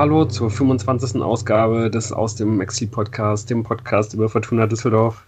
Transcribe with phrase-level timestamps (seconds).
[0.00, 1.20] hallo zur 25.
[1.20, 5.26] Ausgabe des Aus dem Exil-Podcast, dem Podcast über Fortuna Düsseldorf.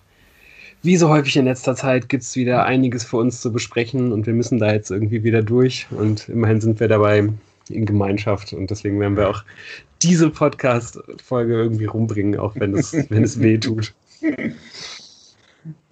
[0.82, 4.27] Wie so häufig in letzter Zeit gibt es wieder einiges für uns zu besprechen und
[4.27, 7.29] wir müssen da jetzt irgendwie wieder durch und immerhin sind wir dabei
[7.68, 9.45] in Gemeinschaft und deswegen werden wir auch
[10.00, 13.93] diese Podcast-Folge irgendwie rumbringen, auch wenn es, wenn es weh tut.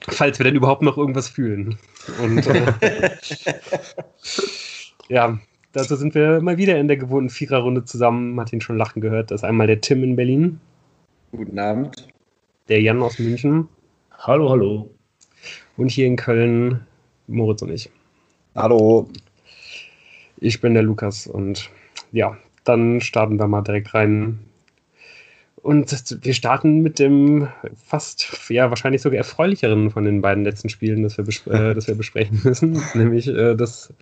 [0.09, 1.79] Falls wir denn überhaupt noch irgendwas fühlen.
[2.23, 3.11] Und äh,
[5.11, 5.39] ja,
[5.73, 8.39] dazu sind wir mal wieder in der gewohnten Viererrunde zusammen.
[8.41, 9.31] Hat ihn schon lachen gehört.
[9.31, 10.61] Das ist einmal der Tim in Berlin.
[11.33, 12.09] Guten Abend.
[12.69, 13.69] Der Jan aus München.
[14.19, 14.91] Hallo, hallo.
[15.77, 16.81] Und hier in Köln
[17.27, 17.91] Moritz und ich.
[18.55, 19.09] Hallo.
[20.39, 21.71] Ich bin der Lukas und
[22.13, 24.41] ja, dann starten wir mal direkt rein.
[25.63, 27.49] Und wir starten mit dem
[27.85, 31.95] fast, ja, wahrscheinlich sogar erfreulicheren von den beiden letzten Spielen, das wir, äh, das wir
[31.95, 33.93] besprechen müssen, nämlich äh, das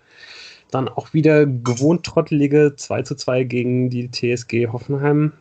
[0.71, 5.33] dann auch wieder gewohnt trottelige 2 zu 2 gegen die TSG Hoffenheim.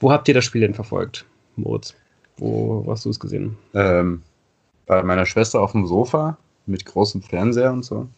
[0.00, 1.24] Wo habt ihr das Spiel denn verfolgt,
[1.56, 1.94] Moritz?
[2.36, 3.56] Wo, hast du es gesehen?
[3.74, 4.22] Ähm,
[4.86, 8.08] bei meiner Schwester auf dem Sofa mit großem Fernseher und so.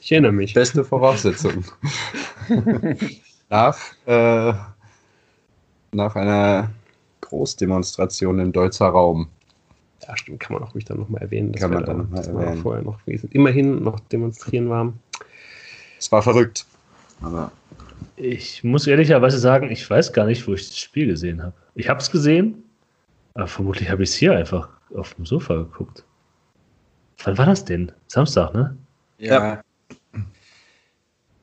[0.00, 0.54] Ich erinnere mich.
[0.54, 1.64] Beste Voraussetzung.
[3.48, 4.52] nach, äh,
[5.92, 6.70] nach einer
[7.20, 9.28] Großdemonstration im Deutzer Raum.
[10.06, 11.52] Ja, stimmt, kann man auch ruhig dann nochmal erwähnen.
[11.52, 12.62] Kann man dann nochmal erwähnen.
[12.62, 13.30] vorher noch gewesen.
[13.32, 14.98] Immerhin noch demonstrieren waren.
[15.98, 16.66] Es war verrückt.
[17.20, 17.52] Aber
[18.16, 21.54] Ich muss ehrlicherweise sagen, ich weiß gar nicht, wo ich das Spiel gesehen habe.
[21.74, 22.64] Ich habe es gesehen,
[23.34, 26.04] aber vermutlich habe ich es hier einfach auf dem Sofa geguckt.
[27.24, 27.92] Wann war das denn?
[28.08, 28.76] Samstag, ne?
[29.18, 29.62] Ja.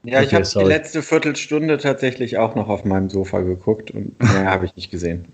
[0.03, 4.17] Ja, ich Okay, habe die letzte Viertelstunde tatsächlich auch noch auf meinem Sofa geguckt und
[4.19, 5.27] mehr habe ich nicht gesehen.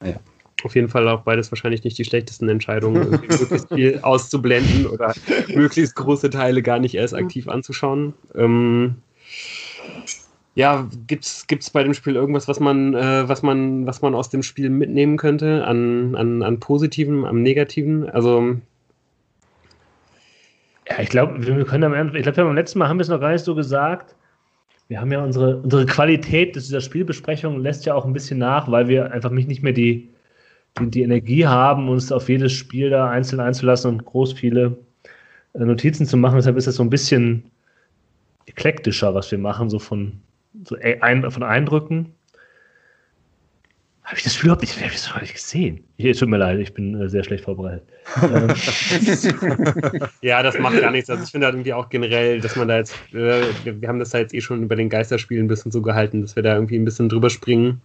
[0.64, 5.14] Auf jeden Fall auch beides wahrscheinlich nicht die schlechtesten Entscheidungen, möglichst viel auszublenden oder
[5.54, 8.14] möglichst große Teile gar nicht erst aktiv anzuschauen.
[8.34, 8.96] Ähm,
[10.54, 14.30] ja, gibt's gibt's bei dem Spiel irgendwas, was man, äh, was man, was man aus
[14.30, 18.08] dem Spiel mitnehmen könnte an, an, an Positiven, am Negativen?
[18.08, 18.56] Also
[20.88, 23.08] Ja, ich glaube, wir können am Ende, ich glaube, beim letzten Mal haben wir es
[23.08, 24.14] noch gar nicht so gesagt.
[24.88, 28.88] Wir haben ja unsere, unsere Qualität dieser Spielbesprechung lässt ja auch ein bisschen nach, weil
[28.88, 30.08] wir einfach nicht mehr die,
[30.78, 34.76] die, die Energie haben, uns auf jedes Spiel da einzeln einzulassen und groß viele
[35.54, 36.36] äh, Notizen zu machen.
[36.36, 37.44] Deshalb ist das so ein bisschen
[38.46, 40.20] eklektischer, was wir machen, so von,
[40.64, 42.12] so ein, von Eindrücken.
[44.04, 45.82] Habe ich das überhaupt nicht, ich das nicht gesehen?
[45.96, 47.88] Hier, tut mir leid, ich bin äh, sehr schlecht vorbereitet.
[48.22, 48.48] ähm,
[50.20, 51.08] Ja, das macht gar nichts.
[51.08, 54.10] Also ich finde halt irgendwie auch generell, dass man da jetzt, äh, wir, haben das
[54.10, 56.76] da jetzt eh schon über den Geisterspiel ein bisschen so gehalten, dass wir da irgendwie
[56.76, 57.80] ein bisschen drüber springen,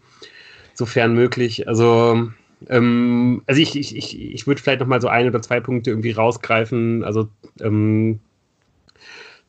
[0.73, 1.69] sofern möglich.
[1.69, 2.29] Also,
[2.67, 6.11] ähm, also ich, ich, ich, ich würde vielleicht nochmal so ein oder zwei Punkte irgendwie
[6.11, 7.03] rausgreifen.
[7.03, 7.29] Also
[7.61, 8.19] ähm,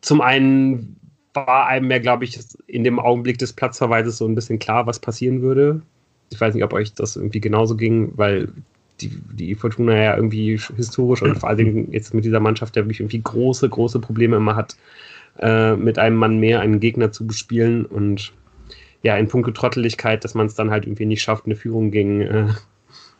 [0.00, 0.96] zum einen
[1.34, 4.98] war einem ja, glaube ich, in dem Augenblick des Platzverweises so ein bisschen klar, was
[4.98, 5.82] passieren würde.
[6.30, 8.48] Ich weiß nicht, ob euch das irgendwie genauso ging, weil
[9.00, 12.82] die, die Fortuna ja irgendwie historisch und vor allen Dingen jetzt mit dieser Mannschaft ja
[12.82, 14.76] wirklich irgendwie große, große Probleme immer hat,
[15.38, 18.32] äh, mit einem Mann mehr einen Gegner zu bespielen und
[19.02, 22.20] ja, in puncto Trotteligkeit, dass man es dann halt irgendwie nicht schafft, eine Führung gegen,
[22.20, 22.48] äh,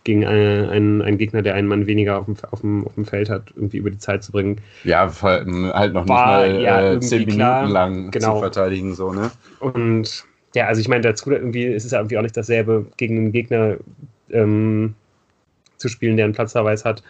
[0.05, 3.05] gegen äh, einen, einen Gegner, der einen Mann weniger auf dem, auf, dem, auf dem
[3.05, 4.61] Feld hat, irgendwie über die Zeit zu bringen.
[4.85, 5.47] ja, halt
[5.93, 7.69] noch War, nicht mal ja, äh, zehn Minuten klar.
[7.69, 8.35] lang Genau.
[8.35, 9.31] zu verteidigen, so, ne?
[9.59, 10.25] Und
[10.55, 13.33] ja, also ich meine, dazu irgendwie ist es ja irgendwie auch nicht dasselbe, gegen einen
[13.33, 13.77] Gegner
[14.31, 14.95] ähm,
[15.77, 17.03] zu spielen, der einen Platzverweis hat,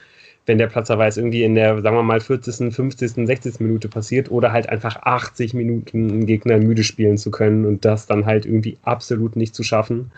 [0.46, 3.60] wenn der Platzverweis irgendwie in der, sagen wir mal, 40., 50., 60.
[3.60, 8.06] Minute passiert oder halt einfach 80 Minuten einen Gegner müde spielen zu können und das
[8.06, 10.10] dann halt irgendwie absolut nicht zu schaffen.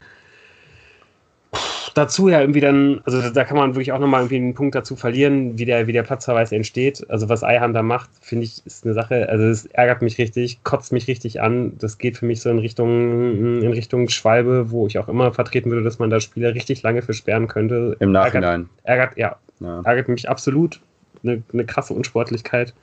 [1.94, 4.96] Dazu ja irgendwie dann, also da kann man wirklich auch nochmal irgendwie einen Punkt dazu
[4.96, 7.04] verlieren, wie der, wie der Platzverweis entsteht.
[7.10, 10.64] Also was Eihahn da macht, finde ich, ist eine Sache, also es ärgert mich richtig,
[10.64, 11.76] kotzt mich richtig an.
[11.78, 15.70] Das geht für mich so in Richtung, in Richtung Schwalbe, wo ich auch immer vertreten
[15.70, 17.96] würde, dass man da Spieler richtig lange für sperren könnte.
[18.00, 18.68] Im Nachhinein.
[18.84, 19.82] Ärgert, ärgert ja, Ja.
[19.84, 20.80] ärgert mich absolut.
[21.22, 22.74] Eine, eine krasse Unsportlichkeit.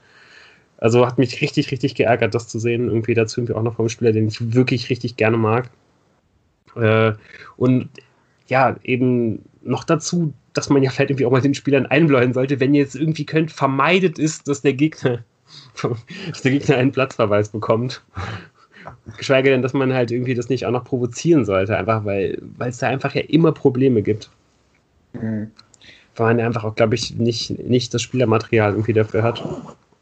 [0.78, 2.88] Also hat mich richtig, richtig geärgert, das zu sehen.
[2.88, 5.70] Irgendwie dazu irgendwie auch noch vom Spieler, den ich wirklich richtig gerne mag.
[6.76, 7.14] Äh,
[7.58, 7.90] und
[8.50, 12.60] ja, eben noch dazu, dass man ja vielleicht irgendwie auch mal den Spielern einbläuen sollte,
[12.60, 15.24] wenn ihr jetzt irgendwie könnt, vermeidet ist, dass der Gegner,
[16.30, 18.04] dass der Gegner einen Platzverweis bekommt.
[19.18, 22.70] Geschweige denn, dass man halt irgendwie das nicht auch noch provozieren sollte, einfach weil weil
[22.70, 24.30] es da einfach ja immer Probleme gibt.
[25.14, 25.52] Mhm.
[26.16, 29.44] Weil man ja einfach auch, glaube ich, nicht, nicht das Spielermaterial irgendwie dafür hat.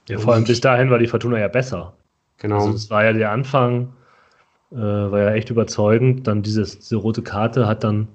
[0.08, 1.94] ja, vor allem bis dahin war die Fortuna ja besser.
[2.38, 2.58] Genau.
[2.58, 3.90] Also das war ja der Anfang,
[4.72, 6.28] äh, war ja echt überzeugend.
[6.28, 8.08] Dann dieses, diese rote Karte hat dann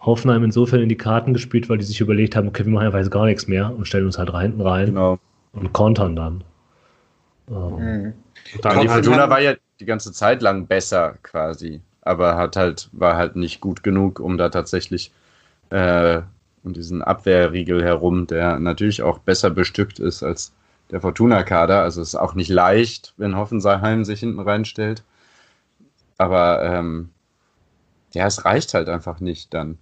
[0.00, 2.98] Hoffenheim insofern in die Karten gespielt, weil die sich überlegt haben, okay, wir machen einfach
[2.98, 5.18] jetzt gar nichts mehr und stellen uns halt da hinten rein Genau.
[5.52, 6.44] und kontern dann.
[7.50, 8.14] Ähm, Mhm.
[8.62, 12.88] Da Und die Fortuna war ja, die ganze Zeit lang besser quasi, aber hat halt,
[12.92, 15.12] war halt nicht gut genug, um da tatsächlich
[15.70, 16.22] äh,
[16.64, 20.52] um diesen Abwehrriegel herum, der natürlich auch besser bestückt ist als
[20.90, 21.82] der Fortuna-Kader.
[21.82, 25.02] Also es ist auch nicht leicht, wenn Hoffenheim sich hinten reinstellt.
[26.18, 27.10] Aber ähm,
[28.12, 29.78] ja, es reicht halt einfach nicht dann.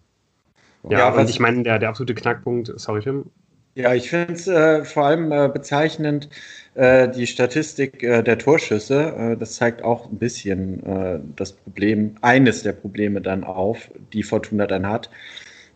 [0.89, 3.31] Ja, ja und ich meine, der, der absolute Knackpunkt, sorry Tim.
[3.75, 6.31] Ja, ich finde es äh, vor allem äh, bezeichnend,
[6.75, 9.15] äh, die Statistik äh, der Torschüsse.
[9.17, 14.23] Äh, das zeigt auch ein bisschen äh, das Problem, eines der Probleme dann auf, die
[14.23, 15.11] Fortuna dann hat.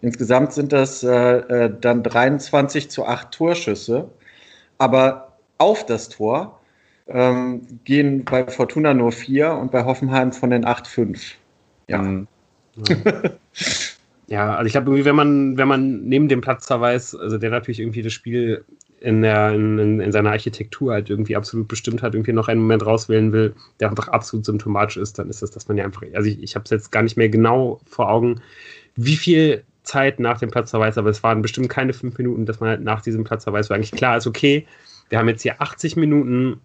[0.03, 4.09] Insgesamt sind das dann 23 zu 8 Torschüsse,
[4.79, 6.60] aber auf das Tor
[7.11, 11.35] ähm, gehen bei Fortuna nur 4 und bei Hoffenheim von den 8 5.
[11.89, 12.03] Ja.
[12.03, 12.27] Mhm.
[14.31, 17.81] Ja, also ich glaube, irgendwie, wenn man, wenn man neben dem Platzverweis, also der natürlich
[17.81, 18.65] irgendwie das Spiel
[19.01, 22.87] in, der, in, in, seiner Architektur halt irgendwie absolut bestimmt hat, irgendwie noch einen Moment
[22.87, 26.29] rauswählen will, der einfach absolut symptomatisch ist, dann ist das, dass man ja einfach, also
[26.29, 28.41] ich, ich habe es jetzt gar nicht mehr genau vor Augen,
[28.95, 32.69] wie viel Zeit nach dem Platzverweis, aber es waren bestimmt keine fünf Minuten, dass man
[32.69, 34.65] halt nach diesem Platzverweis war eigentlich klar ist, okay,
[35.09, 36.61] wir haben jetzt hier 80 Minuten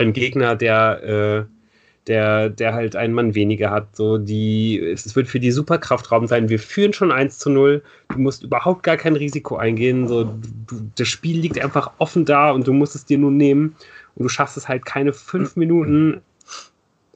[0.00, 1.60] einen Gegner, der äh,
[2.06, 3.94] der, der halt einen Mann weniger hat.
[3.94, 6.48] So die, es wird für die Superkraftraum sein.
[6.48, 7.82] Wir führen schon 1 zu 0.
[8.08, 10.08] Du musst überhaupt gar kein Risiko eingehen.
[10.08, 13.76] So, du, das Spiel liegt einfach offen da und du musst es dir nur nehmen.
[14.14, 16.20] Und du schaffst es halt keine fünf Minuten,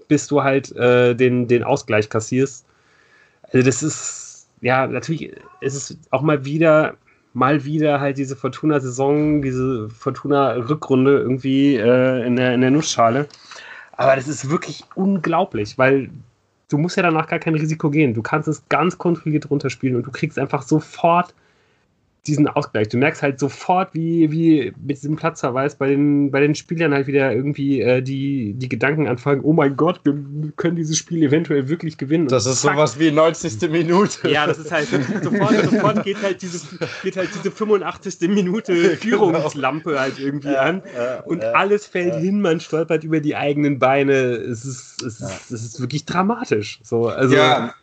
[0.07, 2.67] bis du halt äh, den, den Ausgleich kassierst.
[3.43, 6.95] Also, das ist, ja, natürlich ist es auch mal wieder
[7.35, 13.29] mal wieder halt diese Fortuna-Saison, diese Fortuna-Rückrunde irgendwie äh, in, der, in der Nussschale.
[13.97, 16.11] Aber das ist wirklich unglaublich, weil
[16.69, 18.15] du musst ja danach gar kein Risiko gehen.
[18.15, 21.35] Du kannst es ganz kontrolliert runterspielen und du kriegst einfach sofort
[22.27, 22.89] diesen Ausgleich.
[22.89, 27.07] Du merkst halt sofort, wie, wie mit diesem Platzverweis bei den, bei den Spielern halt
[27.07, 30.15] wieder irgendwie äh, die, die Gedanken anfangen, oh mein Gott, wir
[30.57, 32.29] können dieses Spiel eventuell wirklich gewinnen.
[32.29, 32.75] Das ist zack.
[32.75, 33.71] sowas wie 90.
[33.71, 34.29] Minute.
[34.29, 34.89] Ja, das ist halt
[35.23, 36.61] sofort, sofort geht halt diese,
[37.03, 38.29] geht halt diese 85.
[38.29, 38.97] Minute genau.
[38.97, 43.37] Führungslampe halt irgendwie ja, an ja, und ja, alles fällt hin, man stolpert über die
[43.37, 44.15] eigenen Beine.
[44.15, 46.81] Es ist, es ist, es ist wirklich dramatisch.
[46.83, 47.75] So, also, ja.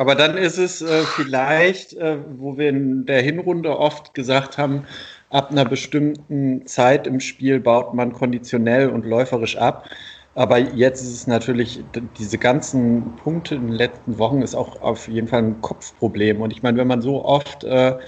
[0.00, 4.86] Aber dann ist es äh, vielleicht, äh, wo wir in der Hinrunde oft gesagt haben,
[5.28, 9.90] ab einer bestimmten Zeit im Spiel baut man konditionell und läuferisch ab.
[10.34, 11.84] Aber jetzt ist es natürlich,
[12.16, 16.40] diese ganzen Punkte in den letzten Wochen ist auch auf jeden Fall ein Kopfproblem.
[16.40, 17.98] Und ich meine, wenn man so oft äh,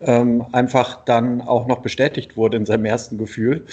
[0.00, 3.64] ähm, einfach dann auch noch bestätigt wurde in seinem ersten Gefühl,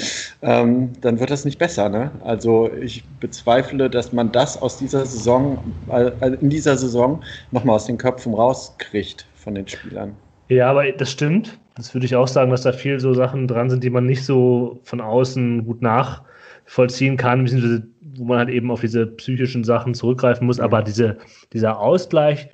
[0.42, 1.90] ähm, dann wird das nicht besser.
[1.90, 2.12] Ne?
[2.24, 5.60] Also ich bezweifle, dass man das aus dieser Saison,
[5.92, 6.12] äh,
[6.42, 10.16] in dieser Saison nochmal aus den Köpfen rauskriegt von den Spielern.
[10.50, 11.60] Ja, aber das stimmt.
[11.76, 14.24] Das würde ich auch sagen, dass da viel so Sachen dran sind, die man nicht
[14.24, 17.46] so von außen gut nachvollziehen kann,
[18.18, 20.60] wo man halt eben auf diese psychischen Sachen zurückgreifen muss.
[20.60, 21.18] Aber diese,
[21.52, 22.48] dieser Ausgleich,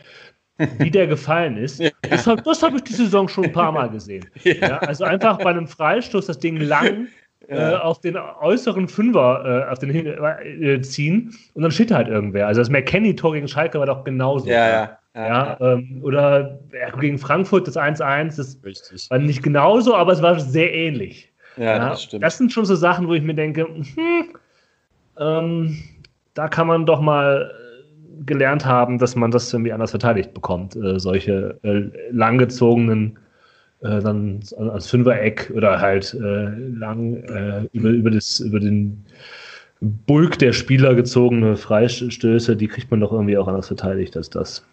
[0.80, 1.80] wie der gefallen ist.
[1.80, 1.90] Ja.
[2.10, 4.26] Das habe hab ich die Saison schon ein paar Mal gesehen.
[4.44, 4.54] Ja.
[4.54, 7.08] Ja, also einfach bei einem Freistoß das Ding lang
[7.48, 12.48] äh, auf den äußeren Fünfer äh, auf den äh, ziehen und dann steht halt irgendwer.
[12.48, 14.48] Also das McKenny-Tor gegen Schalke war doch genauso.
[14.48, 14.98] Ja, ja.
[15.14, 16.60] Ja, ähm, oder
[17.02, 19.10] gegen Frankfurt das 1-1, das Richtig.
[19.10, 21.34] war nicht genauso, aber es war sehr ähnlich.
[21.58, 22.24] Ja, das stimmt.
[22.24, 24.36] Das sind schon so Sachen, wo ich mir denke, hm,
[25.20, 25.84] ähm,
[26.34, 27.52] da kann man doch mal
[28.26, 30.76] gelernt haben, dass man das irgendwie anders verteidigt bekommt.
[30.76, 33.18] Äh, solche äh, langgezogenen,
[33.82, 39.06] äh, dann als Fünfereck oder halt äh, lang äh, über, über, das, über den
[39.82, 44.64] Bulk der Spieler gezogene Freistöße, die kriegt man doch irgendwie auch anders verteidigt als das.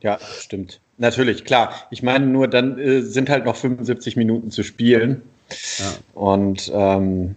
[0.00, 0.80] Ja, stimmt.
[0.96, 1.72] Natürlich, klar.
[1.90, 5.22] Ich meine nur, dann äh, sind halt noch 75 Minuten zu spielen.
[5.78, 5.86] Ja.
[6.14, 7.34] Und ähm,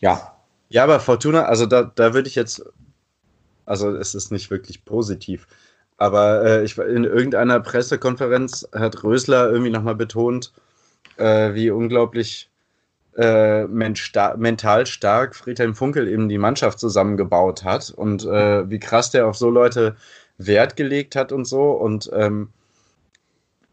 [0.00, 0.34] ja.
[0.68, 2.64] Ja, aber Fortuna, also da, da würde ich jetzt
[3.66, 5.46] also es ist nicht wirklich positiv.
[5.96, 10.52] Aber äh, ich, in irgendeiner Pressekonferenz hat Rösler irgendwie nochmal betont,
[11.16, 12.50] äh, wie unglaublich
[13.16, 19.26] äh, mental stark Friedhelm Funkel eben die Mannschaft zusammengebaut hat und äh, wie krass der
[19.26, 19.96] auf so Leute
[20.38, 21.72] Wert gelegt hat und so.
[21.72, 22.48] Und ähm,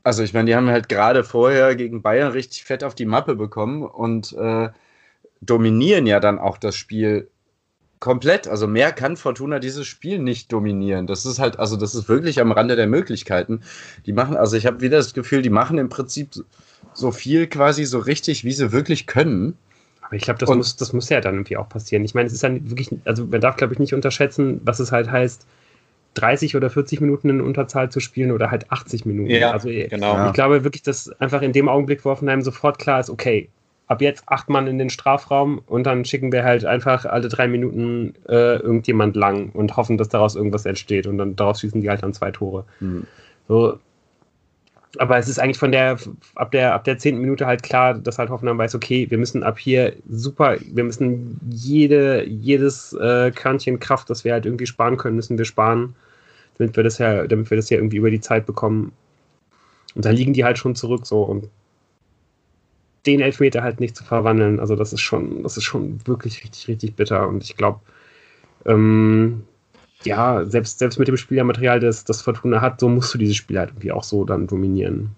[0.04, 3.36] also ich meine, die haben halt gerade vorher gegen Bayern richtig fett auf die Mappe
[3.36, 4.70] bekommen und äh,
[5.42, 7.30] dominieren ja dann auch das Spiel
[8.00, 8.48] Komplett.
[8.48, 11.06] Also mehr kann Fortuna dieses Spiel nicht dominieren.
[11.06, 13.62] Das ist halt, also das ist wirklich am Rande der Möglichkeiten.
[14.06, 16.30] Die machen, also ich habe wieder das Gefühl, die machen im Prinzip
[16.94, 19.58] so viel quasi so richtig, wie sie wirklich können.
[20.02, 22.06] Aber ich glaube, das muss, das muss ja dann irgendwie auch passieren.
[22.06, 24.92] Ich meine, es ist dann wirklich, also man darf, glaube ich, nicht unterschätzen, was es
[24.92, 25.46] halt heißt,
[26.16, 29.30] 30 oder 40 Minuten in Unterzahl zu spielen oder halt 80 Minuten.
[29.30, 30.28] Ja, also genau.
[30.28, 33.50] Ich glaube wirklich, dass einfach in dem Augenblick, wo Hoffenheim sofort klar ist, okay,
[33.90, 37.48] ab jetzt acht Mann in den Strafraum und dann schicken wir halt einfach alle drei
[37.48, 41.90] Minuten äh, irgendjemand lang und hoffen, dass daraus irgendwas entsteht und dann daraus schießen die
[41.90, 42.66] halt dann zwei Tore.
[42.80, 43.08] Mhm.
[43.48, 43.80] So,
[45.00, 45.98] aber es ist eigentlich von der,
[46.36, 49.42] ab der, ab der zehnten Minute halt klar, dass halt Hoffenheim weiß, okay, wir müssen
[49.42, 54.98] ab hier super, wir müssen jede, jedes äh, Körnchen Kraft, das wir halt irgendwie sparen
[54.98, 55.96] können, müssen wir sparen,
[56.60, 58.92] damit wir das ja, damit wir das ja irgendwie über die Zeit bekommen.
[59.96, 61.50] Und dann liegen die halt schon zurück so und
[63.06, 66.68] den Elfmeter halt nicht zu verwandeln, also das ist schon, das ist schon wirklich richtig,
[66.68, 67.28] richtig bitter.
[67.28, 67.80] Und ich glaube,
[68.66, 69.44] ähm,
[70.04, 73.60] ja, selbst, selbst mit dem Spielermaterial, das, das Fortuna hat, so musst du dieses Spiel
[73.60, 75.10] halt irgendwie auch so dann dominieren.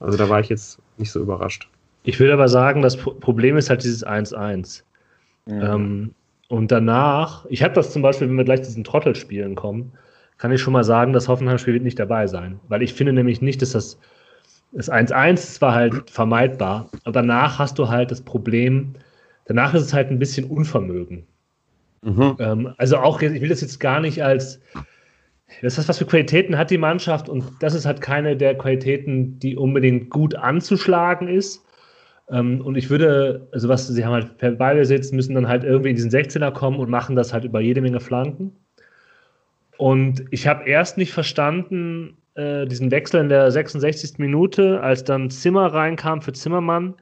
[0.00, 1.68] Also da war ich jetzt nicht so überrascht.
[2.02, 4.82] Ich will aber sagen, das Problem ist halt dieses 1-1.
[5.46, 5.60] Mhm.
[5.62, 6.14] Ähm,
[6.48, 9.92] und danach, ich habe das zum Beispiel, wenn wir gleich zu diesen Trottelspielen kommen,
[10.38, 12.60] kann ich schon mal sagen, das Hoffenheim-Spiel wird nicht dabei sein.
[12.68, 13.98] Weil ich finde nämlich nicht, dass das
[14.72, 16.90] das 1-1 war halt vermeidbar.
[17.04, 18.94] Aber danach hast du halt das Problem,
[19.46, 21.26] danach ist es halt ein bisschen Unvermögen.
[22.02, 22.36] Mhm.
[22.38, 24.60] Ähm, also auch, ich will das jetzt gar nicht als,
[25.62, 29.38] das heißt, was für Qualitäten hat die Mannschaft und das ist halt keine der Qualitäten,
[29.38, 31.64] die unbedingt gut anzuschlagen ist.
[32.28, 35.90] Ähm, und ich würde, also was, sie haben halt per Ballbesitz, müssen dann halt irgendwie
[35.90, 38.52] in diesen 16er kommen und machen das halt über jede Menge Flanken.
[39.78, 44.18] Und ich habe erst nicht verstanden, äh, diesen Wechsel in der 66.
[44.18, 46.94] Minute, als dann Zimmer reinkam für Zimmermann.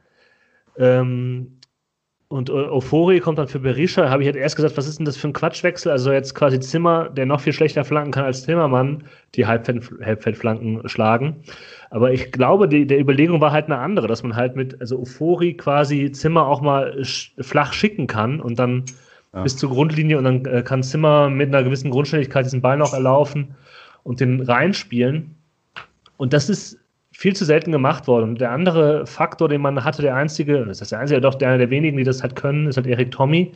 [0.78, 1.58] Ähm,
[2.28, 4.10] und Euphorie kommt dann für Berisha.
[4.10, 5.92] Habe ich halt erst gesagt, was ist denn das für ein Quatschwechsel?
[5.92, 11.44] Also jetzt quasi Zimmer, der noch viel schlechter flanken kann als Zimmermann, die Halbfeldflanken schlagen.
[11.90, 14.98] Aber ich glaube, die, der Überlegung war halt eine andere, dass man halt mit, also
[14.98, 17.04] Euphorie quasi Zimmer auch mal
[17.40, 18.84] flach schicken kann und dann
[19.32, 19.42] ja.
[19.42, 22.94] bis zur Grundlinie und dann äh, kann Zimmer mit einer gewissen Grundschnelligkeit diesen Ball noch
[22.94, 23.54] erlaufen
[24.04, 25.34] und den reinspielen.
[26.16, 26.78] Und das ist
[27.10, 28.30] viel zu selten gemacht worden.
[28.30, 31.48] Und der andere Faktor, den man hatte, der einzige, das ist der einzige, doch der,
[31.48, 33.52] einer der wenigen, die das halt können, ist halt Erik Tommy,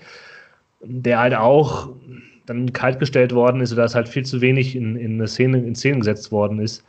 [0.80, 1.90] der halt auch
[2.46, 5.74] dann kaltgestellt worden ist oder dass halt viel zu wenig in, in, eine Szene, in
[5.74, 6.84] Szene gesetzt worden ist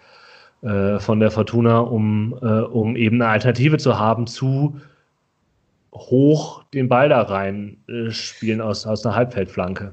[0.62, 4.80] äh, von der Fortuna, um, äh, um eben eine Alternative zu haben zu
[5.94, 9.92] hoch den Ball da rein äh, spielen aus, aus einer Halbfeldflanke.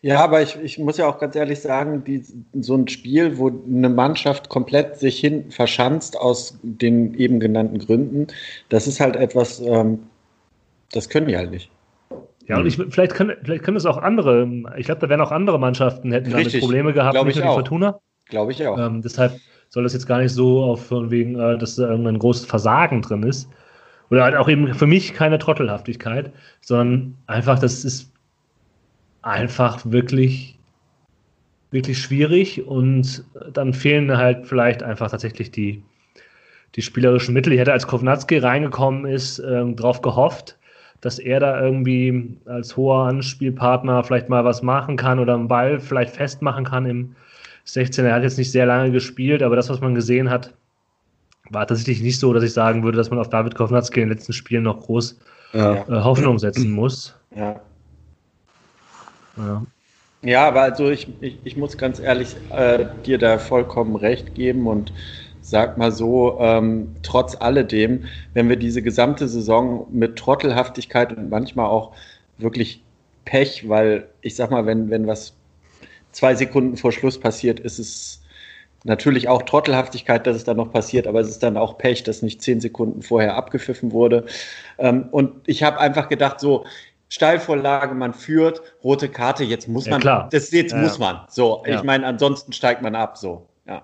[0.00, 2.24] Ja, aber ich, ich muss ja auch ganz ehrlich sagen, die,
[2.60, 8.28] so ein Spiel, wo eine Mannschaft komplett sich hin verschanzt aus den eben genannten Gründen,
[8.68, 10.00] das ist halt etwas, ähm,
[10.92, 11.70] das können die halt nicht.
[12.46, 15.32] Ja, und ich, vielleicht, können, vielleicht können es auch andere, ich glaube, da wären auch
[15.32, 17.98] andere Mannschaften, hätten Richtig, damit Probleme gehabt, nicht nur die Fortuna.
[18.26, 18.78] Glaube ich auch.
[18.78, 19.38] Ähm, deshalb
[19.68, 23.02] soll das jetzt gar nicht so auf von wegen, äh, dass da irgendein großes Versagen
[23.02, 23.48] drin ist.
[24.10, 28.10] Oder halt auch eben für mich keine Trottelhaftigkeit, sondern einfach, das ist
[29.22, 30.58] einfach wirklich,
[31.70, 35.82] wirklich schwierig und dann fehlen halt vielleicht einfach tatsächlich die,
[36.74, 37.52] die spielerischen Mittel.
[37.52, 40.56] Ich hätte, als Kovnatski reingekommen ist, äh, darauf gehofft,
[41.00, 45.78] dass er da irgendwie als hoher Anspielpartner vielleicht mal was machen kann oder einen Ball
[45.78, 47.16] vielleicht festmachen kann im
[47.64, 48.04] 16.
[48.04, 50.54] Er hat jetzt nicht sehr lange gespielt, aber das, was man gesehen hat,
[51.50, 54.16] war tatsächlich nicht so, dass ich sagen würde, dass man auf David Kovnatski in den
[54.16, 55.18] letzten Spielen noch groß
[55.52, 55.86] ja.
[55.88, 57.14] äh, Hoffnung setzen muss.
[57.34, 57.60] Ja.
[60.22, 60.48] Ja.
[60.48, 64.92] Aber also ich, ich, ich muss ganz ehrlich äh, dir da vollkommen recht geben und
[65.40, 68.04] sag mal so, ähm, trotz alledem,
[68.34, 71.94] wenn wir diese gesamte Saison mit Trottelhaftigkeit und manchmal auch
[72.36, 72.82] wirklich
[73.24, 75.34] Pech, weil ich sag mal, wenn, wenn was
[76.12, 78.22] zwei Sekunden vor Schluss passiert, ist es
[78.84, 82.22] natürlich auch Trottelhaftigkeit, dass es dann noch passiert, aber es ist dann auch Pech, dass
[82.22, 84.26] nicht zehn Sekunden vorher abgepfiffen wurde.
[84.78, 86.64] Ähm, und ich habe einfach gedacht, so,
[87.08, 90.28] Steilvorlage, man führt, rote Karte, jetzt muss man, klar.
[90.30, 91.20] das jetzt ja, muss man.
[91.28, 91.76] So, ja.
[91.76, 93.82] ich meine, ansonsten steigt man ab, so, ja.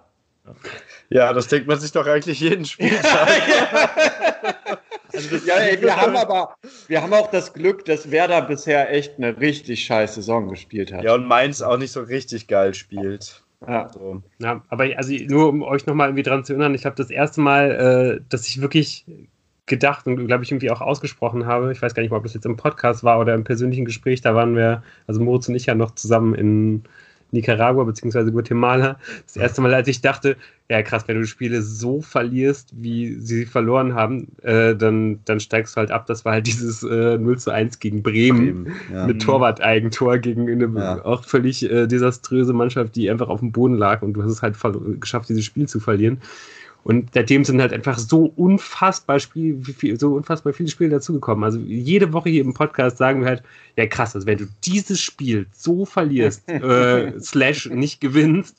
[1.08, 3.28] Ja, das denkt man sich doch eigentlich jeden Spieltag.
[5.12, 6.54] also ja, ey, wir haben aber,
[6.86, 11.02] wir haben auch das Glück, dass Werder bisher echt eine richtig scheiß Saison gespielt hat.
[11.02, 13.42] Ja, und Mainz auch nicht so richtig geil spielt.
[13.66, 13.88] Ja.
[13.88, 14.22] So.
[14.38, 17.40] ja, aber also nur um euch nochmal irgendwie dran zu erinnern, ich glaube, das erste
[17.40, 19.06] Mal, äh, dass ich wirklich
[19.66, 21.73] gedacht und glaube ich irgendwie auch ausgesprochen habe.
[21.73, 24.21] Ich weiß gar nicht ob das jetzt im Podcast war oder im persönlichen Gespräch.
[24.21, 26.85] Da waren wir, also Moritz und ich ja noch zusammen in
[27.35, 28.30] Nicaragua bzw.
[28.30, 28.99] Guatemala.
[29.26, 30.37] Das erste Mal, als ich dachte,
[30.71, 35.76] ja krass, wenn du Spiele so verlierst, wie sie verloren haben, äh, dann, dann steigst
[35.76, 36.06] du halt ab.
[36.06, 39.06] Das war halt dieses äh, 0 zu 1 gegen Bremen, Bremen ja.
[39.06, 41.04] mit Torwart-Eigentor gegen eine ja.
[41.04, 44.42] auch völlig äh, desaströse Mannschaft, die einfach auf dem Boden lag und du hast es
[44.42, 44.56] halt
[45.00, 46.21] geschafft, dieses Spiel zu verlieren.
[46.84, 49.58] Und seitdem sind halt einfach so unfassbar Spiel,
[49.98, 51.42] so unfassbar viele Spiele dazugekommen.
[51.42, 53.42] Also jede Woche hier im Podcast sagen wir halt,
[53.76, 58.56] ja krass, also wenn du dieses Spiel so verlierst, äh, slash nicht gewinnst,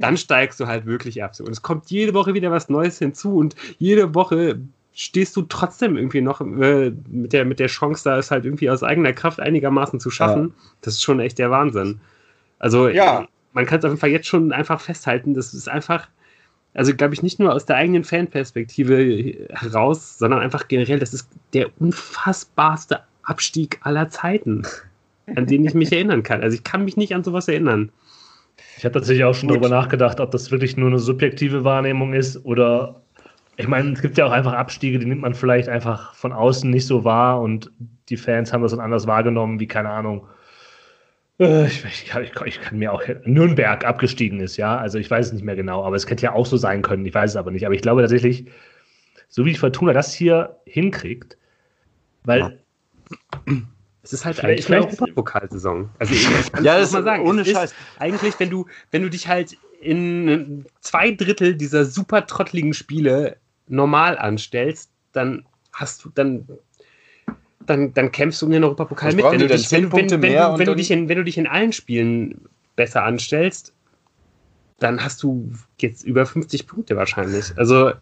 [0.00, 1.32] dann steigst du halt wirklich ab.
[1.38, 4.58] Und es kommt jede Woche wieder was Neues hinzu und jede Woche
[4.92, 8.68] stehst du trotzdem irgendwie noch äh, mit, der, mit der Chance, da es halt irgendwie
[8.68, 10.48] aus eigener Kraft einigermaßen zu schaffen.
[10.48, 10.64] Ja.
[10.80, 12.00] Das ist schon echt der Wahnsinn.
[12.58, 13.26] Also ja.
[13.52, 16.08] man kann es auf jeden Fall jetzt schon einfach festhalten, das ist einfach,
[16.74, 21.28] also glaube ich, nicht nur aus der eigenen Fanperspektive heraus, sondern einfach generell, das ist
[21.52, 24.62] der unfassbarste Abstieg aller Zeiten,
[25.34, 26.42] an den ich mich erinnern kann.
[26.42, 27.90] Also ich kann mich nicht an sowas erinnern.
[28.76, 29.56] Ich habe tatsächlich auch schon Gut.
[29.56, 33.00] darüber nachgedacht, ob das wirklich nur eine subjektive Wahrnehmung ist oder
[33.56, 36.68] ich meine, es gibt ja auch einfach Abstiege, die nimmt man vielleicht einfach von außen
[36.68, 37.70] nicht so wahr und
[38.08, 40.26] die Fans haben das dann anders wahrgenommen, wie, keine Ahnung,
[41.38, 44.76] ich, ich, kann, ich, kann, mir auch Nürnberg abgestiegen ist, ja.
[44.76, 47.04] Also ich weiß es nicht mehr genau, aber es hätte ja auch so sein können,
[47.04, 47.66] ich weiß es aber nicht.
[47.66, 48.46] Aber ich glaube tatsächlich,
[49.28, 51.36] so wie die Fortuna das hier hinkriegt,
[52.24, 52.40] weil.
[52.40, 52.52] Ja.
[54.02, 55.88] Es ist halt eigentlich eine Europapokalsaison.
[55.98, 56.28] Also ich
[56.62, 57.26] ja, das mal sagen.
[57.26, 57.74] Ohne Scheiß.
[57.98, 64.18] Eigentlich, wenn du, wenn du dich halt in zwei Drittel dieser super trottligen Spiele normal
[64.18, 66.46] anstellst, dann hast du, dann,
[67.66, 69.24] dann, dann kämpfst du um den Europapokal mit.
[69.24, 71.46] Wenn du, dich, wenn, wenn, wenn, du, wenn, du dich in, wenn du dich in
[71.46, 73.72] allen Spielen besser anstellst,
[74.78, 77.52] dann hast du jetzt über 50 Punkte wahrscheinlich.
[77.56, 77.92] Also.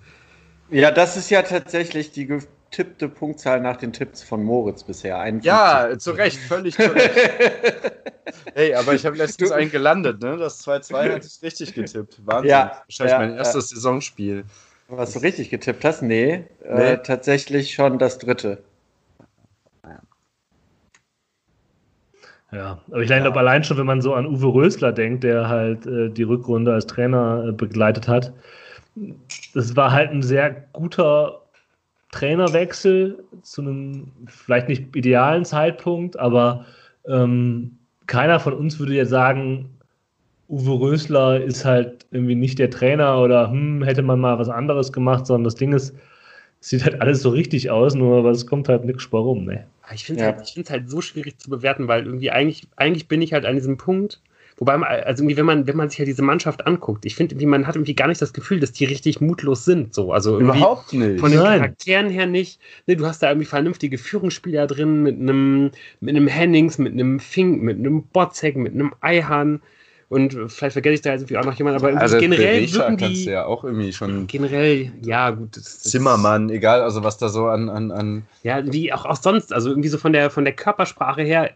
[0.71, 5.19] Ja, das ist ja tatsächlich die getippte Punktzahl nach den Tipps von Moritz bisher.
[5.19, 5.47] 51.
[5.47, 7.13] Ja, zu Recht, völlig zu Recht.
[8.55, 10.39] hey, aber ich habe letztens du, einen gelandet, ne?
[10.39, 12.21] Das 2-2 hatte ich richtig getippt.
[12.25, 12.51] Wahnsinn.
[12.51, 13.77] Ja, Wahrscheinlich ja, mein erstes ja.
[13.77, 14.45] Saisonspiel.
[14.89, 16.03] Was du richtig getippt hast?
[16.03, 16.93] Nee, nee.
[16.93, 18.63] Äh, tatsächlich schon das dritte.
[22.53, 25.87] Ja, aber ich glaube allein schon, wenn man so an Uwe Rösler denkt, der halt
[25.87, 28.33] äh, die Rückrunde als Trainer äh, begleitet hat,
[29.55, 31.41] das war halt ein sehr guter
[32.11, 36.67] Trainerwechsel zu einem vielleicht nicht idealen Zeitpunkt, aber
[37.09, 39.71] ähm, keiner von uns würde jetzt sagen,
[40.51, 44.93] Uwe Rösler ist halt irgendwie nicht der Trainer oder hm, hätte man mal was anderes
[44.93, 45.97] gemacht, sondern das Ding ist,
[46.61, 49.65] sieht halt alles so richtig aus, nur es kommt halt nichts rum, ne?
[49.95, 50.57] Ich finde es ja.
[50.57, 53.77] halt, halt so schwierig zu bewerten, weil irgendwie eigentlich, eigentlich bin ich halt an diesem
[53.77, 54.21] Punkt,
[54.59, 57.67] Wobei, also irgendwie, wenn man, wenn man sich ja diese Mannschaft anguckt, ich finde, man
[57.67, 59.93] hat irgendwie gar nicht das Gefühl, dass die richtig mutlos sind.
[59.93, 60.13] So.
[60.13, 61.21] Also Überhaupt nicht.
[61.21, 61.59] Von den Nein.
[61.59, 62.61] Charakteren her nicht.
[62.87, 67.19] Ne, du hast da irgendwie vernünftige Führungsspieler drin mit einem, mit einem Hennings, mit einem
[67.19, 69.63] Fink, mit einem Botzek, mit einem Eihahn.
[70.13, 73.25] Und vielleicht vergesse ich da jetzt irgendwie auch noch jemanden, aber also generell wirken die,
[73.25, 74.27] ja auch irgendwie schon.
[74.27, 75.57] Generell, ja, gut.
[75.57, 78.23] Das, das Zimmermann, egal, also was da so an, an, an.
[78.43, 81.53] Ja, wie auch, auch sonst, also irgendwie so von der, von der Körpersprache her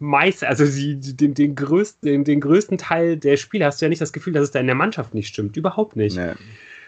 [0.00, 3.88] meist, also die, den, den, größten, den, den, größten Teil der Spiele hast du ja
[3.88, 5.56] nicht das Gefühl, dass es da in der Mannschaft nicht stimmt.
[5.56, 6.16] Überhaupt nicht.
[6.16, 6.32] Nee.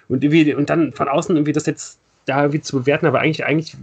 [0.08, 3.44] Und, irgendwie, und dann von außen irgendwie das jetzt da irgendwie zu bewerten, aber eigentlich,
[3.44, 3.76] eigentlich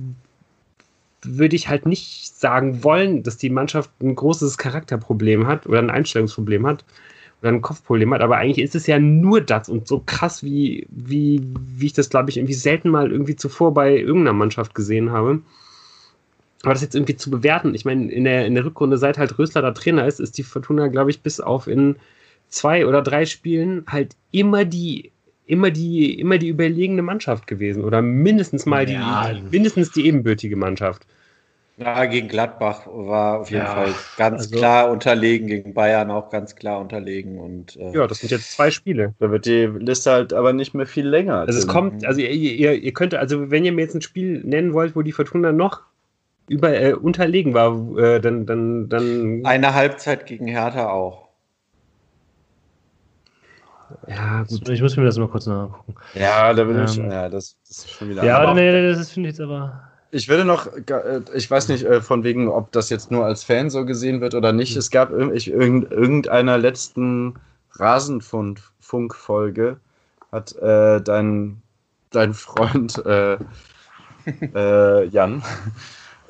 [1.27, 5.89] würde ich halt nicht sagen wollen, dass die Mannschaft ein großes Charakterproblem hat oder ein
[5.89, 6.85] Einstellungsproblem hat
[7.41, 10.87] oder ein Kopfproblem hat, aber eigentlich ist es ja nur das und so krass, wie,
[10.89, 15.11] wie, wie ich das, glaube ich, irgendwie selten mal irgendwie zuvor bei irgendeiner Mannschaft gesehen
[15.11, 15.41] habe.
[16.63, 19.37] Aber das jetzt irgendwie zu bewerten, ich meine, in der, in der Rückrunde, seit halt
[19.37, 21.97] Rösler da Trainer ist, ist die Fortuna, glaube ich, bis auf in
[22.49, 25.11] zwei oder drei Spielen halt immer die,
[25.45, 27.83] immer die, immer die überlegene Mannschaft gewesen.
[27.83, 29.33] Oder mindestens mal die, ja.
[29.51, 31.05] mindestens die ebenbürtige Mannschaft.
[31.79, 36.31] Ja, gegen Gladbach war auf jeden ja, Fall ganz also, klar unterlegen, gegen Bayern auch
[36.31, 37.39] ganz klar unterlegen.
[37.39, 39.13] Und, äh, ja, das sind jetzt zwei Spiele.
[39.19, 41.41] Da wird die Liste halt aber nicht mehr viel länger.
[41.41, 44.41] Also es kommt, also ihr, ihr, ihr könnt, also wenn ihr mir jetzt ein Spiel
[44.43, 45.83] nennen wollt, wo die Fortuna noch
[46.49, 49.45] über, äh, unterlegen war, äh, dann, dann, dann.
[49.45, 51.27] Eine Halbzeit gegen Hertha auch.
[54.07, 54.67] Ja, gut.
[54.67, 55.93] Ich muss mir das mal kurz nachgucken.
[56.15, 56.97] Ja, da bin ähm, ich.
[56.97, 58.23] Ja, das, das, ist schon wieder.
[58.23, 59.87] Ja, aber nee, das finde ich jetzt aber.
[60.12, 63.43] Ich würde noch, äh, ich weiß nicht äh, von wegen, ob das jetzt nur als
[63.43, 64.78] Fan so gesehen wird oder nicht.
[64.78, 67.36] Es gab in irgendeiner letzten
[67.74, 69.82] Rasenfunk-Folge
[70.32, 71.62] hat äh, dein,
[72.12, 73.38] dein Freund äh,
[74.56, 75.43] äh, Jan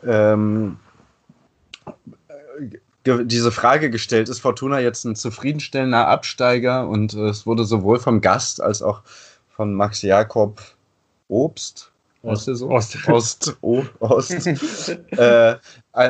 [0.05, 0.77] ähm,
[3.05, 6.89] diese Frage gestellt, ist Fortuna jetzt ein zufriedenstellender Absteiger?
[6.89, 9.01] Und äh, es wurde sowohl vom Gast als auch
[9.49, 10.61] von Max Jakob
[11.29, 11.91] Obst,
[12.23, 12.49] Ost?
[12.49, 13.57] Ost, Ost,
[13.99, 14.47] Ost
[15.11, 15.55] äh,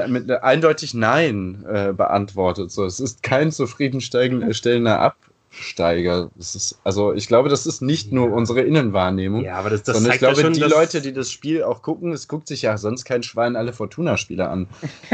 [0.07, 2.71] mit eindeutig Nein äh, beantwortet.
[2.71, 5.17] So, es ist kein zufriedenstellender Ab
[5.49, 6.29] Steiger.
[6.35, 9.43] Das ist, also ich glaube, das ist nicht nur unsere Innenwahrnehmung.
[9.43, 12.11] Ja, aber das, das sondern ich glaube, schon, die Leute, die das Spiel auch gucken,
[12.11, 14.67] es guckt sich ja sonst kein Schwein alle Fortuna-Spieler an.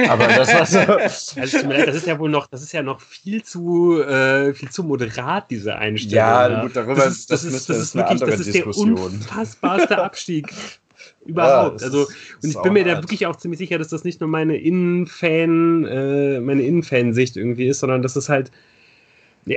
[0.10, 0.80] Aber das war so.
[1.44, 4.84] Also, das ist ja wohl noch, das ist ja noch viel zu, äh, viel zu
[4.84, 6.18] moderat, diese Einstellung.
[6.18, 6.62] Ja, ja.
[6.62, 10.54] gut, darüber das ist, das, das ist, das ist, wirklich, das ist der unfassbarste Abstieg.
[11.26, 11.82] Überhaupt.
[11.82, 12.08] Ja, also,
[12.42, 15.86] und ich bin mir da wirklich auch ziemlich sicher, dass das nicht nur meine Innenfan,
[15.86, 18.52] äh, meine Innenfansicht irgendwie ist, sondern dass es halt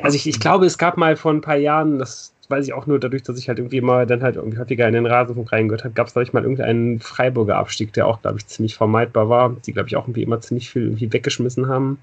[0.03, 2.87] also ich, ich glaube, es gab mal vor ein paar Jahren, das weiß ich auch
[2.87, 5.85] nur dadurch, dass ich halt irgendwie immer dann halt irgendwie häufiger in den Rasenfunk reingehört
[5.85, 9.29] habe, gab es, glaube ich, mal irgendeinen Freiburger Abstieg, der auch, glaube ich, ziemlich vermeidbar
[9.29, 11.99] war, die, glaube ich, auch irgendwie immer ziemlich viel irgendwie weggeschmissen haben.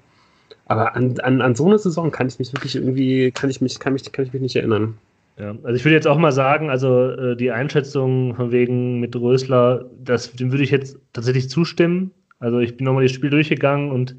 [0.66, 3.78] Aber an, an, an so eine Saison kann ich mich wirklich irgendwie, kann ich mich,
[3.78, 4.98] kann mich, kann ich mich nicht erinnern.
[5.38, 9.16] Ja, also ich würde jetzt auch mal sagen, also äh, die Einschätzung von wegen mit
[9.16, 12.12] Rösler, das, dem würde ich jetzt tatsächlich zustimmen.
[12.38, 14.16] Also ich bin nochmal das Spiel durchgegangen und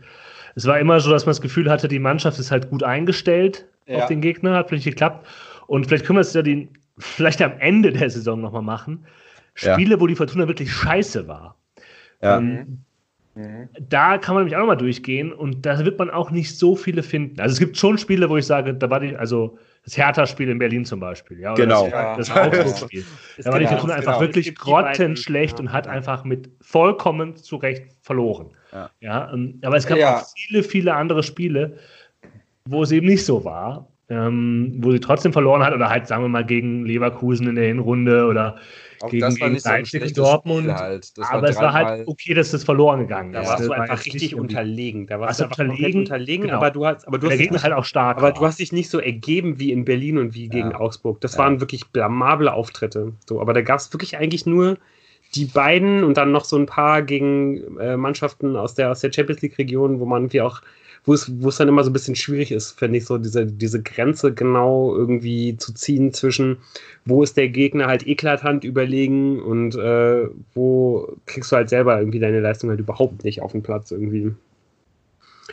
[0.55, 3.65] es war immer so, dass man das Gefühl hatte, die Mannschaft ist halt gut eingestellt
[3.87, 3.97] ja.
[3.97, 5.27] auf den Gegner, hat vielleicht geklappt.
[5.67, 9.05] Und vielleicht können wir es ja die, vielleicht am Ende der Saison nochmal machen.
[9.53, 9.99] Spiele, ja.
[10.01, 11.57] wo die Fortuna wirklich scheiße war.
[12.21, 12.37] Ja.
[12.37, 12.84] Ähm,
[13.35, 13.69] mhm.
[13.89, 17.03] Da kann man nämlich auch nochmal durchgehen und da wird man auch nicht so viele
[17.03, 17.39] finden.
[17.39, 20.57] Also es gibt schon Spiele, wo ich sage, da war die, also das Hertha-Spiel in
[20.57, 21.53] Berlin zum Beispiel, ja.
[21.53, 21.87] genau.
[21.89, 23.05] Das, das Augsburg-Spiel.
[23.43, 24.27] da war die Fortuna einfach genau.
[24.27, 28.51] wirklich grottenschlecht und hat einfach mit vollkommen zu Recht verloren.
[28.73, 28.89] Ja.
[28.99, 30.17] ja ähm, aber es gab ja.
[30.17, 31.77] auch viele, viele andere Spiele,
[32.65, 36.23] wo es eben nicht so war ähm, wo sie trotzdem verloren hat oder halt, sagen
[36.23, 38.57] wir mal, gegen Leverkusen in der Hinrunde oder
[39.05, 40.71] auch gegen, das war gegen Leipzig so Dortmund.
[40.71, 41.11] Halt.
[41.19, 43.43] aber es war halt okay, dass das verloren gegangen ist.
[43.43, 45.07] Da warst du einfach richtig unterlegen.
[45.07, 46.57] Da warst du einfach unterlegen, unterlegen genau.
[46.57, 48.17] aber du hast, aber du hast Gegner halt auch stark.
[48.17, 48.33] Aber war.
[48.33, 50.79] du hast dich nicht so ergeben wie in Berlin und wie gegen ja.
[50.79, 51.21] Augsburg.
[51.21, 51.39] Das ja.
[51.39, 53.13] waren wirklich blamable Auftritte.
[53.27, 54.77] So, aber da gab es wirklich eigentlich nur
[55.33, 59.11] die beiden und dann noch so ein paar gegen äh, Mannschaften aus der, aus der
[59.11, 60.61] Champions League-Region, wo man irgendwie auch
[61.05, 63.45] wo es, wo es dann immer so ein bisschen schwierig ist, finde ich, so diese,
[63.45, 66.57] diese Grenze genau irgendwie zu ziehen zwischen,
[67.05, 72.19] wo ist der Gegner halt eklatant überlegen und äh, wo kriegst du halt selber irgendwie
[72.19, 74.33] deine Leistung halt überhaupt nicht auf den Platz irgendwie.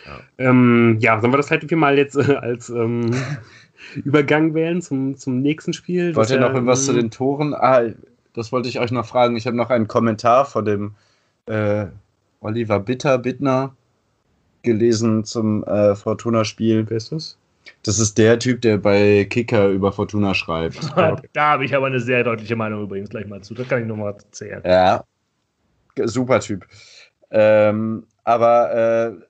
[0.07, 3.11] Ja, ähm, ja sollen wir das halt irgendwie mal jetzt äh, als ähm,
[4.05, 6.17] Übergang wählen zum, zum nächsten Spiel?
[6.17, 7.53] Wollt ihr noch irgendwas zu den Toren?
[7.53, 7.83] Ah,
[8.35, 9.37] das wollte ich euch noch fragen.
[9.37, 10.95] Ich habe noch einen Kommentar von dem
[11.45, 11.87] äh,
[12.41, 13.75] Oliver Bitter, Bittner,
[14.63, 16.85] gelesen zum äh, Fortuna-Spiel.
[16.89, 17.37] Wer ist das?
[17.85, 20.79] Das ist der Typ, der bei Kicker über Fortuna schreibt.
[21.33, 23.55] da habe ich aber eine sehr deutliche Meinung übrigens gleich mal zu.
[23.55, 24.63] Das kann ich nochmal erzählen.
[24.65, 25.05] Ja,
[26.05, 26.67] super Typ.
[27.31, 28.73] Ähm, aber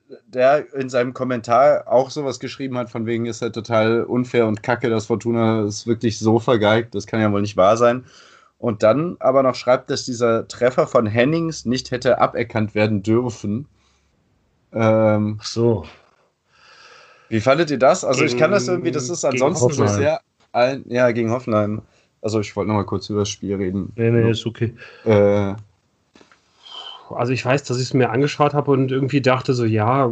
[0.09, 4.45] äh, der in seinem Kommentar auch sowas geschrieben hat, von wegen ist er total unfair
[4.45, 8.03] und kacke, dass Fortuna ist wirklich so vergeigt, das kann ja wohl nicht wahr sein.
[8.59, 13.67] Und dann aber noch schreibt, dass dieser Treffer von Hennings nicht hätte aberkannt werden dürfen.
[14.73, 15.85] Ähm, Ach so.
[17.29, 18.03] Wie fandet ihr das?
[18.03, 21.81] Also gegen, ich kann das irgendwie, das ist ansonsten so sehr ein, ja, gegen Hoffenheim.
[22.21, 23.91] Also ich wollte noch mal kurz über das Spiel reden.
[23.95, 24.73] Nee, nee, ist okay.
[25.03, 25.55] Äh,
[27.13, 30.11] also ich weiß, dass ich es mir angeschaut habe und irgendwie dachte so, ja,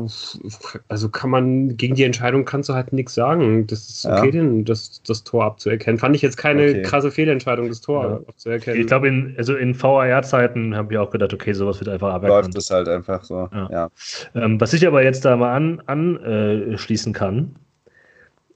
[0.87, 3.67] also kann man, gegen die Entscheidung kannst du halt nichts sagen.
[3.67, 4.31] Das ist okay, ja.
[4.31, 5.97] denn das, das Tor abzuerkennen.
[5.97, 6.81] Fand ich jetzt keine okay.
[6.81, 8.15] krasse Fehlentscheidung, das Tor ja.
[8.27, 8.79] abzuerkennen.
[8.79, 12.45] Ich glaube, in, also in VAR-Zeiten habe ich auch gedacht, okay, sowas wird einfach aberkannt.
[12.45, 13.69] Läuft das halt einfach so, ja.
[13.71, 13.89] ja.
[14.35, 17.55] Ähm, was ich aber jetzt da mal anschließen an, äh, kann,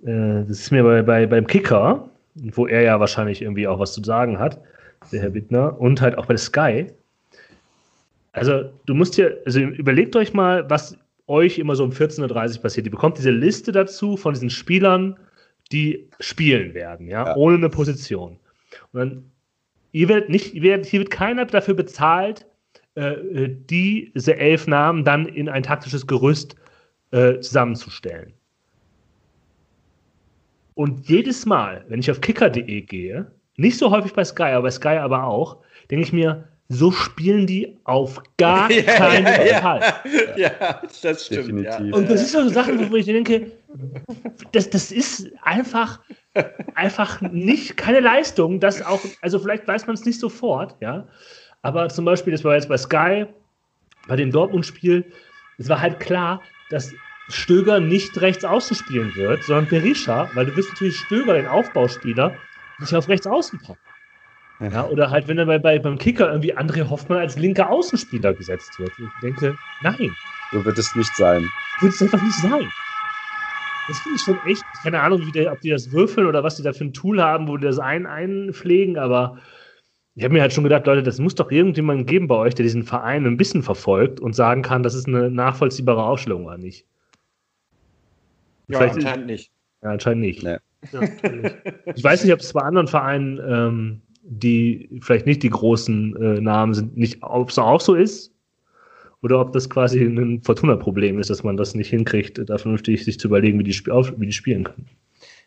[0.05, 3.93] äh, das ist mir bei, bei, beim Kicker, wo er ja wahrscheinlich irgendwie auch was
[3.93, 4.59] zu sagen hat,
[5.11, 6.87] der Herr Bittner, und halt auch bei Sky,
[8.35, 12.61] also du musst dir, also überlegt euch mal, was euch immer so um 14.30 Uhr
[12.61, 12.85] passiert.
[12.85, 15.17] Ihr bekommt diese Liste dazu von diesen Spielern,
[15.71, 17.35] die spielen werden, ja, ja.
[17.35, 18.37] ohne eine Position.
[18.91, 19.31] Und dann,
[19.91, 22.45] ihr werdet nicht, ihr werdet, hier wird keiner dafür bezahlt,
[22.95, 26.55] äh, äh, diese elf Namen dann in ein taktisches Gerüst
[27.11, 28.33] äh, zusammenzustellen.
[30.75, 34.71] Und jedes Mal, wenn ich auf kicker.de gehe, nicht so häufig bei Sky, aber bei
[34.71, 35.57] Sky aber auch,
[35.89, 39.81] denke ich mir, so spielen die auf gar keinen ja, Fall.
[40.35, 41.47] Ja, ja, das stimmt.
[41.49, 41.93] Definitiv.
[41.93, 43.51] Und das ist so eine Sache, wo ich denke,
[44.51, 45.99] das, das ist einfach,
[46.73, 51.07] einfach nicht keine Leistung, das auch, also vielleicht weiß man es nicht sofort, ja.
[51.61, 53.25] Aber zum Beispiel, das war jetzt bei Sky,
[54.07, 55.05] bei dem Dortmund-Spiel,
[55.57, 56.93] es war halt klar, dass
[57.29, 62.35] Stöger nicht rechts außen spielen wird, sondern Berisha, weil du wirst natürlich Stöger, den Aufbauspieler,
[62.79, 63.79] nicht auf rechts außen packen.
[64.59, 68.33] Ja, oder halt, wenn er bei, bei, beim Kicker irgendwie André Hoffmann als linker Außenspieler
[68.33, 68.91] gesetzt wird.
[68.97, 70.15] Ich denke, nein.
[70.51, 71.45] So wird es nicht sein.
[71.81, 72.71] Wird es einfach nicht sein.
[73.87, 76.55] Das finde ich schon echt, keine Ahnung, wie der, ob die das würfeln oder was
[76.55, 79.37] die da für ein Tool haben, wo die das ein, einpflegen, aber
[80.15, 82.63] ich habe mir halt schon gedacht, Leute, das muss doch irgendjemanden geben bei euch, der
[82.63, 86.85] diesen Verein ein bisschen verfolgt und sagen kann, das ist eine nachvollziehbare Aufstellung oder nicht.
[88.69, 89.51] Ja, Vielleicht anscheinend nicht.
[89.83, 90.41] Ja, anscheinend nicht.
[90.41, 90.57] Nee.
[90.91, 91.01] Ja,
[91.93, 96.41] ich weiß nicht, ob es bei anderen Vereinen ähm, die vielleicht nicht die großen äh,
[96.41, 98.33] Namen sind, nicht, ob es auch so ist
[99.21, 103.19] oder ob das quasi ein Fortuna-Problem ist, dass man das nicht hinkriegt, da vernünftig sich
[103.19, 104.87] zu überlegen, wie die, wie die spielen können.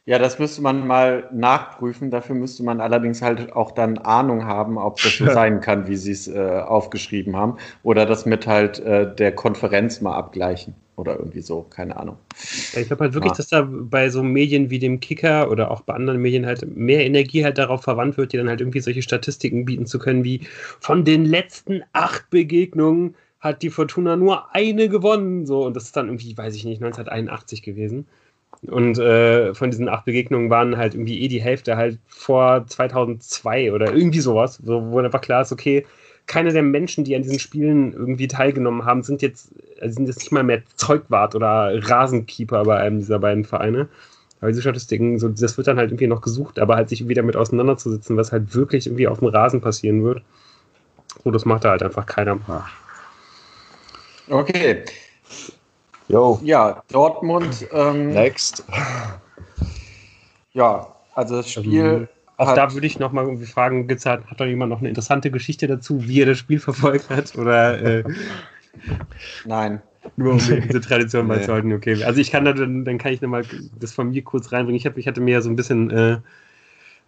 [0.09, 2.11] Ja, das müsste man mal nachprüfen.
[2.11, 5.97] Dafür müsste man allerdings halt auch dann Ahnung haben, ob das so sein kann, wie
[5.97, 7.59] sie es äh, aufgeschrieben haben.
[7.83, 10.73] Oder das mit halt äh, der Konferenz mal abgleichen.
[10.97, 12.16] Oder irgendwie so, keine Ahnung.
[12.73, 13.37] Ja, ich glaube halt wirklich, ah.
[13.37, 17.05] dass da bei so Medien wie dem Kicker oder auch bei anderen Medien halt mehr
[17.05, 20.40] Energie halt darauf verwandt wird, die dann halt irgendwie solche Statistiken bieten zu können, wie
[20.81, 25.44] von den letzten acht Begegnungen hat die Fortuna nur eine gewonnen.
[25.44, 28.07] So, und das ist dann irgendwie, weiß ich nicht, 1981 gewesen.
[28.66, 33.73] Und äh, von diesen acht Begegnungen waren halt irgendwie eh die Hälfte halt vor 2002
[33.73, 35.87] oder irgendwie sowas, wo, wo einfach klar ist, okay,
[36.27, 40.18] keine der Menschen, die an diesen Spielen irgendwie teilgenommen haben, sind jetzt, also sind jetzt
[40.18, 43.88] nicht mal mehr Zeugwart oder Rasenkeeper bei einem dieser beiden Vereine.
[44.40, 47.14] Aber diese Statistiken, so, das wird dann halt irgendwie noch gesucht, aber halt sich irgendwie
[47.14, 50.23] damit auseinanderzusetzen, was halt wirklich irgendwie auf dem Rasen passieren wird.
[51.25, 52.38] So, das macht da halt einfach keiner.
[54.29, 54.85] Okay.
[56.09, 56.40] Jo.
[56.42, 57.66] Ja, Dortmund.
[57.73, 58.64] Ähm, Next.
[60.53, 61.75] Ja, also das Spiel.
[61.75, 64.88] Ähm, auch da würde ich nochmal irgendwie fragen, gibt's hat, hat da jemand noch eine
[64.88, 67.37] interessante Geschichte dazu, wie er das Spiel verfolgt hat?
[67.37, 68.05] Oder äh,
[69.44, 69.83] Nein.
[70.16, 72.03] Nur um diese Tradition mal zu halten, okay.
[72.05, 73.44] Also ich kann da, dann, dann kann ich nochmal
[73.79, 74.77] das von mir kurz reinbringen.
[74.77, 76.18] Ich, hab, ich hatte mir ja so ein bisschen äh,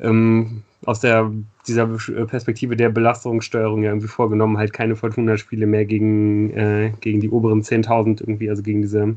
[0.01, 1.31] ähm, aus der,
[1.67, 1.87] dieser
[2.27, 7.63] Perspektive der Belastungssteuerung ja irgendwie vorgenommen, halt keine Fortuna-Spiele mehr gegen, äh, gegen die oberen
[7.63, 9.17] 10.000 irgendwie, also gegen diese,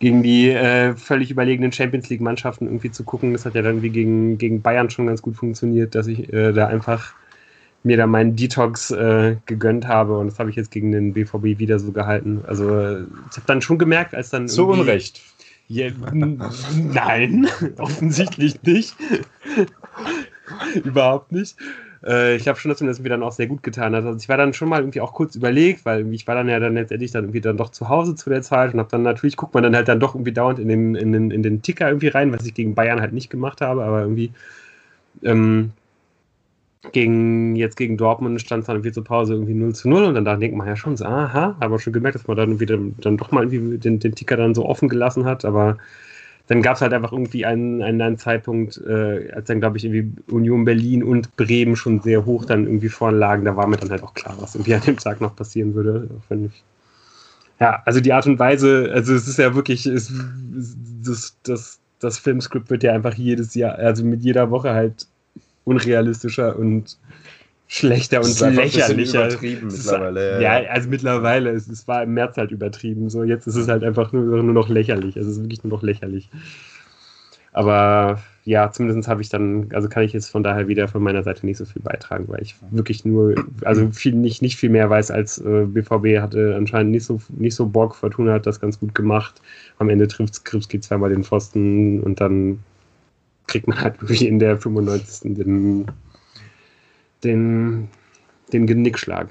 [0.00, 3.32] gegen die äh, völlig überlegenen Champions League-Mannschaften irgendwie zu gucken.
[3.32, 6.52] Das hat ja dann wie gegen, gegen Bayern schon ganz gut funktioniert, dass ich äh,
[6.52, 7.14] da einfach
[7.84, 11.58] mir da meinen Detox äh, gegönnt habe und das habe ich jetzt gegen den BVB
[11.60, 12.42] wieder so gehalten.
[12.46, 15.22] Also ich habe dann schon gemerkt, als dann zu Unrecht.
[15.68, 17.48] Ja, nein,
[17.78, 18.96] offensichtlich nicht.
[20.84, 21.56] Überhaupt nicht.
[22.04, 24.04] Äh, ich glaube schon, dass mir das irgendwie dann auch sehr gut getan hat.
[24.04, 26.60] Also ich war dann schon mal irgendwie auch kurz überlegt, weil ich war dann ja
[26.60, 29.36] dann letztendlich dann irgendwie dann doch zu Hause zu der Zeit und habe dann natürlich,
[29.36, 31.88] guckt man dann halt dann doch irgendwie dauernd in den, in den, in den Ticker
[31.88, 34.32] irgendwie rein, was ich gegen Bayern halt nicht gemacht habe, aber irgendwie
[35.22, 35.72] ähm,
[36.92, 40.14] gegen, jetzt gegen Dortmund stand es dann irgendwie zur Pause irgendwie 0 zu 0 und
[40.14, 42.78] dann da denkt man ja schon so, aha, aber schon gemerkt, dass man dann wieder
[42.98, 45.78] dann doch mal irgendwie den, den Ticker dann so offen gelassen hat, aber
[46.48, 49.84] dann gab es halt einfach irgendwie einen, einen, einen Zeitpunkt, äh, als dann, glaube ich,
[49.84, 53.76] irgendwie Union Berlin und Bremen schon sehr hoch dann irgendwie vorn lagen, da war mir
[53.76, 56.08] dann halt auch klar, was irgendwie an dem Tag noch passieren würde.
[56.30, 56.62] Ich,
[57.58, 60.12] ja, also die Art und Weise, also es ist ja wirklich, es,
[61.04, 65.06] das, das, das Filmskript wird ja einfach jedes Jahr, also mit jeder Woche halt
[65.64, 66.96] unrealistischer und
[67.68, 69.28] schlechter und lächerlicher.
[69.28, 70.42] Übertrieben mittlerweile.
[70.42, 70.60] Ja.
[70.60, 73.10] ja, also mittlerweile, es, es war im März halt übertrieben.
[73.10, 75.16] So, jetzt ist es halt einfach nur, nur noch lächerlich.
[75.16, 76.28] Es ist wirklich nur noch lächerlich.
[77.52, 81.22] Aber ja, zumindest habe ich dann, also kann ich jetzt von daher wieder von meiner
[81.22, 84.88] Seite nicht so viel beitragen, weil ich wirklich nur, also viel, nicht, nicht viel mehr
[84.88, 87.96] weiß als äh, BVB hatte anscheinend nicht so, nicht so Bock.
[87.96, 89.40] Fortuna hat das ganz gut gemacht.
[89.78, 92.60] Am Ende trifft Skripski zweimal den Pfosten und dann
[93.46, 95.34] kriegt man halt wirklich in der 95.
[95.34, 95.86] den,
[97.24, 97.88] den,
[98.52, 99.28] den Genickschlag.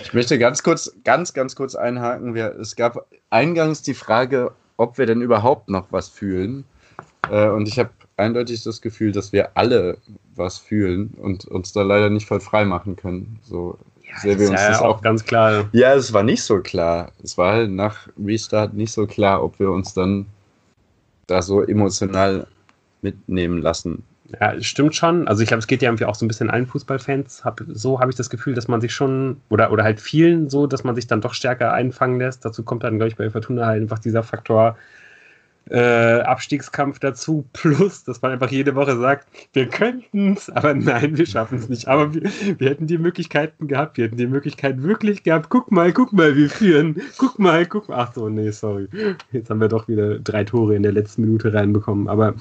[0.00, 2.34] Ich möchte ganz kurz, ganz, ganz kurz einhaken.
[2.34, 6.64] Wir, es gab eingangs die Frage, ob wir denn überhaupt noch was fühlen.
[7.30, 9.98] Äh, und ich habe eindeutig das Gefühl, dass wir alle
[10.34, 13.38] was fühlen und uns da leider nicht voll frei machen können.
[13.42, 15.68] So ja, sehr wir uns ja das auch ganz klar.
[15.72, 17.12] Ja, es war nicht so klar.
[17.22, 20.26] Es war halt nach Restart nicht so klar, ob wir uns dann
[21.26, 22.46] da so emotional
[23.02, 24.02] mitnehmen lassen.
[24.40, 25.28] Ja, stimmt schon.
[25.28, 27.44] Also ich glaube, es geht ja irgendwie auch so ein bisschen allen Fußballfans.
[27.44, 30.66] Hab, so habe ich das Gefühl, dass man sich schon, oder, oder halt vielen so,
[30.66, 32.44] dass man sich dann doch stärker einfangen lässt.
[32.44, 34.76] Dazu kommt dann, glaube ich, bei Fortuna halt einfach dieser Faktor
[35.70, 37.44] äh, Abstiegskampf dazu.
[37.52, 41.68] Plus, dass man einfach jede Woche sagt, wir könnten es, aber nein, wir schaffen es
[41.68, 41.88] nicht.
[41.88, 42.22] Aber wir,
[42.58, 43.98] wir, hätten die Möglichkeiten gehabt.
[43.98, 45.50] Wir hätten die Möglichkeit wirklich gehabt.
[45.50, 47.00] Guck mal, guck mal, wir führen.
[47.18, 47.96] Guck mal, guck mal.
[47.98, 48.88] Ach so, nee, sorry.
[49.32, 52.08] Jetzt haben wir doch wieder drei Tore in der letzten Minute reinbekommen.
[52.08, 52.34] Aber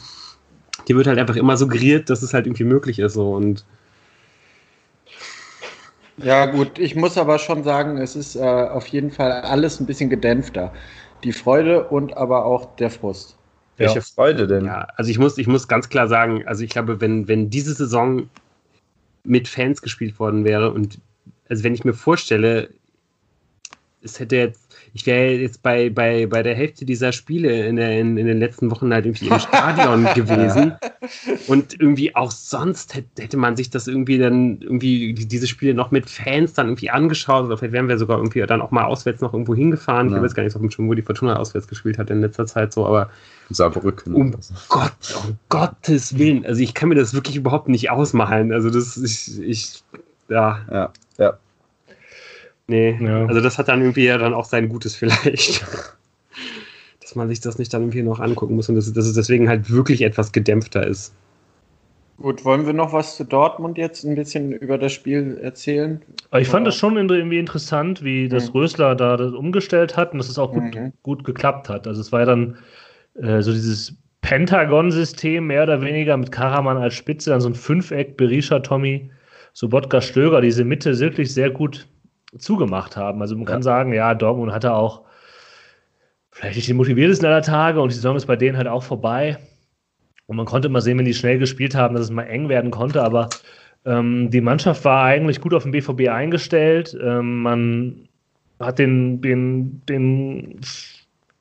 [0.87, 3.13] dir wird halt einfach immer suggeriert, dass es halt irgendwie möglich ist.
[3.13, 3.33] So.
[3.33, 3.65] Und
[6.17, 9.85] ja, gut, ich muss aber schon sagen, es ist äh, auf jeden Fall alles ein
[9.85, 10.71] bisschen gedämpfter.
[11.23, 13.37] Die Freude und aber auch der Frust.
[13.77, 14.01] Welche ja.
[14.01, 14.65] Freude denn?
[14.65, 17.73] Ja, also ich muss, ich muss ganz klar sagen, also ich glaube, wenn, wenn diese
[17.73, 18.29] Saison
[19.23, 20.99] mit Fans gespielt worden wäre und
[21.49, 22.69] also wenn ich mir vorstelle,
[24.01, 24.62] es hätte jetzt
[24.95, 28.37] ich wäre jetzt bei, bei, bei der Hälfte dieser Spiele in, der, in, in den
[28.37, 30.73] letzten Wochen halt irgendwie im Stadion gewesen.
[31.47, 35.89] Und irgendwie auch sonst hätte, hätte man sich das irgendwie dann irgendwie diese Spiele noch
[35.89, 37.45] mit Fans dann irgendwie angeschaut.
[37.45, 40.11] Oder vielleicht wären wir sogar irgendwie dann auch mal auswärts noch irgendwo hingefahren.
[40.11, 40.17] Ja.
[40.17, 42.85] Ich weiß gar nicht, so, wo die Fortuna auswärts gespielt hat in letzter Zeit so,
[42.85, 43.09] aber
[43.49, 44.13] Saarbrücken.
[44.13, 44.35] Um
[44.69, 44.93] Gott,
[45.25, 46.45] um Gottes Willen.
[46.45, 48.53] Also ich kann mir das wirklich überhaupt nicht ausmalen.
[48.53, 49.83] Also das, ich, ich
[50.29, 50.59] ja.
[50.71, 51.33] Ja, ja.
[52.67, 53.25] Nee, ja.
[53.25, 55.65] also das hat dann irgendwie ja dann auch sein Gutes vielleicht.
[57.01, 59.49] dass man sich das nicht dann irgendwie noch angucken muss und dass, dass es deswegen
[59.49, 61.13] halt wirklich etwas gedämpfter ist.
[62.17, 66.01] Gut, wollen wir noch was zu Dortmund jetzt ein bisschen über das Spiel erzählen?
[66.37, 68.59] ich fand es schon irgendwie interessant, wie das mhm.
[68.59, 70.93] Rösler da das umgestellt hat und dass es auch gut, mhm.
[71.01, 71.87] gut geklappt hat.
[71.87, 72.57] Also es war ja dann
[73.15, 78.15] äh, so dieses Pentagon-System mehr oder weniger mit Karaman als Spitze, dann so ein Fünfeck,
[78.15, 79.11] Berisha, Tommy,
[79.53, 81.87] Sobotka, Stöger, diese Mitte wirklich sehr gut
[82.37, 83.21] zugemacht haben.
[83.21, 83.51] Also man ja.
[83.51, 85.01] kann sagen, ja, Dortmund hatte auch
[86.31, 89.37] vielleicht nicht die motiviertesten aller Tage und die Saison ist bei denen halt auch vorbei.
[90.25, 92.71] Und man konnte mal sehen, wenn die schnell gespielt haben, dass es mal eng werden
[92.71, 93.29] konnte, aber
[93.85, 96.97] ähm, die Mannschaft war eigentlich gut auf den BVB eingestellt.
[97.01, 98.07] Ähm, man
[98.59, 100.59] hat den, den, den,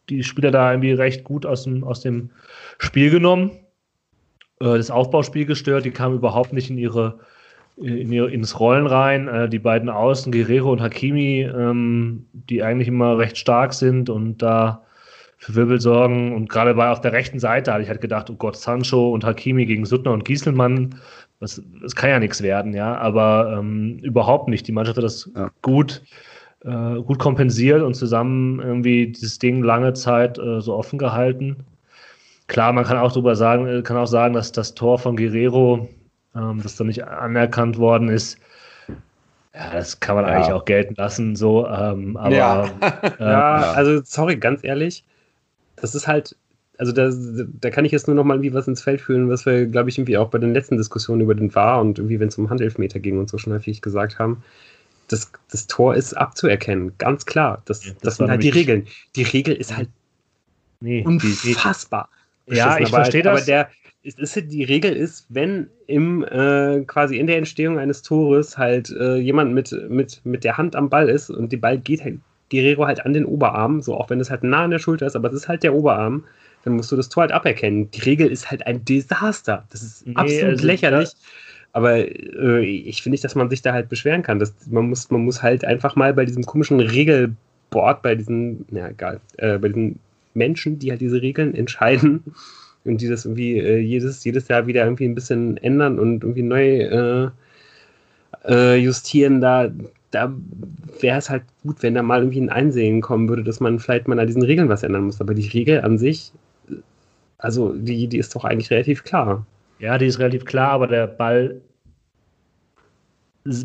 [0.08, 2.30] die Spieler da irgendwie recht gut aus dem, aus dem
[2.78, 3.52] Spiel genommen.
[4.60, 7.20] Äh, das Aufbauspiel gestört, die kamen überhaupt nicht in ihre
[7.76, 9.28] in ihr, ins Rollen rein.
[9.28, 14.42] Äh, die beiden Außen, Guerrero und Hakimi, ähm, die eigentlich immer recht stark sind und
[14.42, 14.82] da
[15.38, 16.34] für Wirbel sorgen.
[16.34, 19.24] Und gerade bei auf der rechten Seite hatte ich halt gedacht, oh Gott, Sancho und
[19.24, 20.94] Hakimi gegen Suttner und Gieselmann,
[21.40, 22.96] das, das kann ja nichts werden, ja.
[22.98, 24.68] Aber ähm, überhaupt nicht.
[24.68, 25.50] Die Mannschaft hat das ja.
[25.60, 26.02] gut,
[26.64, 31.56] äh, gut kompensiert und zusammen irgendwie dieses Ding lange Zeit äh, so offen gehalten.
[32.46, 35.88] Klar, man kann auch darüber sagen, äh, kann auch sagen, dass das Tor von Guerrero,
[36.34, 38.38] ähm, das dann nicht anerkannt worden ist,
[39.54, 40.32] ja, das kann man ja.
[40.32, 41.66] eigentlich auch gelten lassen, so.
[41.66, 42.64] Ähm, aber ja.
[42.80, 45.04] Äh, ja, also sorry, ganz ehrlich,
[45.76, 46.36] das ist halt,
[46.78, 47.10] also da,
[47.60, 49.90] da kann ich jetzt nur noch mal irgendwie was ins Feld führen, was wir, glaube
[49.90, 52.48] ich, irgendwie auch bei den letzten Diskussionen über den War und irgendwie, wenn es um
[52.48, 54.42] Handelfmeter ging und so schon häufig gesagt haben.
[55.08, 57.60] Das, das Tor ist abzuerkennen, ganz klar.
[57.66, 58.86] Das, ja, das, das sind halt die Regeln.
[59.16, 59.90] Die Regel ist halt
[60.80, 62.08] nee, unfassbar.
[62.48, 63.32] Die, ja, ich verstehe das.
[63.32, 63.68] Aber der,
[64.02, 68.90] ist, ist, die Regel ist, wenn im äh, quasi in der Entstehung eines Tores halt
[68.90, 72.18] äh, jemand mit, mit, mit der Hand am Ball ist und die Ball geht halt
[72.50, 75.16] Guerrero halt an den Oberarm, so auch wenn es halt nah an der Schulter ist,
[75.16, 76.24] aber es ist halt der Oberarm,
[76.64, 77.90] dann musst du das Tor halt aberkennen.
[77.90, 79.64] Die Regel ist halt ein Desaster.
[79.70, 81.10] Das ist nee, absolut also lächerlich.
[81.72, 84.38] Aber äh, ich finde nicht, dass man sich da halt beschweren kann.
[84.38, 88.90] Das, man, muss, man muss halt einfach mal bei diesem komischen Regelboard, bei diesen, na
[88.90, 89.98] egal, äh, bei diesen
[90.34, 92.22] Menschen, die halt diese Regeln entscheiden
[92.84, 96.42] und die das irgendwie äh, jedes, jedes Jahr wieder irgendwie ein bisschen ändern und irgendwie
[96.42, 97.30] neu äh,
[98.44, 99.70] äh, justieren, da,
[100.10, 100.32] da
[101.00, 104.08] wäre es halt gut, wenn da mal irgendwie ein Einsehen kommen würde, dass man vielleicht
[104.08, 105.20] mal an diesen Regeln was ändern muss.
[105.20, 106.32] Aber die Regel an sich,
[107.38, 109.46] also die, die ist doch eigentlich relativ klar.
[109.78, 111.60] Ja, die ist relativ klar, aber der Ball,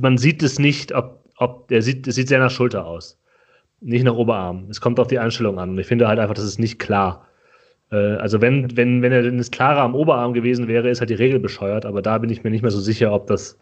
[0.01, 3.19] man sieht es nicht, ob, ob der sieht, es sieht sehr nach Schulter aus.
[3.79, 4.65] Nicht nach Oberarm.
[4.71, 5.71] Es kommt auf die Einstellung an.
[5.71, 7.26] Und ich finde halt einfach, das ist nicht klar.
[7.91, 11.09] Äh, also wenn, wenn, wenn er denn das klarer am Oberarm gewesen wäre, ist halt
[11.09, 13.57] die Regel bescheuert, aber da bin ich mir nicht mehr so sicher, ob das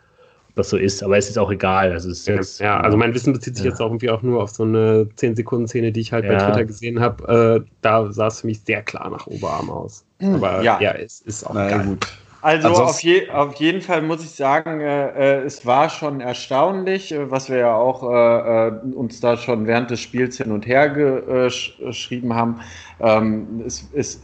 [0.55, 1.91] das so ist, aber es ist auch egal.
[1.91, 3.71] Also es ja, jetzt, ja, also mein Wissen bezieht sich ja.
[3.71, 6.31] jetzt auch irgendwie auch nur auf so eine 10-Sekunden-Szene, die ich halt ja.
[6.31, 7.63] bei Twitter gesehen habe.
[7.65, 10.05] Äh, da sah es für mich sehr klar nach Oberarm aus.
[10.19, 10.35] Hm.
[10.35, 11.85] Aber ja, ja es ist auch Na, geil.
[11.85, 12.07] gut.
[12.45, 17.11] Also auf, je, auf, jeden Fall muss ich sagen, äh, äh, es war schon erstaunlich,
[17.11, 20.67] äh, was wir ja auch äh, äh uns da schon während des Spiels hin und
[20.67, 22.61] her geschrieben haben.
[22.99, 24.21] Ähm, es, es,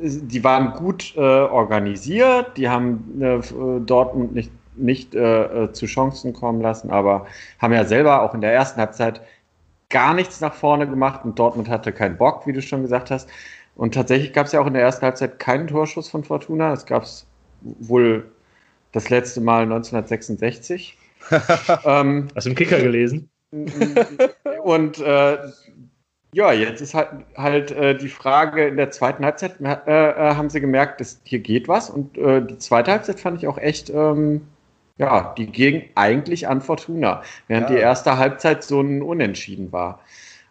[0.00, 7.26] die waren gut äh, organisiert, die haben Dortmund nicht nicht zu Chancen kommen lassen, aber
[7.60, 9.20] haben ja selber auch in der ersten Halbzeit
[9.88, 13.28] gar nichts nach vorne gemacht und Dortmund hatte keinen Bock, wie du schon gesagt hast.
[13.76, 16.72] Und tatsächlich gab es ja auch in der ersten Halbzeit keinen Torschuss von Fortuna.
[16.72, 17.26] Es gab es
[17.80, 18.30] wohl
[18.92, 20.98] das letzte Mal 1966.
[21.84, 23.28] ähm, Hast du im Kicker gelesen?
[24.62, 25.38] Und äh,
[26.32, 30.50] ja, jetzt ist halt, halt äh, die Frage, in der zweiten Halbzeit äh, äh haben
[30.50, 31.90] sie gemerkt, dass hier geht was.
[31.90, 34.42] Und äh, die zweite Halbzeit fand ich auch echt ähm,
[34.96, 37.76] ja, die ging eigentlich an Fortuna, während ja.
[37.76, 40.00] die erste Halbzeit so ein Unentschieden war.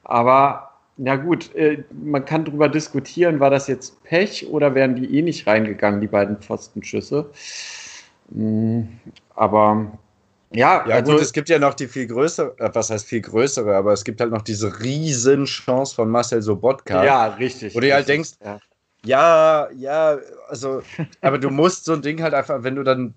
[0.03, 5.17] Aber na gut, äh, man kann darüber diskutieren, war das jetzt Pech oder wären die
[5.17, 7.29] eh nicht reingegangen, die beiden Pfostenschüsse?
[8.31, 8.87] Hm,
[9.35, 9.91] aber
[10.51, 13.21] ja, ja also, gut, es gibt ja noch die viel größere, äh, was heißt viel
[13.21, 17.03] größere, aber es gibt halt noch diese riesen Chance von Marcel Sobotka.
[17.03, 17.73] Ja, richtig.
[17.75, 18.59] Wo du halt denkst, ja.
[19.03, 20.83] ja, ja, also,
[21.21, 23.15] aber du musst so ein Ding halt einfach, wenn du dann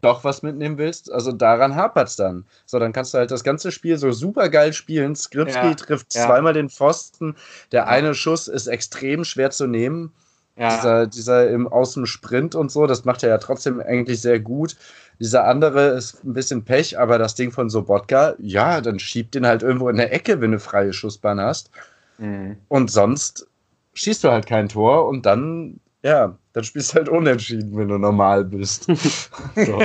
[0.00, 2.44] doch was mitnehmen willst, also daran hapert es dann.
[2.64, 5.16] So, dann kannst du halt das ganze Spiel so super geil spielen.
[5.16, 6.26] Skripski ja, trifft ja.
[6.26, 7.36] zweimal den Pfosten.
[7.72, 7.86] Der ja.
[7.86, 10.12] eine Schuss ist extrem schwer zu nehmen.
[10.58, 14.76] Dieser, dieser im Außensprint und so, das macht er ja trotzdem eigentlich sehr gut.
[15.20, 19.46] Dieser andere ist ein bisschen Pech, aber das Ding von Sobotka, ja, dann schiebt den
[19.46, 21.70] halt irgendwo in der Ecke, wenn du freie Schussbahn hast.
[22.16, 22.56] Mhm.
[22.68, 23.46] Und sonst
[23.92, 27.98] schießt du halt kein Tor und dann ja, dann spielst du halt unentschieden, wenn du
[27.98, 28.84] normal bist.
[29.56, 29.82] so.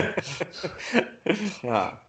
[1.63, 1.99] ja.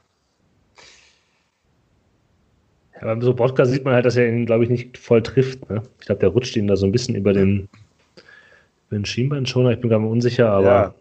[2.95, 5.69] Ja, beim Sobotka sieht man halt, dass er ihn, glaube ich, nicht voll trifft.
[5.71, 5.83] Ne?
[5.99, 7.71] Ich glaube, der rutscht ihn da so ein bisschen über den,
[8.89, 9.71] über den Schienbeinschoner.
[9.71, 10.95] Ich bin gar mal unsicher, aber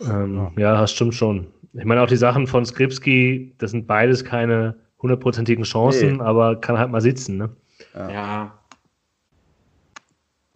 [0.00, 1.48] ja, ähm, ja, das stimmt schon.
[1.74, 6.22] Ich meine, auch die Sachen von Skripski, das sind beides keine hundertprozentigen Chancen, nee.
[6.22, 7.36] aber kann halt mal sitzen.
[7.36, 7.50] Ne?
[7.94, 8.10] Ja.
[8.10, 8.58] ja.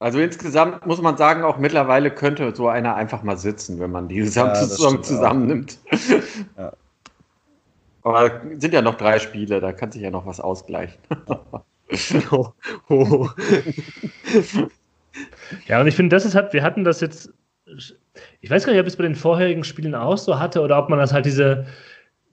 [0.01, 4.09] Also insgesamt muss man sagen, auch mittlerweile könnte so einer einfach mal sitzen, wenn man
[4.09, 5.79] die gesamte ja, Saison zusammennimmt.
[6.57, 6.73] Ja.
[8.03, 10.99] Aber sind ja noch drei Spiele, da kann sich ja noch was ausgleichen.
[12.31, 12.49] oh,
[12.89, 13.29] oh.
[15.67, 17.35] ja, und ich finde, das ist halt, wir hatten das jetzt,
[18.41, 20.89] ich weiß gar nicht, ob es bei den vorherigen Spielen auch so hatte oder ob
[20.89, 21.67] man das halt diese,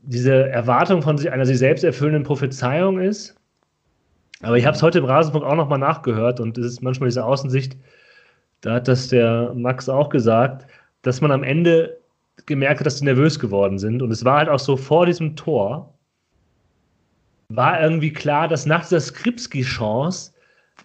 [0.03, 3.36] diese Erwartung von einer sich selbst erfüllenden Prophezeiung ist.
[4.41, 7.25] Aber ich habe es heute im Rasenfunk auch nochmal nachgehört und es ist manchmal diese
[7.25, 7.75] Außensicht,
[8.61, 10.67] da hat das der Max auch gesagt,
[11.01, 11.97] dass man am Ende
[12.45, 14.01] gemerkt hat, dass sie nervös geworden sind.
[14.01, 15.93] Und es war halt auch so vor diesem Tor,
[17.49, 20.33] war irgendwie klar, dass nach dieser Skripski-Chance,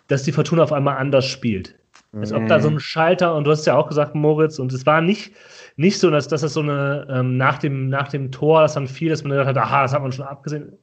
[0.08, 1.78] dass die Fortuna auf einmal anders spielt.
[2.14, 2.80] Als ob da so ein mhm.
[2.80, 5.32] Schalter, und du hast ja auch gesagt, Moritz, und es war nicht,
[5.76, 8.86] nicht so, dass, dass das so eine, ähm, nach, dem, nach dem Tor, das dann
[8.86, 10.78] fiel, dass man gedacht hat, aha, das hat man schon abgesehen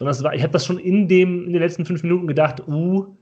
[0.00, 3.14] sondern war, ich habe das schon in, dem, in den letzten fünf Minuten gedacht, uh,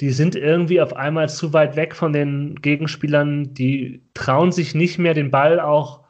[0.00, 4.98] die sind irgendwie auf einmal zu weit weg von den Gegenspielern, die trauen sich nicht
[4.98, 6.00] mehr, den Ball auch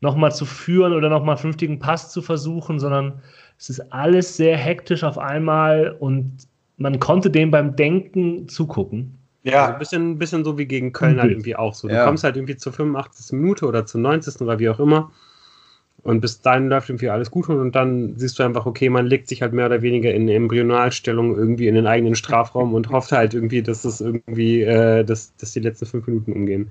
[0.00, 3.20] nochmal zu führen oder nochmal einen vernünftigen Pass zu versuchen, sondern
[3.58, 9.18] es ist alles sehr hektisch auf einmal und man konnte dem beim Denken zugucken.
[9.42, 11.88] Ja, also ein bisschen, bisschen so wie gegen Köln halt irgendwie auch so.
[11.88, 12.04] Du ja.
[12.04, 13.36] kommst halt irgendwie zur 85.
[13.36, 14.40] Minute oder zur 90.
[14.42, 15.10] oder wie auch immer
[16.04, 19.26] und bis dahin läuft irgendwie alles gut und dann siehst du einfach, okay, man legt
[19.26, 23.32] sich halt mehr oder weniger in Embryonalstellung irgendwie in den eigenen Strafraum und hofft halt
[23.32, 26.70] irgendwie, dass es irgendwie, äh, dass, dass die letzten fünf Minuten umgehen.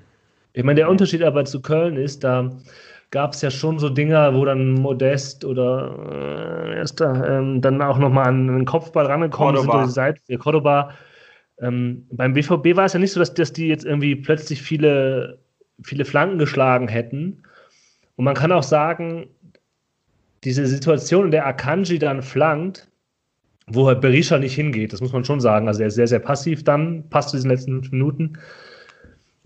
[0.54, 2.52] Ich meine, der Unterschied aber zu Köln ist, da
[3.10, 7.82] gab es ja schon so Dinger, wo dann Modest oder äh, ist da, ähm, dann
[7.82, 9.62] auch nochmal an den Kopfball rangekommen Cordoba.
[9.62, 10.92] sind durch die Seite, der Cordoba.
[11.60, 15.40] Ähm, beim BVB war es ja nicht so, dass, dass die jetzt irgendwie plötzlich viele,
[15.82, 17.44] viele Flanken geschlagen hätten,
[18.16, 19.28] und man kann auch sagen,
[20.44, 22.90] diese Situation, in der Akanji dann flankt,
[23.68, 25.68] wo halt Berisha nicht hingeht, das muss man schon sagen.
[25.68, 28.34] Also er ist sehr, sehr passiv dann, passt zu diesen letzten Minuten.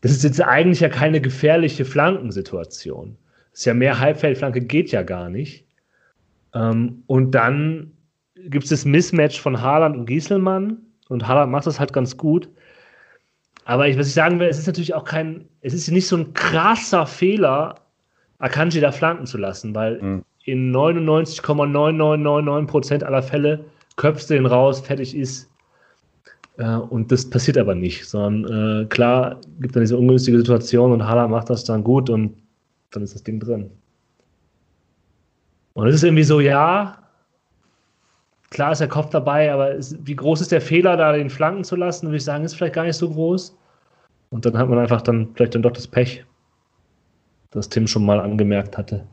[0.01, 3.18] Das ist jetzt eigentlich ja keine gefährliche Flankensituation.
[3.51, 5.65] Das ist ja mehr Halbfeldflanke, geht ja gar nicht.
[6.53, 7.91] Ähm, und dann
[8.36, 10.78] gibt es das Mismatch von Haaland und Gieselmann.
[11.09, 12.49] Und Haaland macht das halt ganz gut.
[13.65, 16.18] Aber ich, was ich sagen will, es ist natürlich auch kein, es ist nicht so
[16.18, 17.76] ein krasser Fehler,
[18.39, 20.23] Akanji da flanken zu lassen, weil mhm.
[20.45, 23.65] in 99,9999% aller Fälle
[23.95, 25.49] köpfst du den raus, fertig ist.
[26.57, 31.07] Äh, und das passiert aber nicht, sondern äh, klar gibt dann diese ungünstige Situation und
[31.07, 32.35] Hala macht das dann gut und
[32.91, 33.69] dann ist das Ding drin.
[35.73, 36.97] Und es ist irgendwie so, ja,
[38.49, 41.63] klar ist der Kopf dabei, aber ist, wie groß ist der Fehler, da den flanken
[41.63, 42.07] zu lassen?
[42.07, 43.55] Würde ich sagen, ist vielleicht gar nicht so groß.
[44.29, 46.25] Und dann hat man einfach dann vielleicht dann doch das Pech
[47.52, 49.06] das Tim schon mal angemerkt hatte.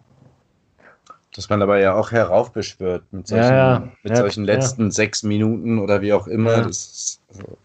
[1.35, 3.89] Dass man aber ja auch heraufbeschwört mit solchen, ja, ja.
[4.03, 6.63] Mit ja, solchen letzten sechs Minuten oder wie auch immer.
[6.63, 7.59] Das ist, also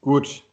[0.00, 0.44] Gut.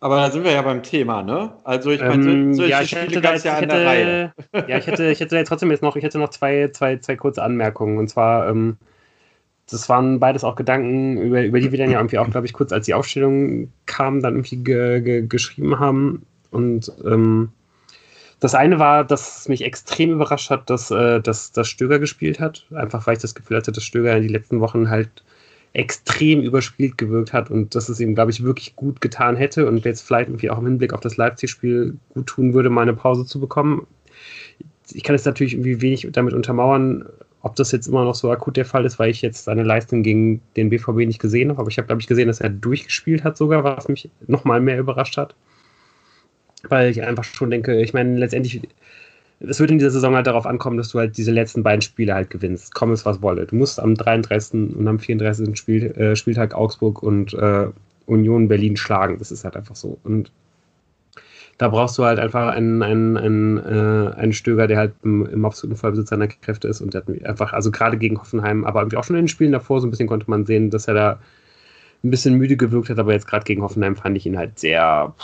[0.00, 1.52] Aber da sind wir ja beim Thema, ne?
[1.64, 4.32] Also ich meine, ähm, solche ja, ich Spiele gab es ja an der Reihe.
[4.66, 7.16] Ja, ich hätte, ich hätte jetzt trotzdem jetzt noch, ich hätte noch zwei, zwei, zwei
[7.16, 7.98] kurze Anmerkungen.
[7.98, 8.76] Und zwar, ähm,
[9.70, 12.54] das waren beides auch Gedanken, über, über die wir dann ja irgendwie auch, glaube ich,
[12.54, 16.26] kurz als die Aufstellung kam, dann irgendwie ge, ge, geschrieben haben.
[16.50, 17.50] Und ähm,
[18.40, 22.40] das eine war, dass es mich extrem überrascht hat, dass, äh, dass, dass Stöger gespielt
[22.40, 22.66] hat.
[22.74, 25.10] Einfach weil ich das Gefühl hatte, dass Stöger in den letzten Wochen halt
[25.72, 29.84] extrem überspielt gewirkt hat und dass es ihm, glaube ich, wirklich gut getan hätte und
[29.84, 33.24] jetzt vielleicht irgendwie auch im Hinblick auf das Leipzig-Spiel gut tun würde, mal eine Pause
[33.24, 33.86] zu bekommen.
[34.92, 37.06] Ich kann es natürlich irgendwie wenig damit untermauern,
[37.42, 40.02] ob das jetzt immer noch so akut der Fall ist, weil ich jetzt seine Leistung
[40.02, 41.60] gegen den BVB nicht gesehen habe.
[41.60, 44.78] Aber ich habe, glaube ich, gesehen, dass er durchgespielt hat sogar, was mich nochmal mehr
[44.78, 45.34] überrascht hat.
[46.68, 48.60] Weil ich einfach schon denke, ich meine, letztendlich,
[49.40, 52.14] es wird in dieser Saison halt darauf ankommen, dass du halt diese letzten beiden Spiele
[52.14, 52.74] halt gewinnst.
[52.74, 53.46] Komm es, was wolle.
[53.46, 54.76] Du musst am 33.
[54.76, 55.56] und am 34.
[55.56, 57.68] Spiel, äh, Spieltag Augsburg und äh,
[58.06, 59.18] Union Berlin schlagen.
[59.18, 59.98] Das ist halt einfach so.
[60.04, 60.30] Und
[61.60, 65.44] da brauchst du halt einfach einen, einen, einen, äh, einen Stöger, der halt im, im
[65.44, 69.04] absoluten Vollbesitz seiner Kräfte ist und der hat einfach, also gerade gegen Hoffenheim, aber auch
[69.04, 71.20] schon in den Spielen davor so ein bisschen konnte man sehen, dass er da
[72.02, 75.14] ein bisschen müde gewirkt hat, aber jetzt gerade gegen Hoffenheim fand ich ihn halt sehr,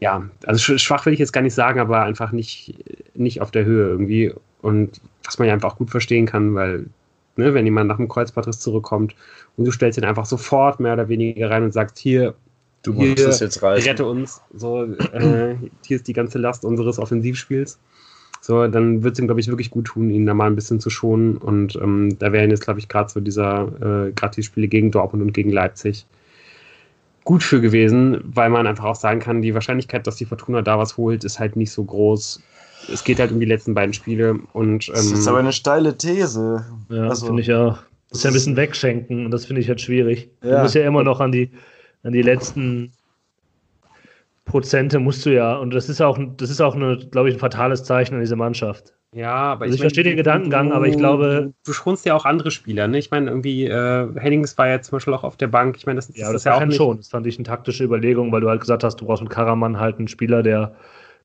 [0.00, 2.74] ja, also schwach will ich jetzt gar nicht sagen, aber einfach nicht,
[3.14, 4.32] nicht auf der Höhe irgendwie.
[4.62, 6.86] Und was man ja einfach auch gut verstehen kann, weil,
[7.36, 9.14] ne, wenn jemand nach dem Kreuzbandriss zurückkommt
[9.56, 12.34] und du stellst ihn einfach sofort mehr oder weniger rein und sagst, hier,
[12.82, 13.88] du musst es jetzt reichen.
[13.88, 17.78] rette uns, so, äh, hier ist die ganze Last unseres Offensivspiels.
[18.42, 20.80] So, dann wird es ihm, glaube ich, wirklich gut tun, ihn da mal ein bisschen
[20.80, 21.36] zu schonen.
[21.36, 23.66] Und ähm, da wären jetzt, glaube ich, gerade so dieser,
[24.08, 26.06] äh, gerade die Spiele gegen Dortmund und gegen Leipzig
[27.24, 30.78] gut für gewesen, weil man einfach auch sagen kann, die Wahrscheinlichkeit, dass die Fortuna da
[30.78, 32.42] was holt, ist halt nicht so groß.
[32.92, 35.96] Es geht halt um die letzten beiden Spiele und ähm, Das ist aber eine steile
[35.96, 36.64] These.
[36.88, 37.78] Ja, Also- finde ich auch.
[38.08, 40.30] Das ist ja ein bisschen wegschenken und das finde ich halt schwierig.
[40.40, 40.62] Du Ja.
[40.62, 41.50] musst ja immer noch an die,
[42.02, 42.90] an die letzten
[44.44, 45.54] Prozente musst du ja.
[45.56, 48.34] Und das ist auch, das ist auch, eine, glaube ich, ein fatales Zeichen an diese
[48.34, 48.94] Mannschaft.
[49.12, 52.14] Ja, aber Also ich meine, verstehe den Gedankengang, du- aber ich glaube- Du schonst ja
[52.14, 52.98] auch andere Spieler, ne?
[52.98, 55.76] Ich meine, irgendwie, äh, Hennings war ja zum Beispiel auch auf der Bank.
[55.76, 56.76] Ich meine, das, Ja, aber das ist ja auch nicht.
[56.76, 56.98] schon.
[56.98, 59.80] Das fand ich eine taktische Überlegung, weil du halt gesagt hast, du brauchst mit Karaman
[59.80, 60.76] halt einen Spieler, der,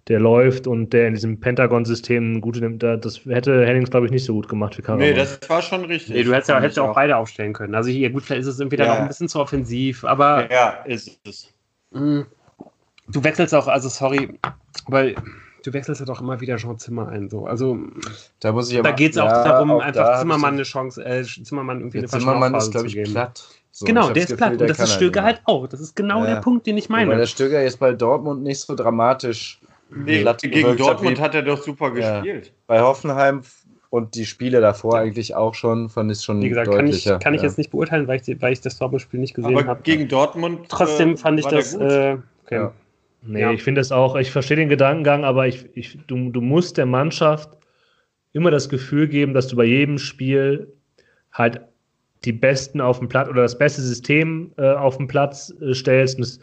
[0.07, 2.81] der läuft und der in diesem Pentagon-System gute nimmt.
[2.81, 5.07] Da- Das hätte Hennings, glaube ich, nicht so gut gemacht wie Karaman.
[5.07, 6.15] Nee, das war schon richtig.
[6.15, 7.75] Nee, du hättest ja, hättest ja ich auch beide aufstellen können.
[7.75, 8.93] Also hier, gut, vielleicht ist es irgendwie dann Ja.
[8.95, 11.53] auch ein bisschen zu offensiv, aber Ja, ist es.
[11.91, 12.25] mh,
[13.09, 14.39] du wechselst auch, also sorry,
[14.87, 15.13] weil
[15.65, 17.29] du wechselst ja doch immer wieder Jean Zimmer ein.
[17.29, 17.45] So.
[17.45, 17.77] Also
[18.39, 20.53] Da muss ich aber, da geht es auch ja, darum, auch da einfach hab Zimmermann
[20.53, 23.43] eine Chance, äh, Zimmermann irgendwie eine Zimmermann ist, glaube ich, platt.
[23.71, 25.67] So, genau, der das ist platt Gefühl, und der das ist halt Stöger halt auch.
[25.67, 26.35] Das ist genau Ja.
[26.35, 26.99] der Punkt, den ich mehr.
[26.99, 27.19] Weil meine.
[27.19, 29.59] der Stöger jetzt bei Dortmund nicht so dramatisch
[29.89, 32.19] Nee, platt gegen hat Dortmund hat er doch super Ja.
[32.21, 32.53] gespielt.
[32.67, 33.41] bei Hoffenheim
[33.89, 37.19] und die Spiele davor eigentlich auch schon, fand ich schon Wie gesagt, kann ich, deutlicher.
[37.19, 37.47] kann ich ja.
[37.47, 39.81] jetzt nicht beurteilen, weil ich, weil ich das Dortmund-Spiel nicht gesehen Aber habe.
[39.83, 40.67] gegen Dortmund.
[40.69, 41.73] Trotzdem äh, fand ich war der das.
[41.73, 41.81] gut.
[41.81, 42.69] Äh, okay.
[43.27, 43.51] Nee, Ja.
[43.51, 46.85] ich finde es auch, ich verstehe den Gedankengang, aber ich, ich, du, du musst der
[46.85, 47.49] Mannschaft
[48.33, 50.67] immer das Gefühl geben, dass du bei jedem Spiel
[51.31, 51.61] halt
[52.23, 56.15] die Besten auf dem Platz oder das beste System äh, auf dem Platz äh, stellst.
[56.17, 56.39] Und das,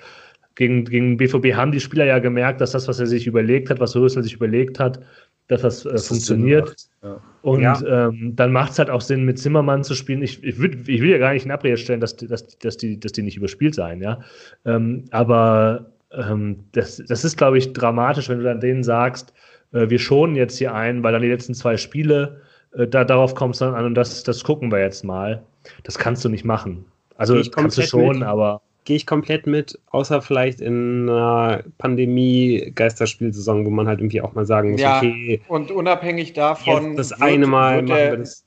[0.54, 3.80] gegen, gegen BVB haben die Spieler ja gemerkt, dass das, was er sich überlegt hat,
[3.80, 5.00] was Rösler sich überlegt hat,
[5.48, 6.74] dass das äh, Das funktioniert.
[7.02, 7.20] Ja.
[7.42, 8.08] Und Ja.
[8.08, 10.22] ähm, dann macht es halt auch Sinn, mit Zimmermann zu spielen.
[10.22, 12.76] Ich, ich, würd, ich will ja gar nicht in Abrede stellen, dass, die- dass, dass,
[12.76, 14.20] die, dass die nicht überspielt seien, ja.
[14.64, 19.32] Ähm, aber ähm, das, das ist, glaube ich, dramatisch, wenn du dann denen sagst,
[19.72, 22.40] äh, wir schonen jetzt hier ein, weil dann die letzten zwei Spiele,
[22.76, 25.42] äh, da, darauf kommst du dann an und das, das gucken wir jetzt mal.
[25.84, 26.84] Das kannst du nicht machen.
[27.16, 28.22] Also kannst du schon, mit.
[28.28, 34.34] aber Gehe ich komplett mit, außer vielleicht in einer Pandemie-Geisterspielsaison, wo man halt irgendwie auch
[34.34, 34.98] mal sagen muss, Ja.
[34.98, 36.96] okay, Und unabhängig davon.
[36.96, 38.44] jetzt das wird- eine Mal wird machen er, wir das.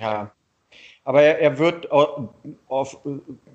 [0.00, 0.32] Ja.
[1.04, 2.30] Aber er, er wird au-
[2.68, 2.96] auf,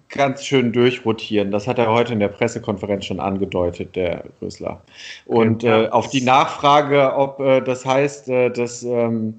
[0.10, 1.52] ganz schön durchrotieren.
[1.52, 4.82] Das hat er heute in der Pressekonferenz schon angedeutet, der Rösler.
[5.26, 9.36] Und äh, auf die Nachfrage, ob äh, das heißt, äh, dass ähm,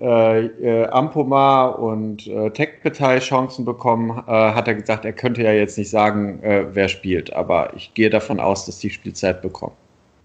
[0.00, 5.52] äh, äh, Ampoma und äh, Tekpetai Chancen bekommen, äh, hat er gesagt, er könnte ja
[5.52, 7.32] jetzt nicht sagen, äh, wer spielt.
[7.32, 9.74] Aber ich gehe davon aus, dass die Spielzeit bekommen.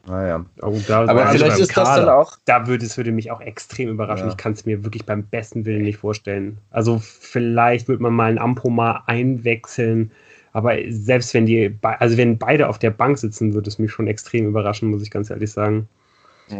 [0.05, 0.45] Naja.
[0.61, 2.37] Oh, da, Aber also vielleicht ist das Kader, dann auch.
[2.45, 4.27] Da würde es würde mich auch extrem überraschen.
[4.27, 4.31] Ja.
[4.31, 6.57] Ich kann es mir wirklich beim besten Willen nicht vorstellen.
[6.71, 10.11] Also vielleicht wird man mal einen Ampoma einwechseln,
[10.51, 14.07] aber selbst wenn die, also wenn beide auf der Bank sitzen, würde es mich schon
[14.07, 15.87] extrem überraschen, muss ich ganz ehrlich sagen.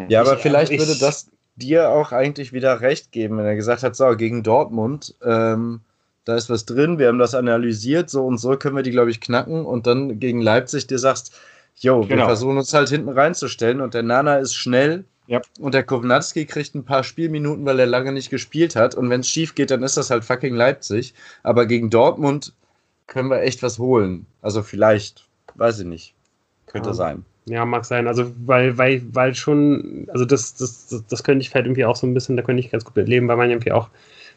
[0.08, 3.56] Ja, aber Ich- vielleicht ich- würde das dir auch eigentlich wieder recht geben, wenn er
[3.56, 5.82] gesagt hat, so, gegen Dortmund, ähm,
[6.26, 9.12] da ist was drin, wir haben das analysiert, so und so können wir die, glaube
[9.12, 11.36] ich, knacken und dann gegen Leipzig dir sagst,
[11.78, 12.26] jo, wir Genau.
[12.26, 15.42] versuchen uns halt hinten reinzustellen und der Nana ist schnell Ja.
[15.60, 19.22] und der Kovnatski kriegt ein paar Spielminuten, weil er lange nicht gespielt hat und wenn
[19.22, 21.14] es schief geht, dann ist das halt fucking Leipzig,
[21.44, 22.54] aber gegen Dortmund
[23.08, 24.26] können wir echt was holen.
[24.42, 26.14] Also vielleicht, weiß ich nicht,
[26.68, 26.94] könnte Ja.
[26.94, 27.26] sein.
[27.46, 28.08] Ja, mag sein.
[28.08, 31.98] Also, weil, weil, weil schon, also das, das, das, das könnte ich vielleicht irgendwie auch
[31.98, 33.90] so ein bisschen, da könnte ich ganz gut mit leben, weil man irgendwie auch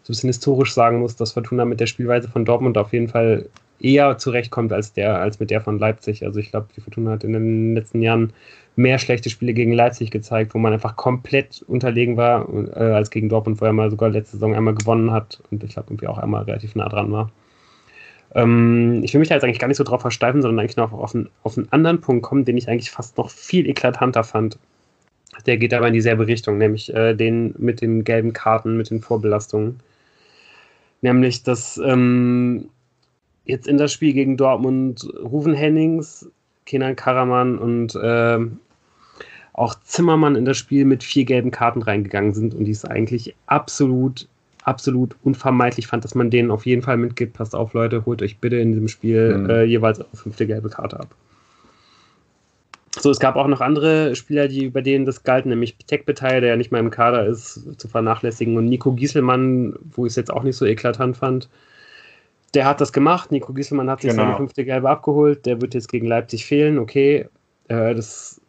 [0.03, 3.07] so ein bisschen historisch sagen muss, dass Fortuna mit der Spielweise von Dortmund auf jeden
[3.09, 3.49] Fall
[3.81, 6.25] eher zurechtkommt als der, als mit der von Leipzig.
[6.25, 8.33] Also ich glaube, die Fortuna hat in den letzten Jahren
[8.77, 12.47] mehr schlechte Spiele gegen Leipzig gezeigt, wo man einfach komplett unterlegen war,
[12.77, 15.75] äh, als gegen Dortmund, wo er mal sogar letzte Saison einmal gewonnen hat und ich
[15.75, 17.31] glaube irgendwie auch einmal relativ nah dran war.
[18.35, 20.93] Ähm, ich will mich da jetzt eigentlich gar nicht so drauf versteifen, sondern eigentlich noch
[20.93, 24.59] auf einen, auf einen anderen Punkt kommen, den ich eigentlich fast noch viel eklatanter fand.
[25.47, 29.01] Der geht aber in dieselbe Richtung, nämlich äh, den mit den gelben Karten, mit den
[29.01, 29.81] Vorbelastungen.
[31.03, 32.69] Nämlich, dass ähm,
[33.47, 36.31] jetzt in das Spiel gegen Dortmund Rufen Hennings,
[36.67, 38.59] Kenan Karaman und ähm,
[39.53, 43.35] auch Zimmermann in das Spiel mit vier gelben Karten reingegangen sind und die es eigentlich
[43.47, 44.29] absolut,
[44.65, 47.35] absolut unvermeidlich fand, dass man denen auf jeden Fall mitgibt.
[47.35, 49.51] Passt auf, Leute, holt euch bitte in diesem Spiel Mhm.
[49.51, 51.09] äh, jeweils eine fünfte gelbe Karte ab.
[52.99, 56.51] So, es gab auch noch andere Spieler, die bei denen das galt, nämlich Tekbeteil, der
[56.51, 60.33] ja nicht mal im Kader ist, zu vernachlässigen, und Nico Gieselmann, wo ich es jetzt
[60.33, 61.49] auch nicht so eklatant fand.
[62.57, 63.33] Der hat das gemacht.
[63.33, 64.23] Nico Gieselmann hat sich Genau.
[64.23, 65.45] seine fünfte Gelbe abgeholt.
[65.45, 66.79] Der wird jetzt gegen Leipzig fehlen.
[66.79, 67.29] Okay,
[67.69, 68.41] äh, das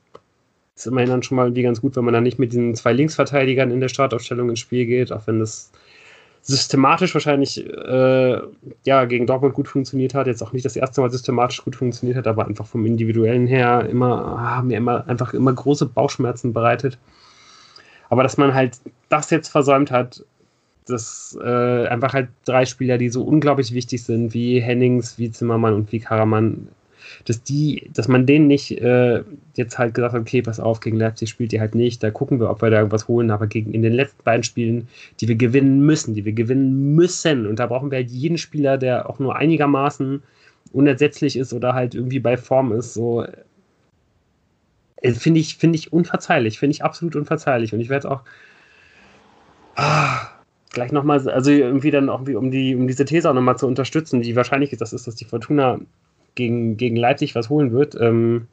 [0.76, 2.94] ist immerhin dann schon mal irgendwie ganz gut, wenn man dann nicht mit diesen zwei
[2.94, 5.74] Linksverteidigern in der Startaufstellung ins Spiel geht, auch wenn das
[6.42, 8.40] systematisch wahrscheinlich äh,
[8.86, 10.28] ja, gegen Dortmund gut funktioniert hat.
[10.28, 13.90] Jetzt auch nicht das erste Mal systematisch gut funktioniert hat, aber einfach vom Individuellen her
[13.90, 16.98] immer, ah, mir immer einfach immer große Bauchschmerzen bereitet.
[18.10, 18.80] Aber dass man halt
[19.10, 20.24] das jetzt versäumt hat,
[20.90, 25.74] dass äh, einfach halt drei Spieler, die so unglaublich wichtig sind, wie Hennings, wie Zimmermann
[25.74, 26.68] und wie Karaman,
[27.26, 29.24] dass die, dass man denen nicht äh,
[29.56, 32.40] jetzt halt gesagt hat, okay, pass auf, gegen Leipzig spielt ihr halt nicht, da gucken
[32.40, 34.88] wir, ob wir da irgendwas holen, aber gegen in den letzten beiden Spielen,
[35.20, 38.78] die wir gewinnen müssen, die wir gewinnen müssen, und da brauchen wir halt jeden Spieler,
[38.78, 40.24] der auch nur einigermaßen
[40.74, 43.24] unersetzlich ist oder halt irgendwie bei Form ist, so
[45.02, 47.74] äh, finde ich, finde ich unverzeihlich, finde ich absolut unverzeihlich.
[47.74, 48.22] Und ich werde auch
[49.76, 50.28] ah,
[50.78, 54.24] gleich nochmal, also irgendwie dann auch, um, die, um diese These auch nochmal zu unterstützen,
[54.24, 55.80] wie wahrscheinlich das ist, dass die Fortuna
[56.36, 58.00] gegen, gegen Leipzig was holen wird.
[58.00, 58.48] Ähm,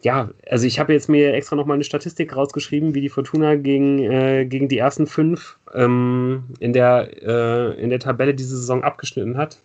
[0.00, 3.98] ja, also ich habe jetzt mir extra nochmal eine Statistik rausgeschrieben, wie die Fortuna gegen,
[3.98, 9.36] äh, gegen die ersten fünf ähm, in, der, äh, in der Tabelle diese Saison abgeschnitten
[9.36, 9.58] hat.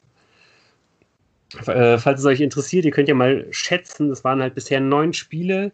[1.66, 5.14] Äh, falls es euch interessiert, ihr könnt ja mal schätzen, es waren halt bisher neun
[5.14, 5.72] Spiele.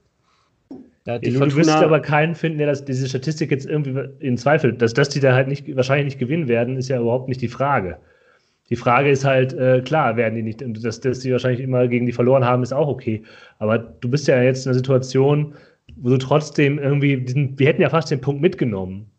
[1.06, 4.38] Ja, du, Fortuna, du wirst aber keinen finden, der das, diese Statistik jetzt irgendwie in
[4.38, 7.41] Zweifel, dass, dass die da halt nicht, wahrscheinlich nicht gewinnen werden, ist ja überhaupt nicht
[7.41, 7.97] die Frage.
[8.70, 11.88] Die Frage ist halt, äh, klar, werden die nicht, und dass, dass die wahrscheinlich immer
[11.88, 13.24] gegen die verloren haben, ist auch okay.
[13.58, 15.56] Aber du bist ja jetzt in einer Situation,
[15.95, 19.10] wo du trotzdem irgendwie, diesen, wir hätten ja fast den Punkt mitgenommen.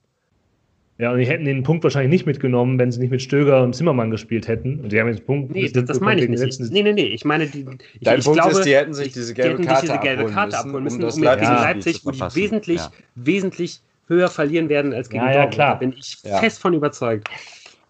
[1.00, 3.74] Ja, und die hätten den Punkt wahrscheinlich nicht mitgenommen, wenn sie nicht mit Stöger und
[3.74, 4.80] Zimmermann gespielt hätten.
[4.80, 5.52] Und die haben jetzt den Punkt.
[5.52, 6.60] Nee, das, das meine ich nicht.
[6.70, 7.06] Nee, nee, nee.
[7.06, 7.60] Ich meine, die,
[7.94, 10.58] ich, Dein ich Punkt glaube, ist, die hätten sich diese gelbe Karte, diese gelbe Karte
[10.58, 12.92] abholen müssen, um, um gegen Leipzig, wo die wesentlich, ja.
[13.14, 15.54] wesentlich höher verlieren werden als gegen ja, Dortmund.
[15.54, 15.72] Ja, klar.
[15.72, 17.30] Da bin ich fest von überzeugt.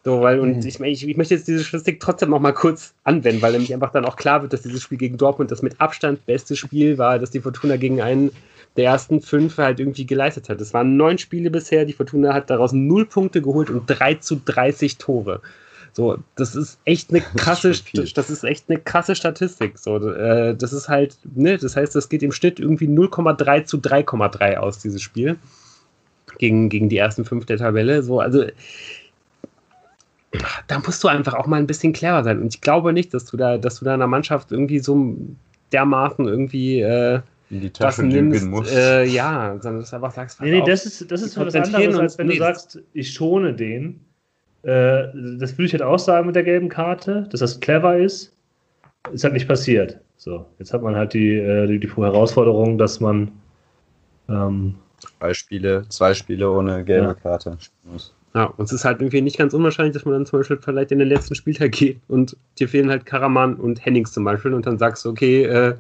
[0.05, 0.67] So, weil, und mhm.
[0.67, 3.91] ich, ich, ich möchte jetzt diese Statistik trotzdem noch mal kurz anwenden, weil nämlich einfach
[3.91, 7.19] dann auch klar wird, dass dieses Spiel gegen Dortmund das mit Abstand beste Spiel war,
[7.19, 8.31] dass die Fortuna gegen einen
[8.77, 10.61] der ersten fünf halt irgendwie geleistet hat.
[10.61, 14.41] Es waren neun Spiele bisher, die Fortuna hat daraus null Punkte geholt und 3 zu
[14.45, 15.41] 30 Tore.
[15.93, 19.79] So, das ist echt eine krasse, das, das ist echt eine krasse Statistik.
[19.79, 23.79] So, äh, das ist halt, ne, das heißt, das geht im Schnitt irgendwie 0,3 zu
[23.79, 25.37] 3,3 aus, dieses Spiel.
[26.39, 28.03] Gegen, gegen die ersten fünf der Tabelle.
[28.03, 28.47] So, also
[30.69, 32.41] da musst du einfach auch mal ein bisschen clever sein.
[32.41, 35.17] Und ich glaube nicht, dass du da, dass du da einer Mannschaft irgendwie so
[35.73, 37.21] dermaßen irgendwie äh,
[37.51, 38.75] in die Tasche lügen musst.
[38.75, 41.99] Äh, ja, sondern dass du einfach sagst, nee, nee, das ist, das ist was anderes,
[41.99, 44.01] als wenn nee, du sagst, ich schone den.
[44.63, 48.35] Äh, das würde ich halt auch sagen mit der gelben Karte, dass das clever ist.
[49.13, 49.99] Ist halt nicht passiert.
[50.17, 53.33] So, jetzt hat man halt die, äh, die, die Herausforderung, dass man
[54.29, 57.15] ähm, zwei Spiele, zwei Spiele ohne gelbe ja.
[57.15, 58.15] Karte muss.
[58.35, 60.93] Ja, und es ist halt irgendwie nicht ganz unwahrscheinlich, dass man dann zum Beispiel vielleicht
[60.93, 64.67] in den letzten Spieltag geht und dir fehlen halt Karaman und Hennings zum Beispiel und
[64.67, 65.75] dann sagst du, okay, äh,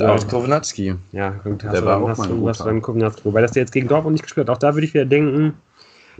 [0.00, 0.94] David Kownatski.
[1.12, 3.24] Ja, gut, der war auch mal du, was beim Kownatski.
[3.24, 4.56] Wobei das der jetzt gegen Dortmund nicht gespielt hat.
[4.56, 5.54] Auch da würde ich wieder denken,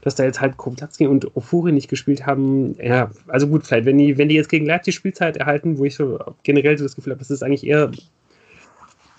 [0.03, 2.77] dass da jetzt halt Kownatski und Ofuri nicht gespielt haben.
[2.79, 5.95] Ja, also gut, vielleicht, wenn die, wenn die jetzt gegen Leipzig Spielzeit erhalten, wo ich
[5.95, 7.91] so generell so das Gefühl habe, das ist eigentlich eher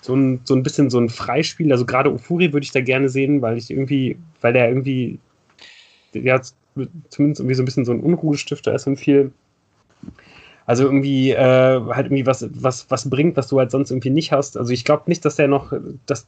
[0.00, 1.72] so ein, so ein bisschen so ein Freispiel.
[1.72, 5.18] Also gerade Ofuri würde ich da gerne sehen, weil ich irgendwie, weil der irgendwie,
[6.12, 6.40] ja,
[7.10, 9.32] zumindest irgendwie so ein bisschen so ein Unruhestifter ist und viel
[10.66, 14.32] also irgendwie äh, halt irgendwie was, was, was bringt, was du halt sonst irgendwie nicht
[14.32, 14.56] hast.
[14.56, 15.72] Also ich glaube nicht, dass der noch,
[16.06, 16.26] dass,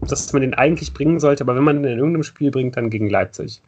[0.00, 2.90] dass man den eigentlich bringen sollte, aber wenn man den in irgendeinem Spiel bringt, dann
[2.90, 3.62] gegen Leipzig.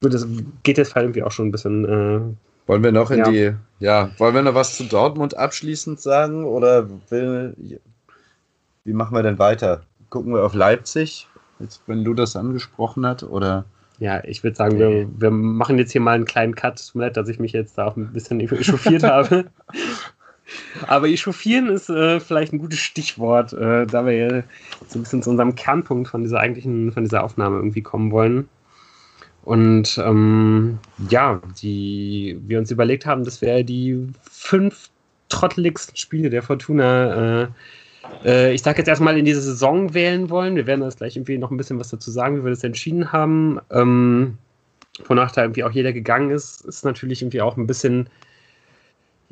[0.00, 0.26] Das
[0.62, 1.84] geht jetzt halt irgendwie auch schon ein bisschen.
[1.84, 2.20] Äh,
[2.66, 3.30] wollen wir noch in ja.
[3.30, 7.56] die, ja, wollen wir noch was zu Dortmund abschließend sagen oder will,
[8.84, 9.82] wie machen wir denn weiter?
[10.10, 11.28] Gucken wir auf Leipzig,
[11.58, 13.64] jetzt, wenn du das angesprochen hast, oder?
[14.02, 16.84] Ja, ich würde sagen, wir, wir machen jetzt hier mal einen kleinen Cut.
[16.84, 19.44] Tut mir leid, dass ich mich jetzt da auch ein bisschen echauffiert habe.
[20.88, 24.42] Aber echauffieren ist äh, vielleicht ein gutes Stichwort, äh, da wir ja
[24.88, 28.48] so ein bisschen zu unserem Kernpunkt von dieser eigentlichen, von dieser Aufnahme irgendwie kommen wollen.
[29.44, 34.90] Und ähm, ja, die wir uns überlegt haben, dass wir die fünf
[35.28, 37.48] trotteligsten Spiele der Fortuna äh,
[38.24, 40.56] äh, ich sage jetzt erstmal in diese Saison wählen wollen.
[40.56, 43.12] Wir werden das gleich irgendwie noch ein bisschen was dazu sagen, wie wir das entschieden
[43.12, 43.60] haben.
[43.70, 44.38] Ähm,
[45.06, 48.08] wonach da irgendwie auch jeder gegangen ist, ist natürlich irgendwie auch ein bisschen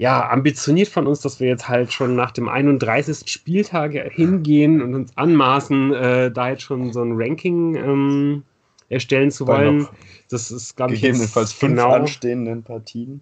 [0.01, 3.31] ja, ambitioniert von uns, dass wir jetzt halt schon nach dem 31.
[3.31, 8.43] Spieltag hingehen und uns anmaßen, äh, da jetzt schon so ein Ranking ähm,
[8.89, 9.87] erstellen zu wollen.
[10.31, 13.21] Das ist, glaube ich, gegebenenfalls fünf genau, anstehenden Partien.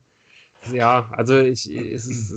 [0.72, 2.30] Ja, also ich, es ist,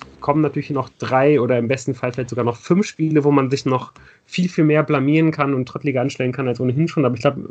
[0.00, 3.30] es kommen natürlich noch drei oder im besten Fall vielleicht sogar noch fünf Spiele, wo
[3.30, 3.92] man sich noch
[4.26, 7.04] viel, viel mehr blamieren kann und trottliger anstellen kann als ohnehin schon.
[7.04, 7.48] Aber ich glaube,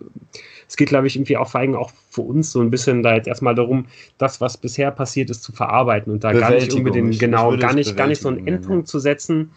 [0.68, 3.16] es geht, glaube ich, irgendwie auch vor allem auch für uns so ein bisschen da
[3.16, 3.86] jetzt erstmal darum,
[4.18, 7.96] das, was bisher passiert ist, zu verarbeiten und da gar nicht unbedingt, genau, gar nicht,
[7.98, 8.92] gar nicht so einen Endpunkt ja.
[8.92, 9.52] zu setzen.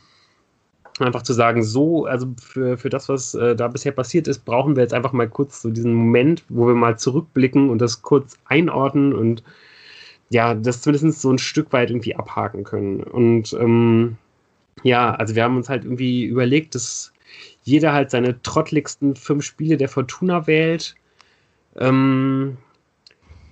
[0.98, 4.76] Einfach zu sagen, so, also für, für das, was äh, da bisher passiert ist, brauchen
[4.76, 8.36] wir jetzt einfach mal kurz so diesen Moment, wo wir mal zurückblicken und das kurz
[8.44, 9.42] einordnen und
[10.30, 13.02] ja, das zumindest so ein Stück weit irgendwie abhaken können.
[13.02, 14.16] Und ähm,
[14.82, 17.12] ja, also wir haben uns halt irgendwie überlegt, dass
[17.62, 20.94] jeder halt seine trottligsten fünf Spiele der Fortuna wählt.
[21.76, 22.56] Ähm,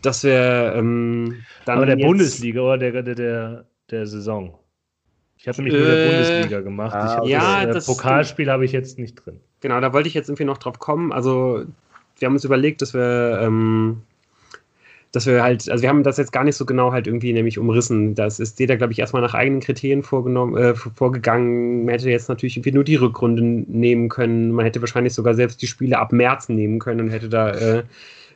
[0.03, 1.79] dass wir ähm, dann.
[1.79, 4.57] Aber der Bundesliga oder der, der, der, der Saison?
[5.37, 6.95] Ich habe nämlich äh, nur der Bundesliga gemacht.
[6.95, 9.41] Ah, ja, das, das Pokalspiel habe ich jetzt nicht drin.
[9.61, 11.13] Genau, da wollte ich jetzt irgendwie noch drauf kommen.
[11.13, 11.65] Also,
[12.19, 14.03] wir haben uns überlegt, dass wir, ähm,
[15.13, 17.59] dass wir halt, also wir haben das jetzt gar nicht so genau halt irgendwie nämlich
[17.59, 18.15] umrissen.
[18.15, 21.85] Das ist jeder, glaube ich, erstmal nach eigenen Kriterien vorgenommen, äh, vorgegangen.
[21.85, 24.53] Man hätte jetzt natürlich irgendwie nur die Rückrunde nehmen können.
[24.53, 27.85] Man hätte wahrscheinlich sogar selbst die Spiele ab März nehmen können und hätte da äh,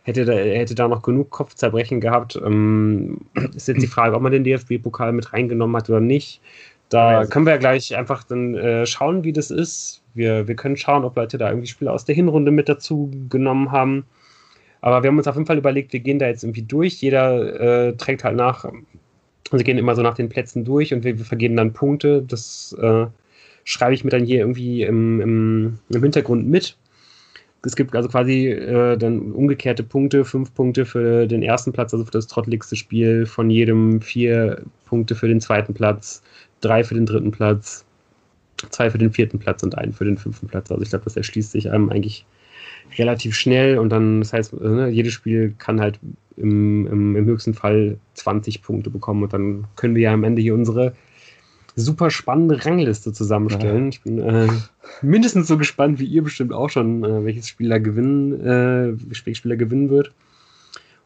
[0.03, 2.41] hätte da, hätte da noch genug Kopfzerbrechen gehabt.
[2.43, 3.19] Ähm,
[3.55, 6.41] ist jetzt die Frage, ob man den DFB-Pokal mit reingenommen hat oder nicht.
[6.89, 10.03] Da können wir ja gleich einfach dann äh, schauen, wie das ist.
[10.13, 13.73] Wir, wir können schauen, ob Leute da irgendwie Spiele aus der Hinrunde mit dazu genommen
[13.73, 14.05] haben.
[14.83, 17.01] Aber wir haben uns auf jeden Fall überlegt, wir gehen da jetzt irgendwie durch.
[17.01, 18.65] Jeder äh, trägt halt nach,
[19.51, 22.23] also gehen immer so nach den Plätzen durch und wir, wir vergeben dann Punkte.
[22.23, 23.07] Das äh,
[23.65, 26.77] schreibe ich mir dann hier irgendwie im, im, im Hintergrund mit
[27.65, 32.05] es gibt also quasi äh, dann umgekehrte Punkte, fünf Punkte für den ersten Platz, also
[32.05, 36.23] für das trottligste Spiel, von jedem vier Punkte für den zweiten Platz,
[36.61, 37.85] drei für den dritten Platz,
[38.71, 40.71] zwei für den vierten Platz und einen für den fünften Platz.
[40.71, 42.25] Also ich glaube, das erschließt sich einem eigentlich
[42.99, 45.99] relativ schnell und dann, das heißt, äh, ne, jedes Spiel kann halt
[46.37, 50.43] im, im, im höchsten Fall 20 Punkte bekommen und dann können wir ja am Ende
[50.43, 50.95] hier unsere
[51.75, 53.85] super spannende Rangliste zusammenstellen.
[53.85, 53.89] Ja.
[53.89, 54.49] Ich bin äh,
[55.01, 59.57] mindestens so gespannt wie ihr bestimmt auch schon, äh, welches Spieler gewinnen, äh, welches Spieler
[59.57, 60.13] gewinnen wird.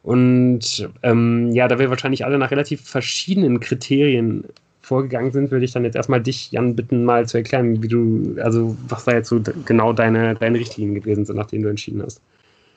[0.02, 4.44] Und ähm, ja, da wir wahrscheinlich alle nach relativ verschiedenen Kriterien
[4.86, 8.36] vorgegangen sind, würde ich dann jetzt erstmal dich, Jan, bitten, mal zu erklären, wie du,
[8.40, 12.02] also was da jetzt so genau deine, deine Richtlinien gewesen sind, nach denen du entschieden
[12.02, 12.22] hast.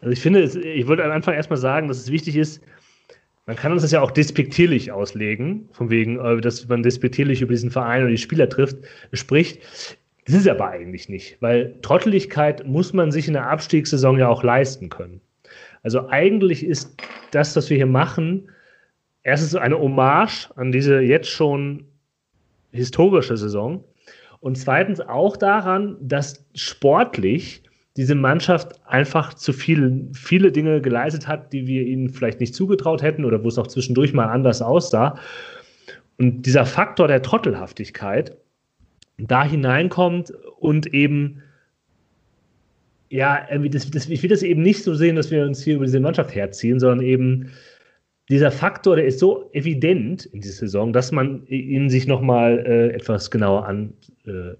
[0.01, 2.64] Also ich finde, ich wollte am Anfang erstmal sagen, dass es wichtig ist,
[3.45, 7.53] man kann uns das ja auch despektierlich auslegen, von wegen, äh, dass man despektierlich über
[7.53, 8.78] diesen Verein und die Spieler trifft,
[9.14, 9.62] spricht.
[10.26, 14.41] Das ist aber eigentlich nicht, weil Trotteligkeit muss man sich in der Abstiegssaison ja auch
[14.41, 15.22] leisten können.
[15.84, 16.95] Also eigentlich ist
[17.32, 18.49] das, was wir hier machen,
[19.22, 21.86] erstens eine Hommage an diese jetzt schon
[22.72, 23.84] historische Saison
[24.39, 27.63] und zweitens auch daran, dass sportlich
[27.97, 33.01] diese Mannschaft einfach zu viel, viele Dinge geleistet hat, die wir ihnen vielleicht nicht zugetraut
[33.01, 35.17] hätten oder wo es auch zwischendurch mal anders aussah.
[36.17, 38.38] Und dieser Faktor der Trottelhaftigkeit
[39.17, 41.41] da hineinkommt und eben,
[43.09, 45.86] ja, das, das, ich will das eben nicht so sehen, dass wir uns hier über
[45.86, 47.51] diese Mannschaft herziehen, sondern eben
[48.30, 52.95] dieser Faktor, der ist so evident in dieser Saison, dass man ihn sich nochmal äh,
[52.95, 53.93] etwas genauer an,
[54.27, 54.53] äh,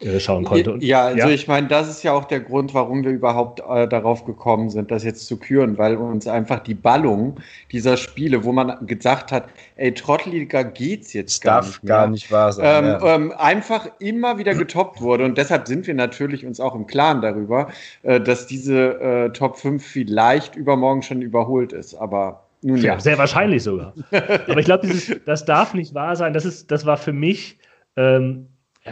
[0.00, 0.72] äh, konnte.
[0.72, 1.28] Und, ja, also ja?
[1.28, 4.90] ich meine, das ist ja auch der Grund, warum wir überhaupt äh, darauf gekommen sind,
[4.90, 7.36] das jetzt zu küren, weil uns einfach die Ballung
[7.70, 11.94] dieser Spiele, wo man gesagt hat, ey, Trottliga geht's jetzt das gar darf nicht mehr,
[11.96, 12.84] gar nicht wahr sein.
[12.84, 13.14] Ähm, ja.
[13.14, 17.20] ähm, einfach immer wieder getoppt wurde und deshalb sind wir natürlich uns auch im Klaren
[17.20, 17.68] darüber,
[18.02, 22.94] äh, dass diese äh, Top 5 vielleicht übermorgen schon überholt ist, aber nun ja.
[22.94, 23.00] ja.
[23.00, 23.94] Sehr wahrscheinlich sogar.
[24.10, 24.88] aber ich glaube,
[25.24, 26.32] das darf nicht wahr sein.
[26.32, 27.58] Das, ist, das war für mich
[27.96, 28.48] ähm,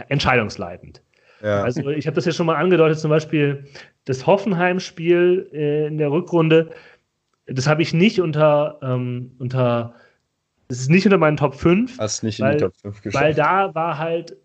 [0.07, 1.03] entscheidungsleitend.
[1.41, 1.63] Ja.
[1.63, 3.65] Also ich habe das ja schon mal angedeutet, zum Beispiel
[4.05, 6.71] das Hoffenheim-Spiel äh, in der Rückrunde,
[7.45, 9.95] das habe ich nicht unter, ähm, unter,
[10.67, 11.97] das ist nicht unter meinen Top 5.
[11.97, 13.23] Hast nicht weil, in die Top 5 geschafft.
[13.23, 14.35] Weil da war halt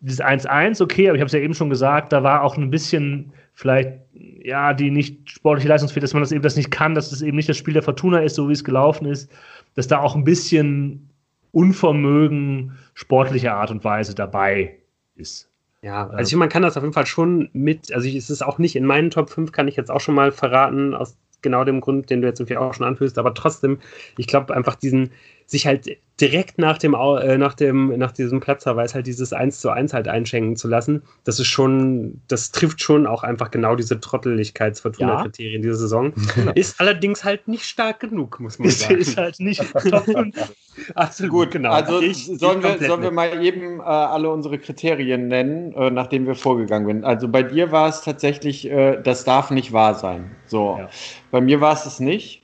[0.00, 2.70] dieses 1-1 okay, aber ich habe es ja eben schon gesagt, da war auch ein
[2.70, 7.06] bisschen vielleicht, ja, die nicht sportliche Leistungsfähigkeit, dass man das eben das nicht kann, dass
[7.06, 9.30] es das eben nicht das Spiel der Fortuna ist, so wie es gelaufen ist,
[9.74, 11.08] dass da auch ein bisschen
[11.52, 14.76] Unvermögen sportlicher Art und Weise dabei
[15.14, 15.48] ist.
[15.82, 18.42] Ja, also ich, man kann das auf jeden Fall schon mit, also ich, es ist
[18.42, 21.62] auch nicht in meinen Top 5, kann ich jetzt auch schon mal verraten, aus genau
[21.62, 23.78] dem Grund, den du jetzt irgendwie auch schon anfühlst, aber trotzdem,
[24.16, 25.10] ich glaube einfach diesen,
[25.46, 29.70] sich halt direkt nach dem, äh, nach dem, nach diesem Platzverweis halt dieses 1 zu
[29.70, 33.98] 1 halt einschenken zu lassen, das ist schon, das trifft schon auch einfach genau diese
[33.98, 35.68] Trotteligkeitsvertuna-Kriterien ja.
[35.68, 36.12] dieser Saison.
[36.34, 36.52] Genau.
[36.54, 38.98] Ist allerdings halt nicht stark genug, muss man sagen.
[38.98, 40.36] Ist halt nicht Top 5.
[40.94, 41.72] Absolut, Gut, genau.
[41.72, 46.26] Also ich, sollen, wir, sollen wir mal eben äh, alle unsere Kriterien nennen, äh, nachdem
[46.26, 47.04] wir vorgegangen sind.
[47.04, 50.30] Also bei dir war es tatsächlich, äh, das darf nicht wahr sein.
[50.46, 50.76] So.
[50.78, 50.88] Ja.
[51.30, 52.43] Bei mir war es es nicht.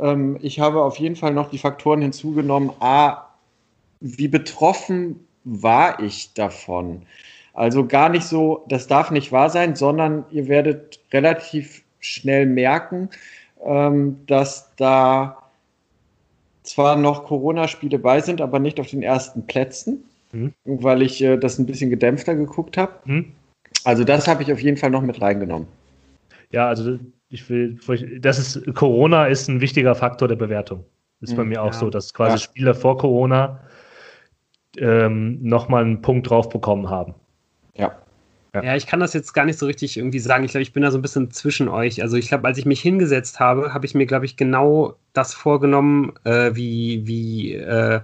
[0.00, 2.70] Ähm, ich habe auf jeden Fall noch die Faktoren hinzugenommen.
[2.80, 3.28] A,
[4.00, 7.02] wie betroffen war ich davon?
[7.52, 13.10] Also gar nicht so, das darf nicht wahr sein, sondern ihr werdet relativ schnell merken,
[13.64, 15.50] ähm, dass da
[16.62, 20.54] zwar noch Corona-Spiele bei sind, aber nicht auf den ersten Plätzen, mhm.
[20.64, 22.92] weil ich äh, das ein bisschen gedämpfter geguckt habe.
[23.04, 23.32] Mhm.
[23.84, 25.66] Also das habe ich auf jeden Fall noch mit reingenommen.
[26.50, 26.98] Ja, also
[27.30, 27.78] ich will,
[28.20, 30.84] das ist, Corona ist ein wichtiger Faktor der Bewertung.
[31.20, 31.78] Ist bei hm, mir auch ja.
[31.78, 32.38] so, dass quasi ja.
[32.38, 33.60] Spieler vor Corona
[34.78, 37.14] ähm, nochmal einen Punkt drauf bekommen haben.
[37.74, 37.96] Ja.
[38.54, 38.64] Ja.
[38.64, 38.76] ja.
[38.76, 40.44] ich kann das jetzt gar nicht so richtig irgendwie sagen.
[40.44, 42.02] Ich glaube, ich bin da so ein bisschen zwischen euch.
[42.02, 45.32] Also ich glaube, als ich mich hingesetzt habe, habe ich mir, glaube ich, genau das
[45.34, 48.00] vorgenommen, äh, wie, wie, äh,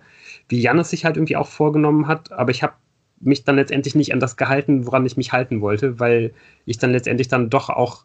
[0.49, 2.31] wie Janis sich halt irgendwie auch vorgenommen hat.
[2.33, 2.75] Aber ich habe
[3.19, 6.33] mich dann letztendlich nicht an das gehalten, woran ich mich halten wollte, weil
[6.67, 8.05] ich dann letztendlich dann doch auch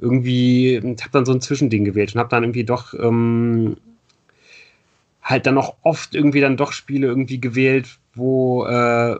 [0.00, 3.76] irgendwie, habe dann so ein Zwischending gewählt und habe dann irgendwie doch ähm,
[5.22, 9.16] halt dann auch oft irgendwie dann doch Spiele irgendwie gewählt, wo äh,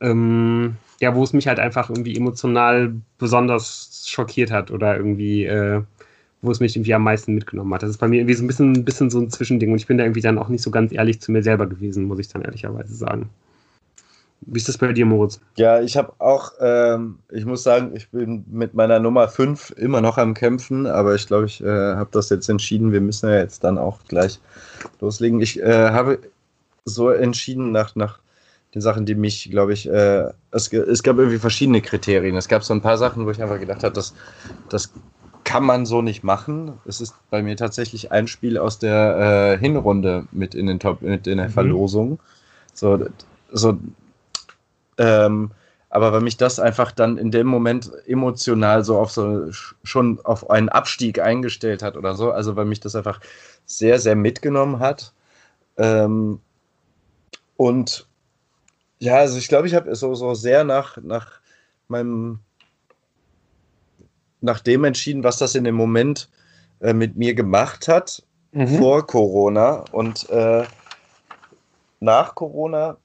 [0.00, 5.82] ähm, ja, wo es mich halt einfach irgendwie emotional besonders schockiert hat oder irgendwie, äh,
[6.42, 7.82] wo es mich irgendwie am meisten mitgenommen hat.
[7.82, 9.86] Das ist bei mir irgendwie so ein bisschen, ein bisschen so ein Zwischending und ich
[9.86, 12.28] bin da irgendwie dann auch nicht so ganz ehrlich zu mir selber gewesen, muss ich
[12.28, 13.30] dann ehrlicherweise sagen.
[14.42, 15.40] Wie ist das bei dir, Moritz?
[15.56, 20.00] Ja, ich habe auch, ähm, ich muss sagen, ich bin mit meiner Nummer 5 immer
[20.00, 22.92] noch am Kämpfen, aber ich glaube, ich äh, habe das jetzt entschieden.
[22.92, 24.40] Wir müssen ja jetzt dann auch gleich
[25.00, 25.40] loslegen.
[25.40, 26.20] Ich äh, habe
[26.84, 28.18] so entschieden nach, nach
[28.74, 32.36] den Sachen, die mich, glaube ich, äh, es, es gab irgendwie verschiedene Kriterien.
[32.36, 34.14] Es gab so ein paar Sachen, wo ich einfach gedacht habe, das,
[34.68, 34.92] das
[35.44, 36.74] kann man so nicht machen.
[36.86, 41.02] Es ist bei mir tatsächlich ein Spiel aus der äh, Hinrunde mit in den Top,
[41.02, 41.52] mit in der mhm.
[41.52, 42.20] Verlosung.
[42.72, 43.06] So,
[43.52, 43.76] so
[45.00, 45.50] ähm,
[45.88, 49.50] aber weil mich das einfach dann in dem Moment emotional so auf so
[49.82, 53.20] schon auf einen Abstieg eingestellt hat oder so, also weil mich das einfach
[53.64, 55.12] sehr, sehr mitgenommen hat.
[55.78, 56.40] Ähm,
[57.56, 58.06] und
[58.98, 61.40] ja, also ich glaube, ich habe so, so sehr nach, nach
[61.88, 62.40] meinem,
[64.40, 66.28] nach dem entschieden, was das in dem Moment
[66.80, 68.22] äh, mit mir gemacht hat
[68.52, 68.78] mhm.
[68.78, 69.84] vor Corona.
[69.92, 70.64] Und äh,
[72.00, 72.96] nach Corona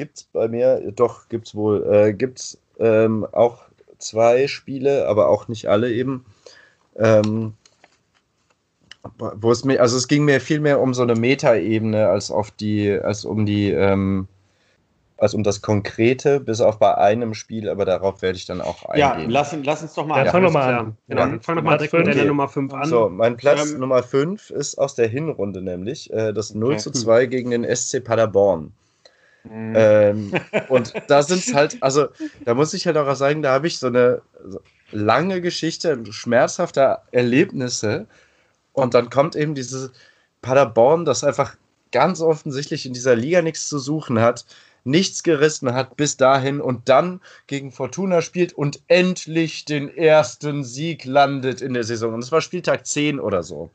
[0.00, 3.58] gibt es bei mir, doch, gibt es wohl, äh, gibt es ähm, auch
[3.98, 6.24] zwei Spiele, aber auch nicht alle eben.
[6.96, 7.52] Ähm,
[9.18, 12.50] wo es mir, also es ging mir viel mehr um so eine Metaebene als auf
[12.50, 14.26] die, als um die ähm,
[15.18, 18.86] als um das Konkrete, bis auf bei einem Spiel, aber darauf werde ich dann auch
[18.86, 19.00] eingehen.
[19.00, 20.96] Ja, lass, lass uns doch mal ja, Fang doch mal an.
[21.08, 22.88] Genau, ja, fang doch mal direkt mit der Nummer 5 an.
[22.88, 26.90] So, mein Platz ähm, Nummer 5 ist aus der Hinrunde nämlich äh, das 0 zu
[26.90, 28.72] 2 gegen den SC Paderborn.
[29.44, 29.72] Mhm.
[29.76, 30.32] Ähm,
[30.68, 32.08] und da sind es halt, also
[32.44, 34.22] da muss ich halt auch sagen, da habe ich so eine
[34.92, 38.06] lange Geschichte, schmerzhafter Erlebnisse
[38.72, 39.92] und dann kommt eben dieses
[40.42, 41.56] Paderborn, das einfach
[41.92, 44.44] ganz offensichtlich in dieser Liga nichts zu suchen hat,
[44.84, 51.04] nichts gerissen hat bis dahin und dann gegen Fortuna spielt und endlich den ersten Sieg
[51.04, 52.14] landet in der Saison.
[52.14, 53.70] Und es war Spieltag 10 oder so.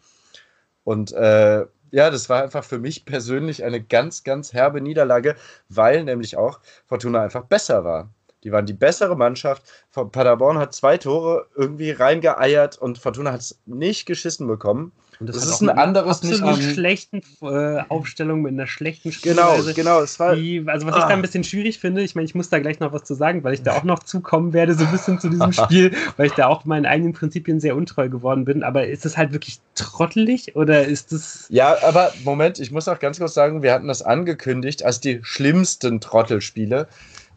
[0.83, 5.35] Und äh, ja, das war einfach für mich persönlich eine ganz, ganz herbe Niederlage,
[5.69, 8.09] weil nämlich auch Fortuna einfach besser war.
[8.43, 9.63] Die waren die bessere Mannschaft.
[9.91, 14.91] Paderborn hat zwei Tore irgendwie reingeeiert und Fortuna hat es nicht geschissen bekommen.
[15.19, 19.11] Und das, das ist ein anderes nicht mit einer schlechten äh, Aufstellung mit einer schlechten
[19.11, 19.73] Spielweise.
[19.73, 20.01] Genau, genau.
[20.01, 20.99] Es war, die, also was ah.
[20.99, 23.13] ich da ein bisschen schwierig finde, ich meine, ich muss da gleich noch was zu
[23.13, 26.27] sagen, weil ich da auch noch zukommen werde, so ein bisschen zu diesem Spiel, weil
[26.27, 28.63] ich da auch meinen eigenen Prinzipien sehr untreu geworden bin.
[28.63, 31.45] Aber ist das halt wirklich trottelig oder ist das.
[31.49, 35.19] Ja, aber Moment, ich muss auch ganz kurz sagen, wir hatten das angekündigt als die
[35.23, 36.87] schlimmsten Trottelspiele.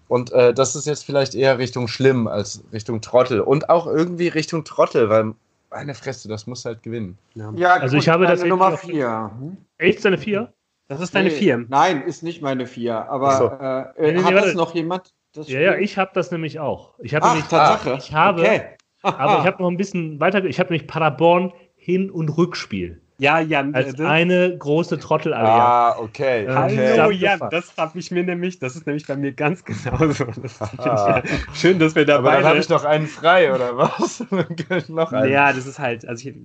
[0.09, 3.41] Und äh, das ist jetzt vielleicht eher Richtung schlimm als Richtung Trottel.
[3.41, 5.35] Und auch irgendwie Richtung Trottel, weil
[5.71, 7.19] eine Fresse, das muss halt gewinnen.
[7.35, 9.31] Ja, ja also gut, ich habe das Nummer 4.
[9.39, 9.57] Hm?
[9.79, 10.53] Echt deine 4?
[10.89, 11.59] Das ist deine 4.
[11.59, 13.11] Nee, nein, ist nicht meine 4.
[13.11, 14.03] Aber so.
[14.03, 15.13] äh, nee, hat nee, das noch jemand?
[15.33, 16.99] Das ja, ja, ich habe das nämlich auch.
[17.01, 17.97] Ich habe nämlich, Tatsache.
[17.99, 18.63] Ich habe, okay.
[19.03, 20.43] aber ich habe noch ein bisschen weiter.
[20.45, 23.03] Ich habe nämlich Paderborn Hin- und Rückspiel.
[23.21, 23.75] Ja, Jan.
[23.75, 25.49] Als das eine große trottel -Allianz.
[25.49, 26.45] Ah, okay.
[26.45, 26.99] Äh, okay.
[26.99, 30.27] Hallo, Jan, das habe ich mir nämlich, das ist nämlich bei mir ganz genauso.
[30.43, 31.23] Das ah.
[31.53, 32.43] Schön, dass wir dabei sind.
[32.43, 34.25] dann habe ich noch einen frei, oder was?
[34.89, 35.33] noch einen.
[35.33, 36.37] Ja, das ist halt, also ich,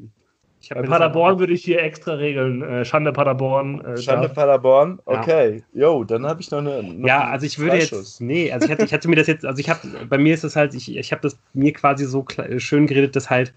[0.61, 2.63] ich Bei Paderborn würde ich hier extra regeln.
[2.63, 3.81] Äh, Schande Paderborn.
[3.81, 4.33] Äh, Schande da.
[4.33, 5.61] Paderborn, okay.
[5.73, 6.05] Jo, ja.
[6.05, 6.81] dann habe ich noch eine.
[6.81, 8.19] Noch ja, also ich würde jetzt.
[8.19, 10.43] Nee, also ich hatte, ich hatte mir das jetzt, also ich habe, bei mir ist
[10.43, 12.25] das halt, ich, ich habe das mir quasi so
[12.57, 13.53] schön geredet, dass halt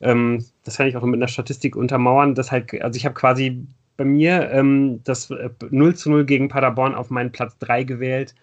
[0.00, 3.66] ähm, das kann ich auch mit einer Statistik untermauern, dass halt, also ich habe quasi
[3.96, 8.34] bei mir ähm, das 0 äh, zu 0 gegen Paderborn auf meinen Platz 3 gewählt.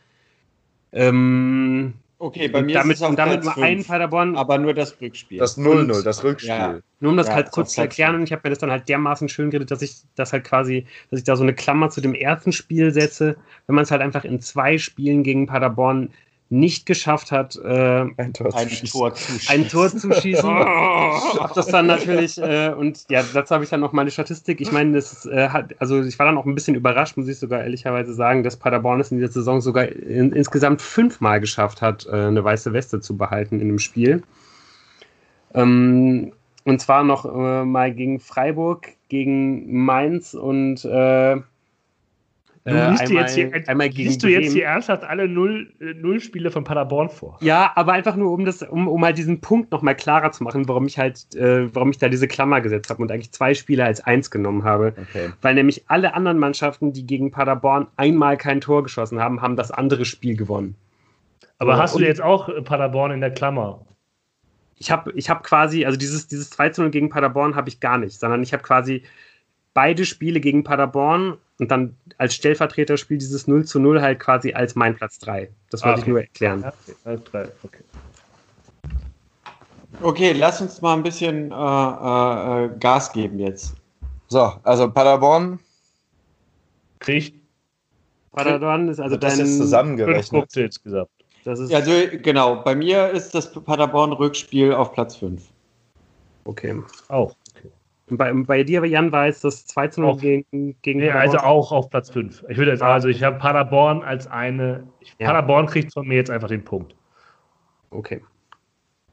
[0.91, 4.35] Ähm, okay, bei mir damit, ist es und damit nur ein Paderborn.
[4.35, 5.39] Aber nur das Rückspiel.
[5.39, 6.49] Das 0-0, das Rückspiel.
[6.49, 6.79] Ja.
[6.99, 8.89] Nur um das ja, halt kurz zu erklären, und ich habe mir das dann halt
[8.89, 12.01] dermaßen schön geredet, dass ich das halt quasi, dass ich da so eine Klammer zu
[12.01, 13.37] dem ersten Spiel setze,
[13.67, 16.09] wenn man es halt einfach in zwei Spielen gegen Paderborn
[16.55, 19.49] nicht geschafft hat, äh, ein, Tor ein, Tor zu schießen.
[19.49, 20.49] Ein Tor zu schießen.
[20.49, 24.61] hab das dann natürlich, äh, und ja, dazu habe ich dann noch meine Statistik.
[24.61, 27.37] Ich meine, das äh, hat, also ich war dann auch ein bisschen überrascht, muss ich
[27.37, 32.05] sogar ehrlicherweise sagen, dass Paderborn es in dieser Saison sogar in, insgesamt fünfmal geschafft hat,
[32.05, 34.23] äh, eine weiße Weste zu behalten in dem Spiel.
[35.53, 36.31] Ähm,
[36.63, 40.85] und zwar noch äh, mal gegen Freiburg, gegen Mainz und
[42.65, 45.27] äh, Du äh, liest, einmal, jetzt hier, einmal gegen liest du jetzt hier ernsthaft alle
[45.27, 47.37] Null, äh, Null Spiele von Paderborn vor?
[47.41, 50.67] Ja, aber einfach nur, um das, um, um halt diesen Punkt nochmal klarer zu machen,
[50.67, 53.85] warum ich halt, äh, warum ich da diese Klammer gesetzt habe und eigentlich zwei Spiele
[53.85, 54.93] als eins genommen habe.
[54.97, 55.29] Okay.
[55.41, 59.69] Weil nämlich alle anderen Mannschaften, die gegen Paderborn einmal kein Tor geschossen haben, haben das
[59.69, 60.75] andere Spiel gewonnen.
[61.59, 63.85] Aber so, hast du jetzt auch Paderborn in der Klammer?
[64.77, 67.99] Ich habe ich hab quasi, also dieses, dieses 2 0 gegen Paderborn habe ich gar
[67.99, 69.03] nicht, sondern ich habe quasi
[69.73, 74.75] beide Spiele gegen Paderborn und dann als Stellvertreterspiel dieses 0 zu 0 halt quasi als
[74.75, 75.49] mein Platz 3.
[75.69, 76.01] Das wollte ah, okay.
[76.01, 76.65] ich nur erklären.
[77.05, 77.47] okay.
[77.63, 77.83] okay.
[80.01, 83.75] Okay, lass uns mal ein bisschen äh, äh, Gas geben jetzt.
[84.27, 85.59] So, also Paderborn.
[86.99, 87.35] Kriegt.
[88.33, 89.45] Paderborn ist also das dein.
[89.45, 90.29] Ist zusammengerechnet.
[90.29, 91.09] Punkte insgesamt.
[91.45, 91.91] Das ist also
[92.21, 95.41] genau, bei mir ist das Paderborn-Rückspiel auf Platz 5.
[96.43, 96.81] Okay.
[97.07, 97.35] Auch.
[98.07, 101.71] Bei, bei dir, Jan, war es das 2 zu 0 gegen, gegen nee, Also auch
[101.71, 102.45] auf Platz 5.
[102.49, 104.87] Ich würde jetzt, also ich habe Paderborn als eine.
[105.17, 105.27] Ja.
[105.27, 106.95] Paderborn kriegt von mir jetzt einfach den Punkt.
[107.89, 108.21] Okay.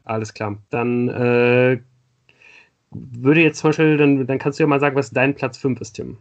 [0.04, 0.58] Alles klar.
[0.68, 1.80] Dann äh,
[2.90, 5.80] würde jetzt zum Beispiel, dann, dann kannst du ja mal sagen, was dein Platz 5
[5.80, 6.18] ist, Tim.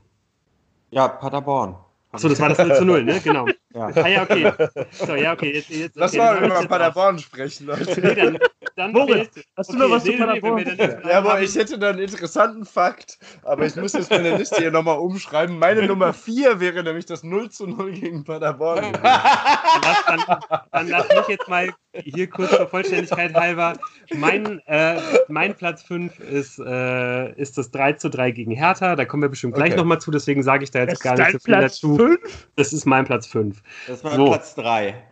[0.91, 1.75] Ja, Paderborn.
[2.13, 3.19] Achso, das war das 0 zu 0, ne?
[3.23, 3.47] Genau.
[3.73, 3.87] Ja.
[3.95, 4.51] Ah ja, okay.
[4.91, 5.53] So, ja, okay.
[5.55, 8.01] Jetzt, jetzt, Lass okay, mal über Paderborn sprechen, Leute.
[8.01, 8.39] Nee, dann,
[8.75, 10.63] dann Moritz, hast du okay, noch was nee, zu Paderborn?
[10.63, 14.57] Nee, ja, aber ich hätte da einen interessanten Fakt, aber ich muss jetzt meine Liste
[14.61, 15.59] hier nochmal umschreiben.
[15.59, 18.93] Meine Nummer 4 wäre nämlich das 0 zu 0 gegen Paderborn.
[18.93, 20.39] dann, lass, dann,
[20.71, 23.73] dann lass mich jetzt mal hier kurz zur Vollständigkeit halber.
[24.13, 28.95] Mein, äh, mein Platz 5 ist, äh, ist das 3 zu 3 gegen Hertha.
[28.95, 29.79] Da kommen wir bestimmt gleich okay.
[29.79, 31.95] nochmal zu, deswegen sage ich da jetzt das gar nicht so viel Platz dazu.
[31.97, 32.47] 5?
[32.55, 33.61] Das ist mein Platz 5.
[33.87, 34.25] Das war so.
[34.25, 35.10] Platz 3.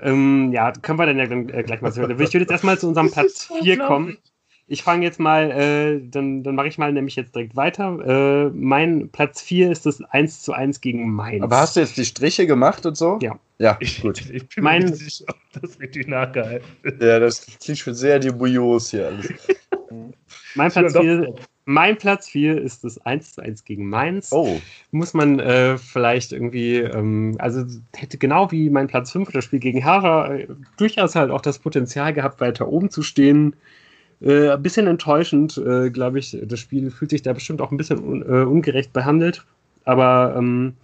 [0.00, 2.10] Ähm, ja, können wir dann ja äh, gleich mal hören.
[2.12, 4.18] Ich würde jetzt erstmal zu unserem Platz 4 kommen.
[4.68, 8.46] Ich fange jetzt mal, äh, dann, dann mache ich mal nämlich jetzt direkt weiter.
[8.46, 11.42] Äh, mein Platz 4 ist das 1 zu 1 gegen Mainz.
[11.42, 13.18] Aber hast du jetzt die Striche gemacht und so?
[13.20, 13.38] Ja.
[13.58, 14.20] Ja, gut.
[14.20, 16.66] Ich, ich bin mein, mir nicht sicher, ob das richtig nachgehalten
[17.00, 19.32] Ja, das klingt schon sehr dubios hier alles.
[20.54, 21.34] mein Platz 4
[21.64, 24.32] mein Platz 4 ist das 1 zu 1 gegen Mainz.
[24.32, 24.60] Oh.
[24.90, 29.60] Muss man äh, vielleicht irgendwie, ähm, also hätte genau wie mein Platz 5 das Spiel
[29.60, 33.54] gegen Hara äh, durchaus halt auch das Potenzial gehabt, weiter oben zu stehen.
[34.20, 36.36] Äh, ein bisschen enttäuschend, äh, glaube ich.
[36.42, 39.44] Das Spiel fühlt sich da bestimmt auch ein bisschen un äh, ungerecht behandelt.
[39.84, 40.74] Aber ähm,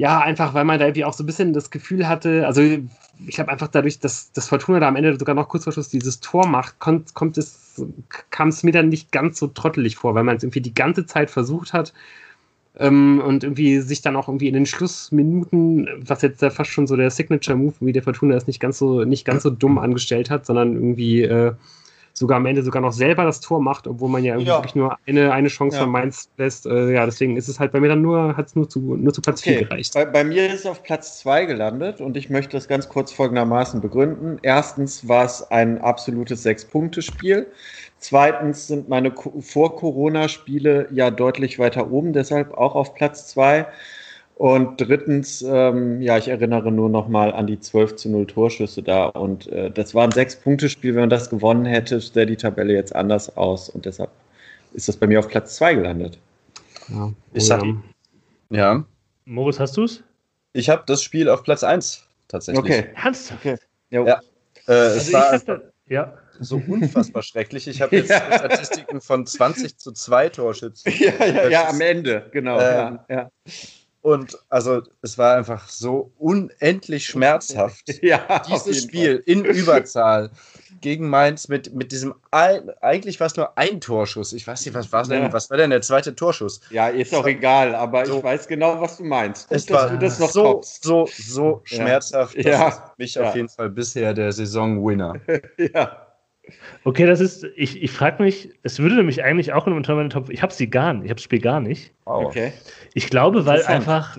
[0.00, 3.34] ja, einfach weil man da irgendwie auch so ein bisschen das Gefühl hatte, also ich
[3.34, 6.20] glaube einfach dadurch, dass das Fortuna da am Ende sogar noch kurz vor Schluss dieses
[6.20, 7.84] Tor macht, kommt, kommt es,
[8.30, 11.04] kam es mir dann nicht ganz so trottelig vor, weil man es irgendwie die ganze
[11.04, 11.92] Zeit versucht hat
[12.78, 16.86] ähm, und irgendwie sich dann auch irgendwie in den Schlussminuten, was jetzt ja fast schon
[16.86, 20.30] so der Signature-Move wie der Fortuna ist, nicht ganz so, nicht ganz so dumm angestellt
[20.30, 21.52] hat, sondern irgendwie äh,
[22.12, 24.56] sogar am Ende sogar noch selber das Tor macht, obwohl man ja, ja.
[24.56, 25.82] wirklich nur eine, eine Chance ja.
[25.82, 26.66] von Mainz lässt.
[26.66, 29.12] Äh, ja, deswegen ist es halt bei mir dann nur, hat es nur zu, nur
[29.12, 29.58] zu Platz okay.
[29.58, 29.94] 4 gereicht.
[29.94, 33.12] Bei, bei, mir ist es auf Platz 2 gelandet und ich möchte das ganz kurz
[33.12, 34.38] folgendermaßen begründen.
[34.42, 37.46] Erstens war es ein absolutes Sechs-Punkte-Spiel.
[37.98, 43.66] Zweitens sind meine Vor-Corona-Spiele ja deutlich weiter oben, deshalb auch auf Platz 2.
[44.40, 48.82] Und drittens, ähm, ja, ich erinnere nur noch mal an die 12 zu 0 Torschüsse
[48.82, 49.04] da.
[49.04, 50.94] Und äh, das war ein Sechs-Punkte-Spiel.
[50.94, 53.68] Wenn man das gewonnen hätte, sähe die Tabelle jetzt anders aus.
[53.68, 54.08] Und deshalb
[54.72, 56.18] ist das bei mir auf Platz 2 gelandet.
[56.88, 57.62] Ja, ich hab,
[58.48, 58.82] ja.
[59.26, 60.02] Moritz, hast du es?
[60.54, 62.64] Ich habe das Spiel auf Platz 1 tatsächlich.
[62.64, 62.86] Okay.
[62.94, 63.40] Ernsthaft?
[63.44, 63.56] Okay.
[63.90, 64.06] Ja.
[64.06, 64.20] ja.
[64.68, 66.14] Äh, also es war hatte, ja.
[66.38, 67.68] so unfassbar schrecklich.
[67.68, 68.38] Ich habe jetzt ja.
[68.38, 70.90] Statistiken von 20 zu 2 Torschützen.
[70.98, 72.58] Ja, ja, ja, am Ende, genau.
[72.58, 73.30] Ähm, ja, ja.
[74.02, 77.84] Und also es war einfach so unendlich schmerzhaft.
[78.02, 79.22] ja, dieses Spiel Fall.
[79.26, 80.30] in Überzahl
[80.80, 84.32] gegen Mainz mit, mit diesem ein, eigentlich war es nur ein Torschuss.
[84.32, 85.32] Ich weiß nicht, was war denn, ja.
[85.32, 86.60] was war denn der zweite Torschuss?
[86.70, 89.48] Ja, ist auch egal, aber so, ich weiß genau, was du meinst.
[89.48, 90.82] Gut, es war das so, toppst.
[90.82, 92.38] so, so schmerzhaft.
[92.38, 92.68] Das ja.
[92.68, 95.20] ist mich auf jeden Fall bisher der Saison-Winner.
[95.74, 96.09] ja.
[96.84, 100.30] Okay, das ist, ich, ich frage mich, es würde nämlich eigentlich auch in einem Top,
[100.30, 101.92] ich habe sie gar nicht, ich habe das Spiel gar nicht.
[102.06, 102.24] Oh.
[102.26, 102.52] Okay.
[102.94, 104.16] Ich glaube, weil einfach,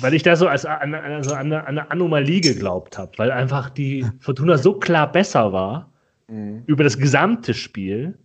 [0.00, 3.30] weil ich da so als an, also an, eine, an eine Anomalie geglaubt habe, weil
[3.30, 5.92] einfach die Fortuna so klar besser war
[6.28, 6.62] mhm.
[6.66, 8.18] über das gesamte Spiel,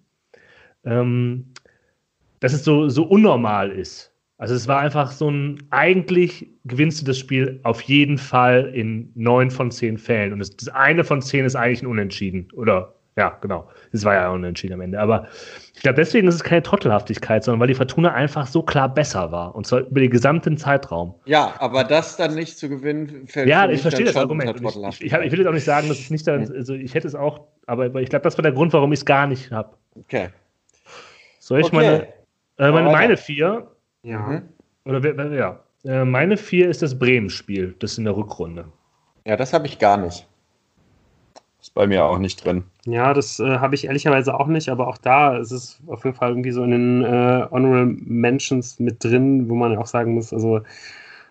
[0.85, 1.53] ähm,
[2.39, 4.10] dass es so, so unnormal ist.
[4.41, 9.11] Also es war einfach so ein, eigentlich gewinnst du das Spiel auf jeden Fall in
[9.13, 10.33] neun von zehn Fällen.
[10.33, 12.47] Und das, das eine von zehn ist eigentlich ein Unentschieden.
[12.55, 13.69] Oder ja, genau.
[13.91, 14.99] Es war ja unentschieden am Ende.
[14.99, 15.27] Aber
[15.75, 19.31] ich glaube, deswegen ist es keine Trottelhaftigkeit, sondern weil die Fortuna einfach so klar besser
[19.31, 19.53] war.
[19.53, 21.13] Und zwar über den gesamten Zeitraum.
[21.25, 24.59] Ja, aber das dann nicht zu gewinnen, fällt Ja, ich verstehe das Argument.
[24.59, 26.95] Ich, ich, ich, ich, will jetzt auch nicht sagen, dass es nicht dann, also ich
[26.95, 29.51] hätte es auch, aber ich glaube, das war der Grund, warum ich es gar nicht
[29.51, 29.77] habe.
[29.93, 30.29] Okay.
[31.37, 31.75] Soll ich okay.
[31.75, 32.07] meine,
[32.57, 33.70] äh, meine, meine vier
[34.03, 34.19] ja.
[34.19, 34.41] Mhm.
[34.85, 35.59] Oder ja.
[35.83, 38.65] Äh, meine vier ist das Bremen-Spiel, das in der Rückrunde.
[39.25, 40.27] Ja, das habe ich gar nicht.
[41.59, 42.63] Ist bei mir auch nicht drin.
[42.85, 46.15] Ja, das äh, habe ich ehrlicherweise auch nicht, aber auch da ist es auf jeden
[46.15, 50.33] Fall irgendwie so in den äh, Honorable Mentions mit drin, wo man auch sagen muss,
[50.33, 50.61] also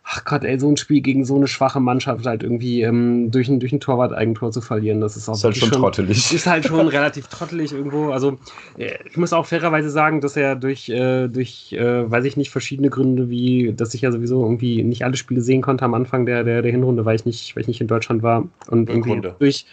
[0.02, 3.48] ach Gott, ey, so ein Spiel gegen so eine schwache Mannschaft halt irgendwie ähm, durch,
[3.48, 6.32] ein, durch ein Torwart-Eigentor zu verlieren, das ist auch ist halt schon, schon trottelig.
[6.32, 8.10] Ist halt schon relativ trottelig irgendwo.
[8.10, 8.38] Also
[8.76, 12.50] äh, ich muss auch fairerweise sagen, dass er durch, äh, durch äh, weiß ich nicht,
[12.50, 16.26] verschiedene Gründe, wie, dass ich ja sowieso irgendwie nicht alle Spiele sehen konnte am Anfang
[16.26, 19.28] der, der, der Hinrunde, weil ich nicht, weil ich nicht in Deutschland war und Rückrunde.
[19.28, 19.66] irgendwie durch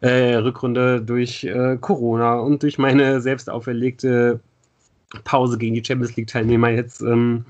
[0.00, 4.40] äh, Rückrunde, durch äh, Corona und durch meine selbst auferlegte
[5.24, 7.44] Pause gegen die Champions League-Teilnehmer jetzt ähm,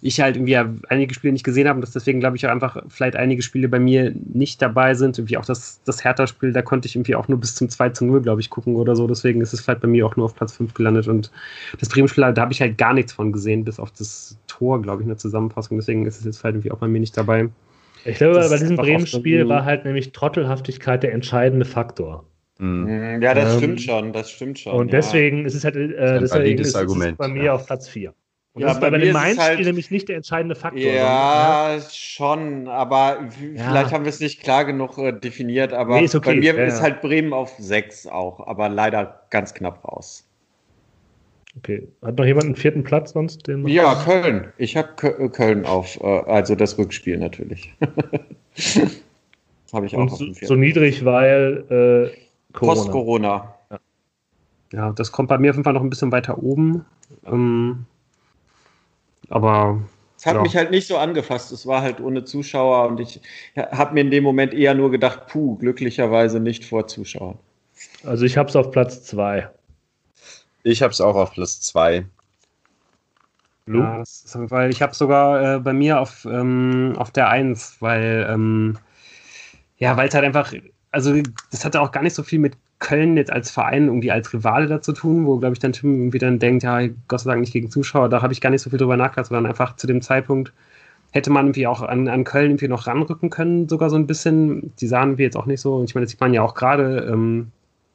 [0.00, 0.56] ich halt irgendwie
[0.88, 3.68] einige Spiele nicht gesehen habe und dass deswegen, glaube ich, auch einfach vielleicht einige Spiele
[3.68, 5.18] bei mir nicht dabei sind.
[5.18, 8.04] Irgendwie auch das, das Hertha-Spiel, da konnte ich irgendwie auch nur bis zum 2 zu
[8.04, 9.06] 0, glaube ich, gucken oder so.
[9.06, 11.08] Deswegen ist es vielleicht bei mir auch nur auf Platz 5 gelandet.
[11.08, 11.30] Und
[11.78, 15.02] das Bremen-Spiel, da habe ich halt gar nichts von gesehen, bis auf das Tor, glaube
[15.02, 15.78] ich, in der Zusammenfassung.
[15.78, 17.48] Deswegen ist es jetzt vielleicht irgendwie auch bei mir nicht dabei.
[18.04, 22.24] Ich glaube, das bei diesem Bremen-Spiel war halt nämlich Trottelhaftigkeit der entscheidende Faktor.
[22.58, 23.22] Mhm.
[23.22, 24.72] Ja, das ähm, stimmt schon, das stimmt schon.
[24.72, 27.52] Und deswegen ist es halt äh, deswegen ist, ist bei mir ja.
[27.54, 28.12] auf Platz 4.
[28.58, 30.80] Und ja, das ist bei, bei dem Mainz-Spiel halt, nämlich nicht der entscheidende Faktor.
[30.80, 31.80] Ja, ja.
[31.92, 33.20] schon, aber
[33.54, 33.68] ja.
[33.68, 36.18] vielleicht haben wir es nicht klar genug äh, definiert, aber nee, okay.
[36.24, 40.24] bei mir ist halt Bremen auf 6 auch, aber leider ganz knapp raus.
[41.58, 41.86] Okay.
[42.02, 43.46] Hat noch jemand einen vierten Platz sonst?
[43.46, 44.52] ja, Köln.
[44.58, 47.72] Ich habe äh, Köln auf, äh, also das Rückspiel natürlich.
[49.72, 50.00] habe ich auch.
[50.00, 52.10] Und so, so, niedrig, weil äh,
[52.52, 52.74] Corona.
[52.74, 53.54] Post-Corona.
[53.70, 53.78] Ja.
[54.72, 54.92] ja.
[54.94, 56.84] das kommt bei mir auf jeden Fall noch ein bisschen weiter oben.
[57.24, 57.86] Ähm,
[59.28, 59.82] aber.
[60.16, 60.42] Es hat ja.
[60.42, 61.52] mich halt nicht so angefasst.
[61.52, 63.20] Es war halt ohne Zuschauer und ich
[63.56, 67.38] habe mir in dem Moment eher nur gedacht, puh, glücklicherweise nicht vor Zuschauern.
[68.04, 69.48] Also ich habe es auf Platz 2.
[70.64, 72.04] Ich habe es auch auf Platz 2.
[73.68, 74.02] Ja,
[74.34, 78.78] weil ich habe sogar äh, bei mir auf, ähm, auf der 1, weil ähm,
[79.76, 80.52] ja, weil es halt einfach,
[80.90, 81.14] also
[81.50, 84.66] das hatte auch gar nicht so viel mit Köln jetzt als Verein irgendwie als Rivale
[84.66, 87.52] dazu tun, wo, glaube ich, dann Tim irgendwie dann denkt, ja, Gott sei Dank nicht
[87.52, 90.00] gegen Zuschauer, da habe ich gar nicht so viel drüber nachgedacht, sondern einfach zu dem
[90.00, 90.52] Zeitpunkt
[91.10, 94.72] hätte man irgendwie auch an, an Köln irgendwie noch ranrücken können, sogar so ein bisschen.
[94.76, 95.76] Die sahen wir jetzt auch nicht so.
[95.76, 97.08] Und ich meine, das sieht man ja auch gerade.
[97.10, 97.50] Ähm,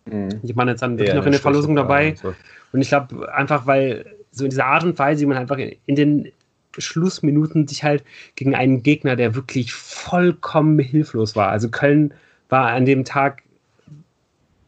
[0.05, 0.29] mhm.
[0.41, 2.09] Ich meine, jetzt dann wirklich noch in der Verlosung dabei.
[2.09, 2.33] Und, so.
[2.71, 5.95] und ich glaube, einfach, weil so in dieser Art und Weise, wie man einfach in
[5.95, 6.31] den
[6.79, 8.03] Schlussminuten sich halt
[8.35, 11.49] gegen einen Gegner, der wirklich vollkommen hilflos war.
[11.49, 12.15] Also Köln
[12.49, 13.42] war an dem Tag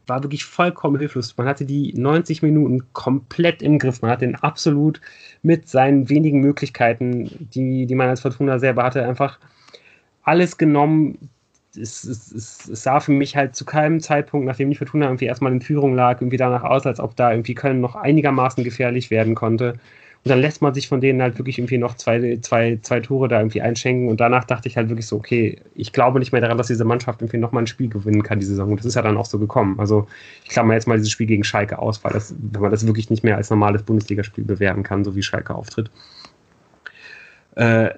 [0.06, 1.36] war wirklich vollkommen hilflos.
[1.36, 4.02] Man hatte die 90 Minuten komplett im Griff.
[4.02, 5.00] Man hat den absolut
[5.42, 9.38] mit seinen wenigen Möglichkeiten, die, die man als Fortuna selber hatte, einfach
[10.22, 11.30] alles genommen.
[11.76, 15.26] Es, es, es, es, sah für mich halt zu keinem Zeitpunkt, nachdem die Fortuna irgendwie
[15.26, 19.10] erstmal in Führung lag, irgendwie danach aus, als ob da irgendwie Köln noch einigermaßen gefährlich
[19.10, 19.74] werden konnte.
[20.26, 23.28] Und dann lässt man sich von denen halt wirklich irgendwie noch zwei, zwei, zwei Tore
[23.28, 24.08] da irgendwie einschenken.
[24.08, 26.84] Und danach dachte ich halt wirklich so, okay, ich glaube nicht mehr daran, dass diese
[26.84, 28.72] Mannschaft irgendwie nochmal ein Spiel gewinnen kann, die Saison.
[28.72, 29.78] Und das ist ja dann auch so gekommen.
[29.78, 30.08] Also
[30.42, 33.08] ich klammer jetzt mal dieses Spiel gegen Schalke aus, weil das, wenn man das wirklich
[33.08, 35.92] nicht mehr als normales Bundesligaspiel bewerten kann, so wie Schalke auftritt.
[37.54, 37.90] Äh,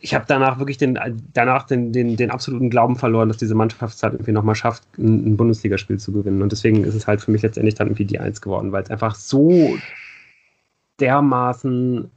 [0.00, 0.98] ich habe danach wirklich den,
[1.32, 4.82] danach den, den, den absoluten Glauben verloren, dass diese Mannschaft es halt irgendwie nochmal schafft,
[4.98, 6.42] ein, ein Bundesligaspiel zu gewinnen.
[6.42, 8.90] Und deswegen ist es halt für mich letztendlich dann irgendwie die Eins geworden, weil es
[8.90, 9.78] einfach so
[11.00, 12.10] dermaßen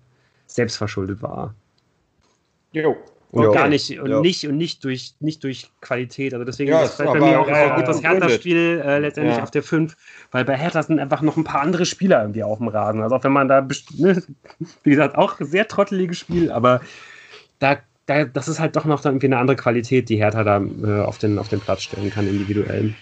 [0.48, 1.54] selbstverschuldet war.
[2.72, 2.96] Jo.
[3.32, 3.58] Und okay.
[3.58, 4.22] gar nicht und jo.
[4.22, 6.36] nicht und nicht durch nicht durch Qualität.
[6.36, 9.44] Also deswegen ja, ist das bei mir auch ja, gut, das Hertha-Spiel äh, letztendlich ja.
[9.44, 9.98] auf der 5,
[10.30, 13.02] weil bei Hertha sind einfach noch ein paar andere Spieler irgendwie auf dem Rasen.
[13.02, 13.68] Also auch wenn man da,
[13.98, 14.22] ne,
[14.84, 16.82] wie gesagt, auch sehr trotteliges Spiel, aber
[17.58, 21.02] da, da, das ist halt doch noch irgendwie eine andere Qualität, die Hertha da äh,
[21.02, 22.94] auf, den, auf den Platz stellen kann, individuell.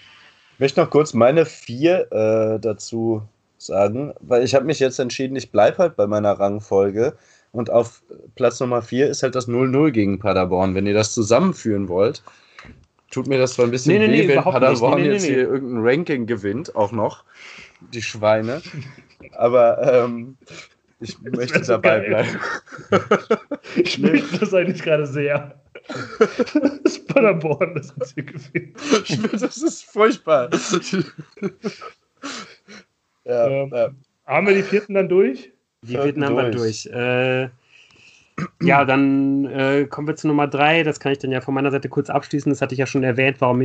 [0.54, 3.22] Ich möchte noch kurz meine vier äh, dazu
[3.66, 7.16] sagen, weil ich habe mich jetzt entschieden, ich bleibe halt bei meiner Rangfolge.
[7.52, 8.02] Und auf
[8.34, 10.74] Platz Nummer 4 ist halt das 0-0 gegen Paderborn.
[10.74, 12.22] Wenn ihr das zusammenführen wollt,
[13.10, 15.84] tut mir das zwar ein bisschen nee, nee, weh, wenn Paderborn nee, jetzt hier irgendein
[15.84, 17.24] Ranking gewinnt, auch noch.
[17.92, 18.62] Die Schweine.
[19.32, 20.36] Aber ähm,
[21.00, 22.26] ich das möchte dabei geil.
[22.90, 23.08] bleiben.
[23.76, 25.58] ich möchte das eigentlich gerade sehr.
[26.84, 28.76] Das Paderborn, das uns hier gewinnt.
[29.32, 30.48] Das ist furchtbar.
[33.24, 33.90] Ja, ähm, ja.
[34.26, 35.52] Haben wir die vierten dann durch?
[35.82, 36.86] Die vierten haben wir durch.
[36.86, 37.48] Äh,
[38.62, 40.82] ja, dann äh, kommen wir zu Nummer drei.
[40.82, 42.50] Das kann ich dann ja von meiner Seite kurz abschließen.
[42.50, 43.62] Das hatte ich ja schon erwähnt, warum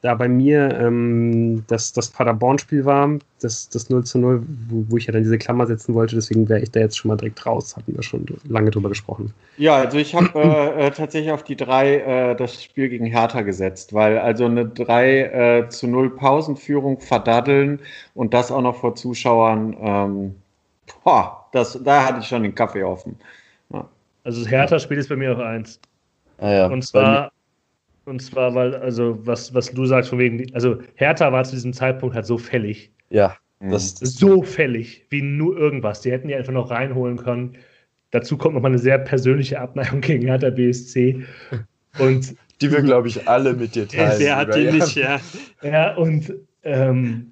[0.00, 4.96] da bei mir ähm, das, das Paderborn-Spiel war, das, das 0 zu 0, wo, wo,
[4.96, 6.14] ich ja dann diese Klammer setzen wollte.
[6.14, 7.76] Deswegen wäre ich da jetzt schon mal direkt raus.
[7.76, 9.34] Hatten wir schon lange drüber gesprochen.
[9.58, 13.42] Ja, also ich habe äh, äh, tatsächlich auf die drei äh, das Spiel gegen Hertha
[13.42, 17.80] gesetzt, weil also eine 3 äh, zu 0 Pausenführung verdaddeln
[18.14, 20.34] und das auch noch vor Zuschauern, ähm,
[21.04, 23.16] boah, das, da hatte ich schon den Kaffee offen.
[24.26, 25.80] Also das Hertha-Spiel ist bei mir auf 1.
[26.38, 26.66] Ah, ja.
[26.66, 27.30] Und zwar,
[28.06, 31.72] und zwar, weil, also, was, was du sagst, von wegen, also Hertha war zu diesem
[31.72, 32.90] Zeitpunkt halt so fällig.
[33.10, 36.00] Ja, das, das So fällig, wie nur irgendwas.
[36.00, 37.56] Die hätten die einfach noch reinholen können.
[38.10, 41.24] Dazu kommt nochmal eine sehr persönliche Abneigung gegen Hertha BSC.
[42.00, 44.18] Und die wir, glaube ich, alle mit dir teilen.
[44.18, 45.20] Wer hat die nicht, ja.
[45.62, 46.34] Ja, und
[46.64, 47.30] ähm,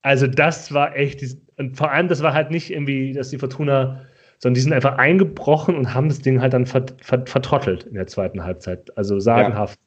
[0.00, 1.22] also das war echt,
[1.58, 4.06] und vor allem, das war halt nicht irgendwie, dass die Fortuna,
[4.38, 7.94] sondern die sind einfach eingebrochen und haben das Ding halt dann ver, ver, vertrottelt in
[7.94, 8.96] der zweiten Halbzeit.
[8.96, 9.78] Also sagenhaft.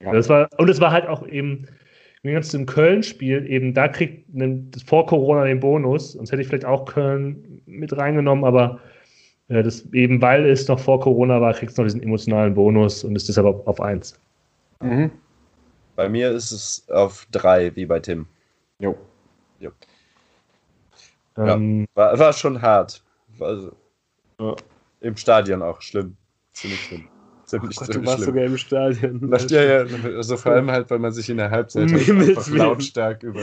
[0.00, 0.12] Ja.
[0.12, 1.66] Das war, und es war halt auch eben,
[2.24, 4.24] im ganzen Köln-Spiel, eben da kriegt
[4.86, 8.80] vor Corona den Bonus, sonst hätte ich vielleicht auch Köln mit reingenommen, aber
[9.48, 13.04] äh, das eben, weil es noch vor Corona war, kriegt es noch diesen emotionalen Bonus
[13.04, 14.18] und ist deshalb auf, auf 1.
[14.80, 15.10] Mhm.
[15.96, 18.26] Bei mir ist es auf drei, wie bei Tim.
[18.78, 18.96] Jo.
[19.60, 19.70] Ja.
[21.36, 23.02] Ähm, War, war schon hart.
[23.38, 23.72] Also,
[24.40, 24.54] Ja.
[25.00, 26.16] Im Stadion auch schlimm.
[26.52, 27.08] Ziemlich schlimm.
[27.44, 28.26] Ziemlich, Gott, du warst schlimm.
[28.26, 29.18] sogar im Stadion.
[29.22, 29.84] Na, ja, ja,
[30.16, 33.42] also vor allem halt, weil man sich in der Halbzeit halt einfach lautstark über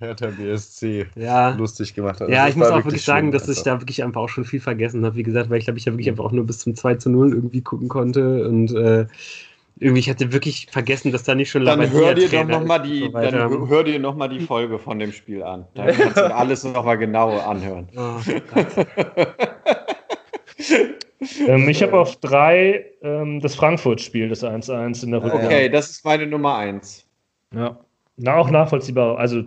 [0.00, 1.50] Hertha BSC Ja.
[1.50, 2.30] lustig gemacht hat.
[2.30, 3.64] Ja, Also ich es muss auch wirklich sagen, dass ich einfach.
[3.64, 5.16] da wirklich einfach auch schon viel vergessen habe.
[5.16, 7.10] Wie gesagt, weil ich glaube, ich ja wirklich einfach auch nur bis zum 2 zu
[7.10, 9.06] 0 irgendwie gucken konnte und äh,
[9.78, 12.60] irgendwie, ich hatte wirklich vergessen, dass da nicht schon Dann Labadia hör dir doch Trainer
[12.60, 13.38] noch mal ist die, so weiter.
[13.48, 15.66] dann hör dir noch mal die Folge von dem Spiel an.
[15.74, 17.88] Da kannst du alles noch mal genau anhören.
[17.94, 18.20] Oh.
[21.46, 25.46] Ähm, ich habe auf drei ähm, das Frankfurt-Spiel, das 1-1 in der Rückrunde.
[25.46, 27.06] Okay, das ist meine Nummer eins.
[27.54, 27.78] Ja.
[28.16, 29.16] Na, auch nachvollziehbar.
[29.18, 29.44] Also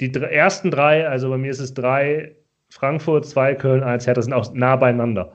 [0.00, 2.34] die dr- ersten drei, also bei mir ist es drei
[2.70, 5.32] Frankfurt, zwei Köln, eins Hertha, sind auch nah beieinander.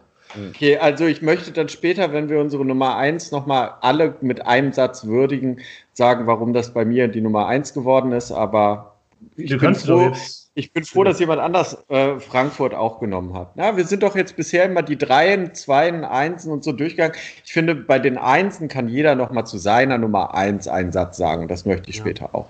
[0.50, 4.46] Okay, also ich möchte dann später, wenn wir unsere Nummer eins noch mal alle mit
[4.48, 5.60] einem Satz würdigen,
[5.94, 8.32] sagen, warum das bei mir die Nummer eins geworden ist.
[8.32, 8.96] Aber
[9.36, 10.41] ich Du bin froh, jetzt.
[10.54, 13.52] Ich bin froh, dass jemand anders äh, Frankfurt auch genommen hat.
[13.56, 17.16] Na, wir sind doch jetzt bisher immer die Dreien, Zweien, Einsen und so durchgegangen.
[17.46, 21.16] Ich finde, bei den Einsen kann jeder noch mal zu seiner Nummer eins einen Satz
[21.18, 21.48] sagen.
[21.48, 22.02] Das möchte ich Ja.
[22.02, 22.50] später auch.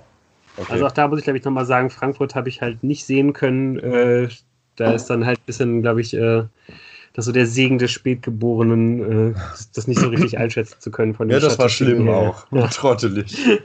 [0.58, 0.72] Okay.
[0.74, 3.34] Also auch da muss ich, glaube ich, nochmal sagen, Frankfurt habe ich halt nicht sehen
[3.34, 3.78] können.
[3.80, 4.30] Äh,
[4.76, 6.44] da ist dann halt ein bisschen, glaube ich, äh,
[7.14, 9.40] das so der Segen des Spätgeborenen, äh,
[9.76, 12.18] das, nicht so richtig einschätzen zu können von den ja, das war Statistiken schlimm her.
[12.18, 12.52] auch.
[12.52, 12.68] Ja.
[12.68, 13.38] Trottelig.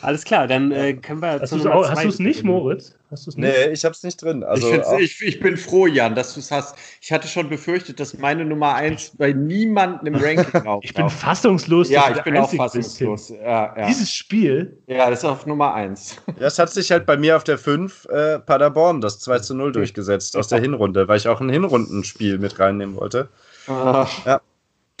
[0.00, 2.50] Alles klar, dann äh, können wir Hast du's auch- du es nicht, gehen.
[2.50, 2.94] Moritz?
[3.10, 3.48] Hast du es nicht?
[3.48, 4.44] Nee, ich hab's nicht drin.
[4.44, 6.76] Also ich, find's- auch, ich, ich bin froh, Jan, dass du es hast.
[7.00, 10.84] Ich hatte schon befürchtet, dass meine Nummer eins bei niemandem im Ranking auftaucht.
[10.84, 11.88] Ich bin fassungslos.
[11.88, 13.30] ja, ich bin auch fassungslos.
[13.30, 13.86] Ja, ja.
[13.86, 16.16] Dieses Spiel, ja, das ist auf Nummer eins.
[16.38, 19.72] das hat sich halt bei mir auf der 5 äh, Paderborn das 2 zu 0
[19.72, 23.28] durchgesetzt aus der Hinrunde, weil ich auch ein Hinrundenspiel mit reinnehmen wollte.
[23.66, 24.40] Ah, Ja.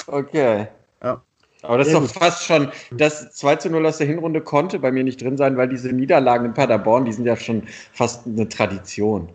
[0.06, 0.68] Okay.
[1.02, 1.22] Ja.
[1.68, 4.90] Aber das ist doch fast schon, das 2 zu 0 aus der Hinrunde konnte bei
[4.90, 7.62] mir nicht drin sein, weil diese Niederlagen in Paderborn, die sind ja schon
[7.92, 9.28] fast eine Tradition.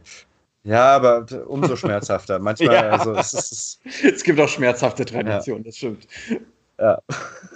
[0.63, 2.39] Ja, aber umso schmerzhafter.
[2.39, 2.89] Manchmal, Ja.
[2.89, 3.79] also es ist.
[4.03, 6.07] Es gibt auch schmerzhafte Traditionen, das stimmt.
[6.79, 6.97] Ja.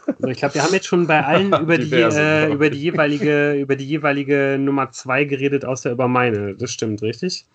[0.06, 2.80] Also ich glaube, wir haben jetzt schon bei allen über die, Diverse, äh, über die
[2.80, 6.54] jeweilige, über die jeweilige Nummer 2 geredet, außer über meine.
[6.56, 7.46] Das stimmt, richtig?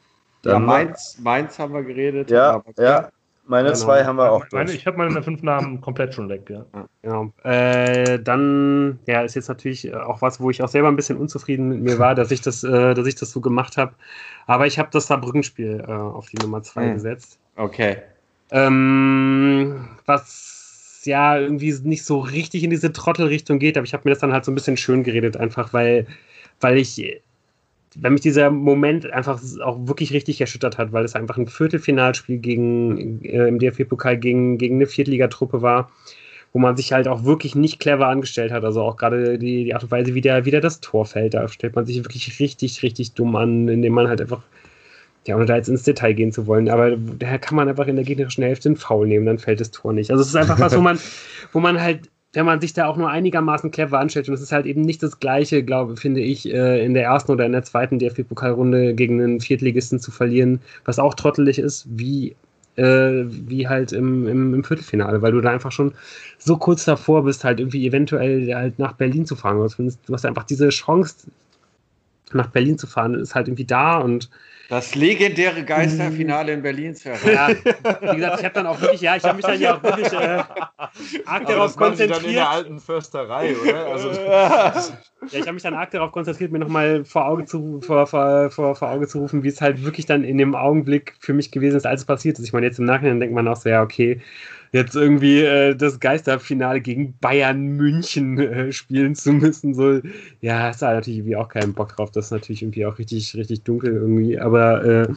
[0.45, 2.31] Ja, Dann- Mainz, Mainz haben wir geredet.
[2.33, 3.11] Ja, aber- ja.
[3.53, 3.81] Meine Genau.
[3.81, 4.79] zwei haben wir auch meine, durch.
[4.79, 6.49] ich habe meine fünf Namen komplett schon weg.
[6.49, 6.65] Ja.
[7.03, 7.33] Genau.
[7.45, 11.19] Äh, dann, ja, ist jetzt natürlich äh, auch was, wo ich auch selber ein bisschen
[11.19, 13.93] unzufrieden mit mir war, dass ich das, äh, dass ich das so gemacht habe.
[14.47, 16.95] Aber ich habe das Saarbrücken-Spiel äh, auf die Nummer 2 Hm.
[16.95, 17.39] gesetzt.
[17.57, 17.99] Okay.
[18.51, 24.13] Ähm, was ja irgendwie nicht so richtig in diese Trottelrichtung geht, aber ich habe mir
[24.13, 26.07] das dann halt so ein bisschen schön geredet, einfach weil,
[26.61, 27.21] weil ich,
[27.99, 32.39] weil mich dieser Moment einfach auch wirklich richtig erschüttert hat, weil es einfach ein Viertelfinalspiel
[32.39, 35.91] gegen äh, im DFB-Pokal gegen, gegen eine Viertligatruppe war,
[36.53, 38.65] wo man sich halt auch wirklich nicht clever angestellt hat.
[38.65, 41.35] Also auch gerade die, die Art und Weise, wie der, wie der das Tor fällt,
[41.35, 44.43] da stellt man sich wirklich richtig, richtig dumm an, indem man halt einfach
[45.27, 47.97] ja, ohne da jetzt ins Detail gehen zu wollen, aber daher kann man einfach in
[47.97, 50.11] der gegnerischen Hälfte einen Foul nehmen, dann fällt das Tor nicht.
[50.11, 50.99] Also es ist einfach was, wo man,
[51.53, 54.53] wo man halt, wenn man sich da auch nur einigermaßen clever anstellt, und es ist
[54.53, 57.63] halt eben nicht das Gleiche, glaube finde ich, äh, in der ersten oder in der
[57.63, 62.35] zweiten DFB-Pokalrunde gegen einen Viertligisten zu verlieren, was auch trottelig ist, wie
[62.77, 65.93] äh, wie halt im, im, im Viertelfinale, weil du da einfach schon
[66.39, 69.59] so kurz davor bist, halt irgendwie eventuell halt nach Berlin zu fahren.
[69.59, 71.17] Du hast einfach diese Chance,
[72.33, 74.31] nach Berlin zu fahren, ist halt irgendwie da und
[74.73, 77.63] Das legendäre Geisterfinale in Berlin zu erreichen.
[77.63, 79.83] ja, wie gesagt, ich habe dann auch wirklich, ja, ich habe mich dann ja auch
[79.83, 80.43] wirklich äh,
[81.27, 82.49] arg darauf konzentriert.
[82.49, 83.87] alten Försterei, oder?
[83.89, 84.75] Also, Ja,
[85.31, 88.75] ich habe mich dann arg darauf konzentriert, mir nochmal vor Auge zu vor, vor, vor,
[88.75, 91.77] vor Auge zu rufen, wie es halt wirklich dann in dem Augenblick für mich gewesen
[91.77, 92.47] ist, als es passiert ist.
[92.47, 94.23] Ich meine, jetzt im Nachhinein denkt man auch so, ja, okay,
[94.73, 99.75] jetzt irgendwie äh, das Geisterfinale gegen Bayern München äh, spielen zu müssen.
[99.75, 100.01] So,
[100.41, 102.11] ja, ist da natürlich irgendwie auch keinen Bock drauf.
[102.11, 104.41] Das ist natürlich irgendwie auch richtig, richtig dunkel irgendwie.
[104.41, 105.09] Aber äh,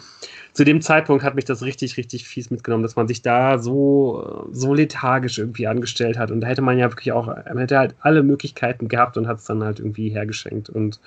[0.52, 4.48] zu dem Zeitpunkt hat mich das richtig, richtig fies mitgenommen, dass man sich da so,
[4.52, 6.32] so lethargisch irgendwie angestellt hat.
[6.32, 9.40] Und da hätte man ja wirklich auch, man hätte halt alle Möglichkeiten gehabt und hat
[9.40, 10.70] es dann halt irgendwie hergeschenkt.
[10.70, 11.00] Und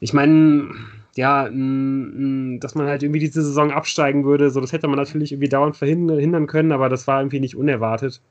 [0.00, 0.70] ich meine,
[1.16, 5.48] ja, dass man halt irgendwie diese Saison absteigen würde, so das hätte man natürlich irgendwie
[5.48, 8.22] dauernd verhindern können, aber das war irgendwie nicht unerwartet.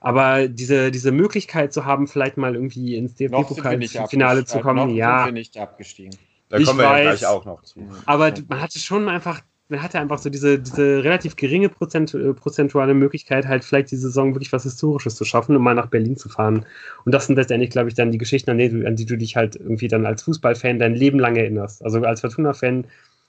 [0.00, 5.18] Aber diese, diese Möglichkeit zu haben, vielleicht mal irgendwie ins DFB-Pokal-Finale zu kommen, noch ja.
[5.24, 6.16] Sind wir nicht abgestiegen.
[6.48, 7.86] Da kommen wir weiß, ja gleich auch noch zu.
[8.06, 12.34] Aber man hatte schon einfach man hatte einfach so diese, diese relativ geringe Prozent, äh,
[12.34, 16.16] prozentuale Möglichkeit, halt vielleicht die Saison wirklich was Historisches zu schaffen und mal nach Berlin
[16.16, 16.66] zu fahren.
[17.04, 19.16] Und das sind letztendlich, glaube ich, dann die Geschichten, an die, du, an die du
[19.16, 21.84] dich halt irgendwie dann als Fußballfan dein Leben lang erinnerst.
[21.84, 22.86] Also als Fortuna-Fan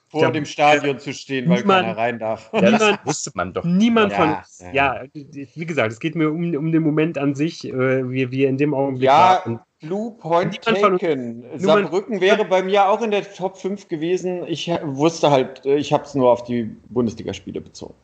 [0.08, 2.50] vor glaub, dem Stadion zu stehen, weil niemand, keiner rein darf.
[2.52, 3.64] Ja, niemand, das wusste man doch.
[3.64, 5.02] Niemand ja, von, ja.
[5.02, 5.04] ja.
[5.12, 8.58] wie gesagt, es geht mir um, um den Moment an sich, äh, wie, wie in
[8.58, 9.66] dem Augenblick ja, war.
[9.82, 11.44] Blue Point Taken.
[11.56, 14.46] Saarbrücken wäre bei mir auch in der Top 5 gewesen.
[14.46, 17.94] Ich wusste halt, ich habe es nur auf die Bundesligaspiele bezogen.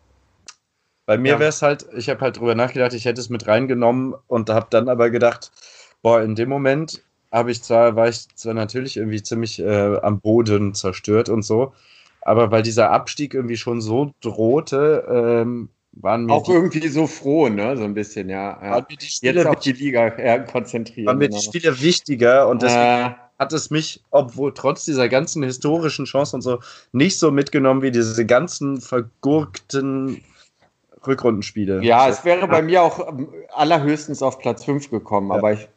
[1.07, 1.39] Bei mir ja.
[1.39, 4.67] wäre es halt, ich habe halt drüber nachgedacht, ich hätte es mit reingenommen und habe
[4.69, 5.53] dann aber gedacht,
[6.03, 7.03] boah, in dem Moment
[7.33, 11.73] habe ich zwar, war ich zwar natürlich irgendwie ziemlich äh, am Boden zerstört und so,
[12.23, 15.71] aber weil dieser Abstieg irgendwie schon so drohte, ähm,
[16.03, 17.77] waren mir auch die, irgendwie so froh, ne?
[17.77, 18.59] So ein bisschen, ja.
[18.63, 18.87] ja.
[18.89, 21.07] Jetzt auf die Liga ja, konzentrieren.
[21.07, 21.41] Waren mir genau.
[21.41, 26.37] die Spiele wichtiger und deswegen äh, hat es mich, obwohl trotz dieser ganzen historischen Chancen
[26.37, 26.59] und so,
[26.93, 30.23] nicht so mitgenommen wie diese ganzen vergurkten
[31.07, 31.83] Rückrundenspiele.
[31.83, 33.13] Ja, es wäre bei mir auch
[33.55, 35.37] allerhöchstens auf Platz 5 gekommen, ja.
[35.37, 35.69] aber ich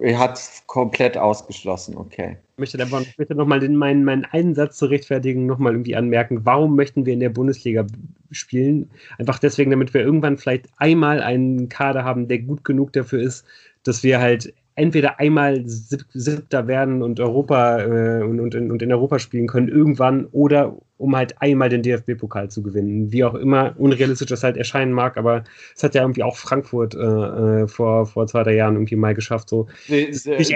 [0.00, 2.36] er hat es komplett ausgeschlossen, okay.
[2.52, 6.44] Ich möchte aber ich möchte nochmal meinen, meinen einen Satz zur Rechtfertigung nochmal irgendwie anmerken.
[6.44, 7.86] Warum möchten wir in der Bundesliga
[8.30, 8.90] spielen?
[9.18, 13.46] Einfach deswegen, damit wir irgendwann vielleicht einmal einen Kader haben, der gut genug dafür ist,
[13.82, 18.92] dass wir halt entweder einmal Siebter werden und Europa äh, und, und, in, und in
[18.92, 23.10] Europa spielen können irgendwann oder um halt einmal den DFB-Pokal zu gewinnen.
[23.10, 25.44] Wie auch immer unrealistisch das halt erscheinen mag, aber
[25.74, 29.14] es hat ja irgendwie auch Frankfurt äh, äh vor, vor zwei, drei Jahren irgendwie mal
[29.14, 29.48] geschafft.
[29.48, 29.66] So.
[29.86, 30.48] Sehe seh, ich,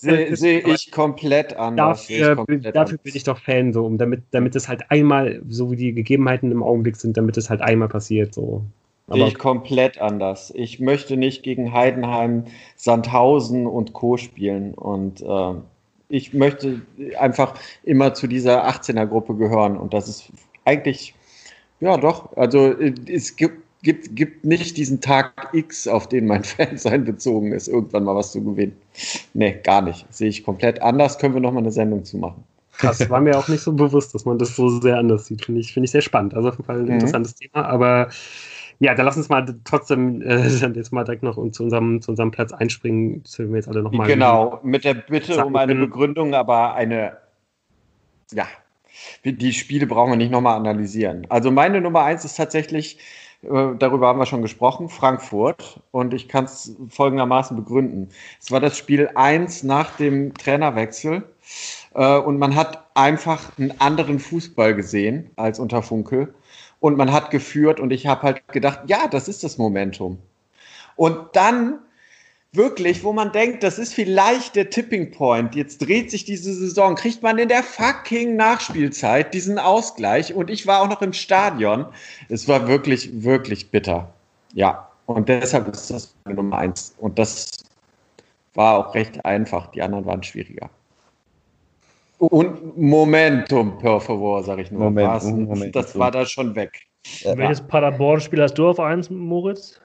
[0.00, 2.08] seh, seh ich komplett anders.
[2.08, 5.70] Dafür, komplett dafür bin ich doch Fan, so, um damit, damit es halt einmal, so
[5.70, 8.34] wie die Gegebenheiten im Augenblick sind, damit es halt einmal passiert.
[8.34, 8.64] So.
[9.06, 10.52] Sehe ich komplett anders.
[10.56, 12.44] Ich möchte nicht gegen Heidenheim,
[12.74, 14.16] Sandhausen und Co.
[14.16, 14.74] spielen.
[14.74, 15.54] Und äh,
[16.14, 16.80] ich möchte
[17.18, 19.76] einfach immer zu dieser 18er-Gruppe gehören.
[19.76, 20.24] Und das ist
[20.64, 21.14] eigentlich,
[21.80, 22.72] ja doch, also
[23.08, 28.04] es gibt, gibt, gibt nicht diesen Tag X, auf den mein Fansein bezogen ist, irgendwann
[28.04, 28.76] mal was zu gewinnen.
[29.34, 30.06] Nee, gar nicht.
[30.10, 31.18] Sehe ich komplett anders.
[31.18, 32.44] Können wir nochmal eine Sendung zu machen.
[32.78, 35.44] Krass, war mir auch nicht so bewusst, dass man das so sehr anders sieht.
[35.44, 36.34] Finde ich, find ich sehr spannend.
[36.34, 36.92] Also auf jeden Fall ein mhm.
[36.92, 37.64] interessantes Thema.
[37.66, 38.08] Aber
[38.84, 42.30] ja, dann lass uns mal trotzdem äh, jetzt mal direkt noch zu unserem, zu unserem
[42.30, 44.06] Platz einspringen, zu wir jetzt alle nochmal.
[44.06, 47.16] Genau, mit der Bitte um eine Begründung, aber eine,
[48.32, 48.46] ja,
[49.24, 51.26] die Spiele brauchen wir nicht nochmal analysieren.
[51.30, 52.98] Also meine Nummer eins ist tatsächlich,
[53.42, 55.80] äh, darüber haben wir schon gesprochen, Frankfurt.
[55.90, 58.10] Und ich kann es folgendermaßen begründen.
[58.40, 61.24] Es war das Spiel 1 nach dem Trainerwechsel.
[61.94, 66.34] Äh, und man hat einfach einen anderen Fußball gesehen als unter Funkel
[66.84, 70.18] und man hat geführt und ich habe halt gedacht, ja, das ist das Momentum.
[70.96, 71.78] Und dann
[72.52, 76.94] wirklich, wo man denkt, das ist vielleicht der Tipping Point, jetzt dreht sich diese Saison,
[76.94, 81.86] kriegt man in der fucking Nachspielzeit diesen Ausgleich und ich war auch noch im Stadion.
[82.28, 84.12] Es war wirklich, wirklich bitter.
[84.52, 86.94] Ja, und deshalb ist das Nummer eins.
[86.98, 87.50] Und das
[88.52, 89.68] war auch recht einfach.
[89.68, 90.68] Die anderen waren schwieriger.
[92.30, 94.90] Und Momentum, per favor, sag ich nur.
[94.90, 96.86] Moment, Moment, das war da schon weg.
[97.20, 97.36] Ja.
[97.36, 99.80] Welches Paderborn-Spiel hast du auf 1, Moritz?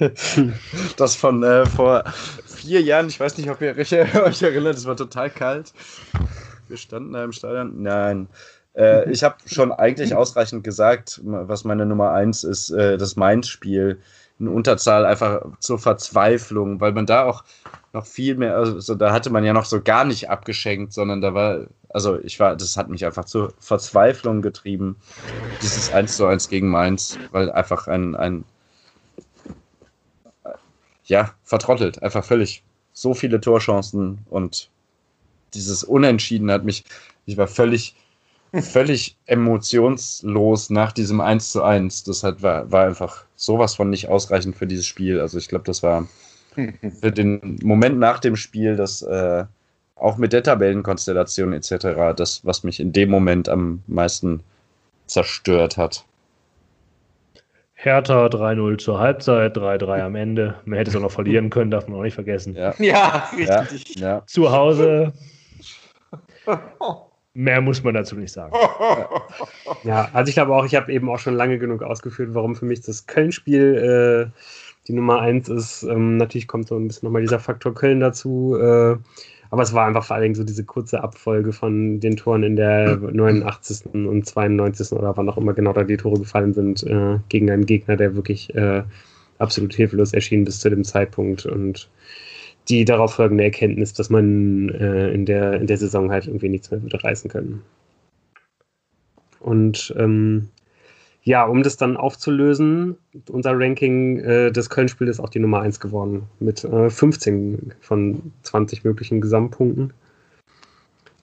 [0.96, 2.04] das von äh, vor
[2.46, 5.72] vier Jahren, ich weiß nicht, ob ihr euch erinnert, es war total kalt.
[6.68, 7.82] Wir standen da im Stadion.
[7.82, 8.28] Nein.
[8.74, 14.00] Äh, ich habe schon eigentlich ausreichend gesagt, was meine Nummer 1 ist, äh, das Mainz-Spiel
[14.42, 17.44] in Unterzahl einfach zur Verzweiflung, weil man da auch
[17.92, 21.32] noch viel mehr, also da hatte man ja noch so gar nicht abgeschenkt, sondern da
[21.32, 24.96] war, also ich war, das hat mich einfach zur Verzweiflung getrieben,
[25.62, 28.44] dieses 1 zu 1 gegen Mainz, weil einfach ein, ein
[31.04, 32.64] ja, vertrottelt, einfach völlig.
[32.92, 34.70] So viele Torchancen und
[35.54, 36.84] dieses Unentschieden hat mich,
[37.26, 37.94] ich war völlig,
[38.60, 42.04] völlig emotionslos nach diesem 1 zu 1.
[42.04, 45.20] Das hat, war, war einfach sowas von nicht ausreichend für dieses Spiel.
[45.20, 46.06] Also ich glaube, das war
[47.00, 49.44] für den Moment nach dem Spiel, das äh,
[49.96, 54.40] auch mit der Tabellenkonstellation etc., das, was mich in dem Moment am meisten
[55.06, 56.04] zerstört hat.
[57.74, 60.54] Hertha 3-0 zur Halbzeit, 3-3 am Ende.
[60.64, 62.54] Man hätte es auch noch verlieren können, darf man auch nicht vergessen.
[62.54, 63.96] Ja, Ja, ja, richtig.
[63.96, 64.22] ja.
[64.26, 65.12] Zu Hause.
[67.34, 68.54] Mehr muss man dazu nicht sagen.
[69.84, 72.66] Ja, also ich glaube auch, ich habe eben auch schon lange genug ausgeführt, warum für
[72.66, 74.38] mich das Köln-Spiel äh,
[74.86, 75.82] die Nummer eins ist.
[75.82, 78.56] Ähm, natürlich kommt so ein bisschen nochmal dieser Faktor Köln dazu.
[78.56, 78.96] Äh,
[79.50, 82.56] aber es war einfach vor allen Dingen so diese kurze Abfolge von den Toren in
[82.56, 83.92] der 89.
[83.92, 84.92] und 92.
[84.92, 88.14] oder wann auch immer genau da die Tore gefallen sind, äh, gegen einen Gegner, der
[88.14, 88.82] wirklich äh,
[89.38, 91.44] absolut hilflos erschien bis zu dem Zeitpunkt.
[91.44, 91.90] Und
[92.68, 96.70] die darauf folgende Erkenntnis, dass man äh, in, der, in der Saison halt irgendwie nichts
[96.70, 97.62] mehr würde reißen können.
[99.40, 100.48] Und ähm,
[101.24, 102.96] ja, um das dann aufzulösen,
[103.28, 108.32] unser Ranking, äh, das Köln-Spiel ist auch die Nummer 1 geworden, mit äh, 15 von
[108.42, 109.92] 20 möglichen Gesamtpunkten.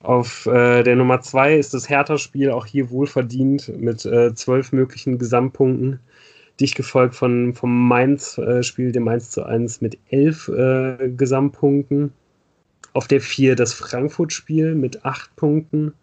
[0.02, 5.18] Auf äh, der Nummer 2 ist das Hertha-Spiel auch hier wohlverdient mit äh, 12 möglichen
[5.18, 6.00] Gesamtpunkten.
[6.60, 12.12] Dicht gefolgt von, vom Mainz-Spiel, dem 1 zu 1 mit 11 äh, Gesamtpunkten.
[12.92, 15.94] Auf der 4 das Frankfurt-Spiel mit 8 Punkten.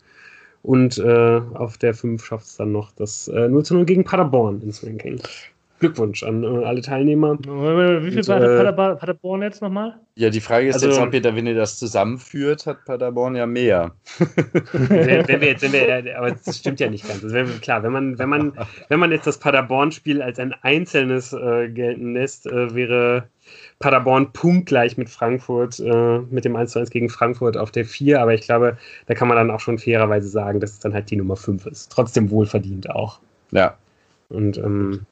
[0.63, 4.03] Und äh, auf der 5 schafft es dann noch das äh, 0 zu 0 gegen
[4.03, 5.21] Paderborn ins Ranking.
[5.79, 7.37] Glückwunsch an äh, alle Teilnehmer.
[7.39, 9.95] Wie viel Und, war äh, Paderborn, Paderborn jetzt nochmal?
[10.15, 13.35] Ja, die Frage ist Also- jetzt, ob ihr da, wenn ihr das zusammenführt, hat Paderborn
[13.35, 13.91] ja mehr.
[14.73, 17.23] wenn, wenn wir jetzt, wenn wir, aber das stimmt ja nicht ganz.
[17.23, 18.53] Also wenn, klar, wenn man, wenn man,
[18.89, 23.27] wenn man jetzt das Paderborn-Spiel als ein einzelnes äh, gelten lässt, äh, wäre
[23.79, 28.19] Paderborn punktgleich mit Frankfurt, äh, mit dem 1 zu 1 gegen Frankfurt auf der 4,
[28.21, 31.09] aber ich glaube, da kann man dann auch schon fairerweise sagen, dass es dann halt
[31.11, 31.91] die Nummer 5 ist.
[31.91, 33.19] Trotzdem wohlverdient auch.
[33.51, 33.77] Ja,
[34.29, 35.05] Und ähm,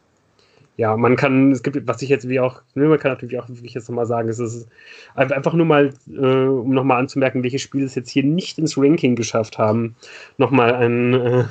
[0.78, 3.48] ja, man kann, es gibt, was ich jetzt wie auch, ne, man kann natürlich auch
[3.48, 4.68] wirklich jetzt nochmal sagen, es ist
[5.16, 9.16] einfach nur mal, äh, um nochmal anzumerken, welche Spiele es jetzt hier nicht ins Ranking
[9.16, 9.96] geschafft haben,
[10.38, 11.44] nochmal ein, äh,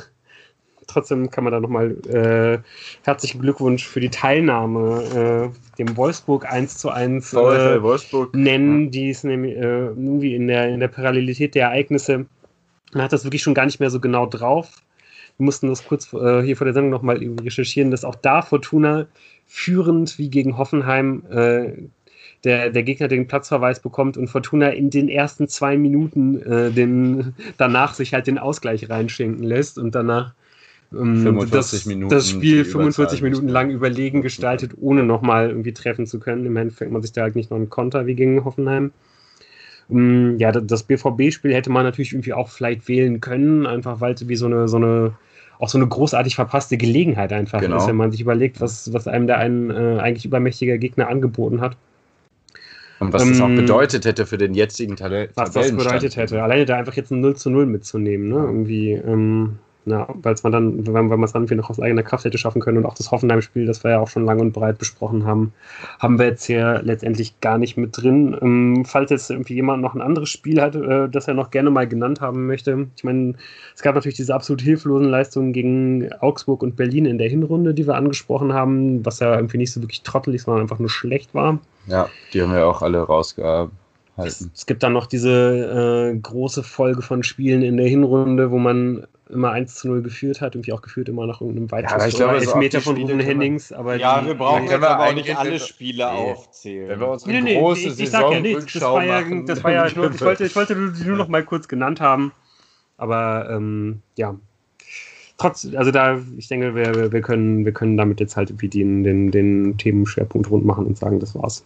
[0.87, 2.59] trotzdem kann man da nochmal äh,
[3.03, 8.35] herzlichen Glückwunsch für die Teilnahme äh, dem Wolfsburg 1 zu 1 äh, Wolfsburg.
[8.35, 12.27] nennen, die ist nämlich äh, irgendwie in der, in der Parallelität der Ereignisse.
[12.93, 14.71] Man hat das wirklich schon gar nicht mehr so genau drauf.
[15.39, 19.07] Wir mussten das kurz äh, hier vor der Sendung nochmal recherchieren, dass auch da Fortuna
[19.47, 21.73] führend wie gegen Hoffenheim äh,
[22.45, 27.35] der, der Gegner den Platzverweis bekommt und Fortuna in den ersten zwei Minuten äh, den,
[27.57, 30.35] danach sich halt den Ausgleich reinschenken lässt und danach
[30.93, 35.49] ähm, 45 das, Minuten das Spiel die 45 Überzahl Minuten lang überlegen gestaltet, ohne nochmal
[35.49, 36.47] irgendwie treffen zu können.
[36.47, 38.93] Im Endeffekt man sich da halt nicht noch einen Konter wie gegen Hoffenheim.
[39.91, 44.29] Ähm, Ja, das BVB-Spiel hätte man natürlich irgendwie auch vielleicht wählen können, einfach weil es
[44.29, 45.13] wie so eine, so eine,
[45.59, 47.77] auch so eine großartig verpasste Gelegenheit einfach Genau.
[47.79, 51.61] ist, wenn man sich überlegt, was, was einem da ein äh, eigentlich übermächtiger Gegner angeboten
[51.61, 51.77] hat.
[53.01, 56.43] Und was das auch Ähm, bedeutet hätte für den jetzigen Tabell was das bedeutet hätte.
[56.43, 58.37] Alleine da einfach jetzt ein 0 zu 0 mitzunehmen, ne?
[58.37, 62.03] Irgendwie, ähm, ja, weil man dann, wenn, wenn man es dann irgendwie noch aus eigener
[62.03, 64.53] Kraft hätte schaffen können und auch das Hoffenheim-Spiel, das wir ja auch schon lang und
[64.53, 65.53] breit besprochen haben,
[65.99, 68.37] haben wir jetzt hier letztendlich gar nicht mit drin.
[68.41, 71.71] Ähm, falls jetzt irgendwie jemand noch ein anderes Spiel hat, äh, das er noch gerne
[71.71, 72.87] mal genannt haben möchte.
[72.97, 73.35] Ich meine,
[73.75, 77.87] es gab natürlich diese absolut hilflosen Leistungen gegen Augsburg und Berlin in der Hinrunde, die
[77.87, 81.59] wir angesprochen haben, was ja irgendwie nicht so wirklich trottelig, sondern einfach nur schlecht war.
[81.87, 83.77] Ja, die haben wir auch alle rausgehalten.
[84.17, 89.07] Es gibt dann noch diese äh, große Folge von Spielen in der Hinrunde, wo man
[89.35, 92.37] immer 1 zu 0 geführt hat, irgendwie auch geführt immer nach irgendeinem Weitschuss ich glaube,
[92.37, 93.73] oder so auf Elfmeter die von Ruben Hennings.
[93.73, 96.33] Aber Ja, die, wir brauchen jetzt aber auch nicht alle Spiele Nee.
[96.33, 96.89] aufzählen.
[96.89, 98.73] Wenn wir unsere Nee, nee, große nee, ich, ich sag ja nichts.
[98.73, 101.29] Das war ja, machen, das war ja nur, ich wollte, ich wollte die nur noch
[101.29, 102.33] mal kurz genannt haben.
[102.97, 104.37] Aber ähm, ja,
[105.37, 109.03] trotz, also da, ich denke, wir, wir- können, wir können damit jetzt halt irgendwie den,
[109.05, 111.65] den, den Themenschwerpunkt rund machen und sagen, das war's.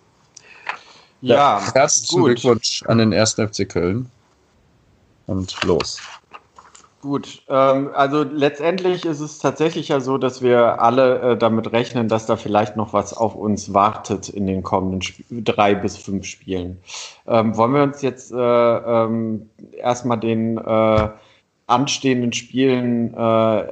[1.20, 2.40] Ja, Herzlichen gut.
[2.40, 3.35] Glückwunsch an den 1.
[3.35, 4.07] FC Köln.
[5.27, 6.01] Und los.
[7.00, 12.08] Gut, ähm, also letztendlich ist es tatsächlich ja so, dass wir alle äh, damit rechnen,
[12.08, 16.24] dass da vielleicht noch was auf uns wartet in den kommenden Sp drei bis fünf
[16.26, 16.78] Spielen.
[17.28, 21.08] Ähm, wollen wir uns jetzt äh, ähm, erstmal den äh,
[21.68, 23.64] anstehenden Spielen äh,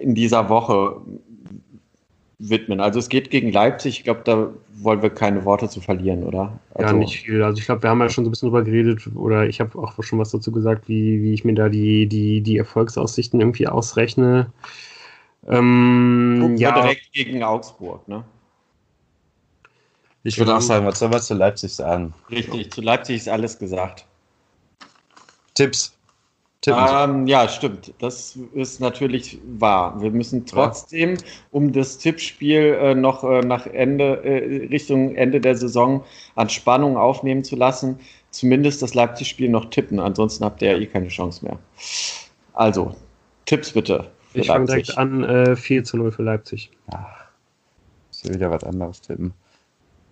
[0.00, 1.02] in dieser Woche
[2.38, 2.80] widmen?
[2.80, 4.48] Also es geht gegen Leipzig, ich glaube, da
[4.84, 6.58] wollen wir keine Worte zu verlieren, oder?
[6.78, 7.42] Ja, Also, nicht viel.
[7.42, 9.78] Also ich glaube, wir haben ja schon so ein bisschen drüber geredet oder ich habe
[9.78, 13.66] auch schon was dazu gesagt, wie, wie ich mir da die, die, die Erfolgsaussichten irgendwie
[13.66, 14.52] ausrechne.
[15.46, 18.24] Ähm, ja, direkt gegen Augsburg, ne?
[20.22, 22.14] Ich würde auch sagen, was soll man zu Leipzig sagen?
[22.30, 24.06] Richtig, zu Leipzig ist alles gesagt.
[25.52, 25.94] Tipps.
[26.66, 27.92] Ähm, ja, stimmt.
[27.98, 30.00] Das ist natürlich wahr.
[30.00, 31.16] Wir müssen trotzdem,
[31.50, 36.04] um das Tippspiel äh, noch äh, nach Ende, äh, Richtung Ende der Saison
[36.36, 37.98] an Spannung aufnehmen zu lassen,
[38.30, 39.98] zumindest das Leipzig-Spiel noch tippen.
[40.00, 41.58] Ansonsten habt ihr ja eh keine Chance mehr.
[42.52, 42.94] Also,
[43.46, 44.10] Tipps bitte.
[44.32, 46.70] ich fange direkt an, äh, 4 zu 0 für Leipzig.
[48.24, 49.34] will wieder was anderes tippen.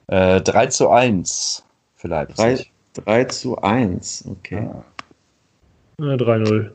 [0.08, 1.64] Äh, 3 zu 1
[1.94, 2.70] für Leipzig.
[2.94, 4.68] 3, 3 zu 1, okay.
[4.70, 4.84] Ah.
[5.98, 6.70] Ja, 3-0.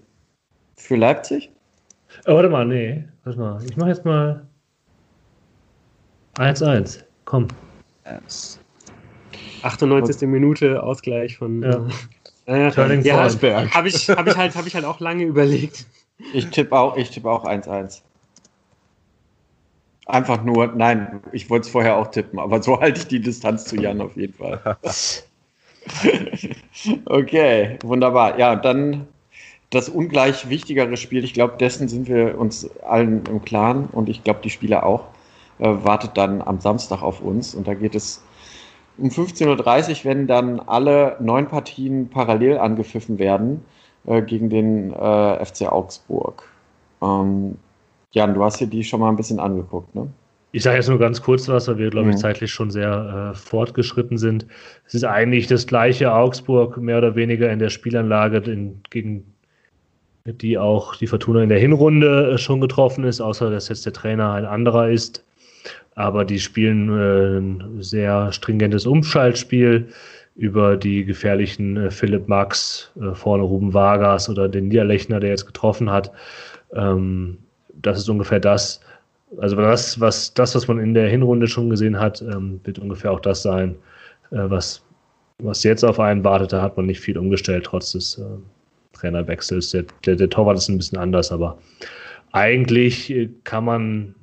[0.76, 1.52] Für Leipzig?
[2.26, 3.04] Oh, warte mal, nee.
[3.24, 3.64] Warte mal.
[3.66, 4.46] Ich mache jetzt mal
[6.36, 7.04] 1-1.
[7.26, 7.48] Komm.
[8.06, 8.60] Yes.
[9.64, 10.22] 98.
[10.24, 11.64] Und Minute, Ausgleich von.
[11.64, 11.88] Ja.
[12.46, 15.86] Äh, äh, ja, habe ich, hab ich, halt, hab ich halt auch lange überlegt.
[16.34, 17.10] Ich tippe auch 1-1.
[17.12, 17.46] Tipp auch
[20.06, 23.66] Einfach nur, nein, ich wollte es vorher auch tippen, aber so halte ich die Distanz
[23.66, 24.78] zu Jan auf jeden Fall.
[27.06, 28.38] okay, wunderbar.
[28.40, 29.08] Ja, dann
[29.70, 34.24] das ungleich wichtigere Spiel, ich glaube, dessen sind wir uns allen im Klaren und ich
[34.24, 35.06] glaube, die Spieler auch,
[35.60, 38.24] äh, wartet dann am Samstag auf uns und da geht es
[38.98, 43.64] um 15.30 Uhr, wenn dann alle neun Partien parallel angepfiffen werden
[44.06, 46.44] äh, gegen den äh, FC Augsburg.
[47.02, 47.58] Ähm,
[48.12, 50.08] Jan, du hast dir die schon mal ein bisschen angeguckt, ne?
[50.52, 52.20] Ich sage jetzt nur ganz kurz was, weil wir, glaube ich, mhm.
[52.20, 54.46] zeitlich schon sehr äh, fortgeschritten sind.
[54.86, 59.26] Es ist eigentlich das gleiche Augsburg, mehr oder weniger in der Spielanlage, in, gegen
[60.26, 63.94] die auch die Fortuna in der Hinrunde äh, schon getroffen ist, außer dass jetzt der
[63.94, 65.24] Trainer ein anderer ist.
[65.96, 69.88] Aber die spielen äh, ein sehr stringentes Umschaltspiel
[70.36, 75.48] über die gefährlichen äh, Philipp Max, äh, vorne Ruben Vargas oder den Niederlechner, der jetzt
[75.48, 76.12] getroffen hat.
[76.74, 77.40] Ähm,
[77.74, 78.80] das ist ungefähr das.
[79.40, 83.12] Also das, was, das, was man in der Hinrunde schon gesehen hat, ähm, wird ungefähr
[83.12, 83.76] auch das sein,
[84.32, 84.84] äh, was,
[85.40, 86.54] was jetzt auf einen wartet.
[86.54, 88.24] Da hat man nicht viel umgestellt, trotz des äh,
[88.94, 89.72] Trainerwechsels.
[89.72, 91.58] Der, der, der Torwart ist ein bisschen anders, aber
[92.32, 94.16] eigentlich äh, kann man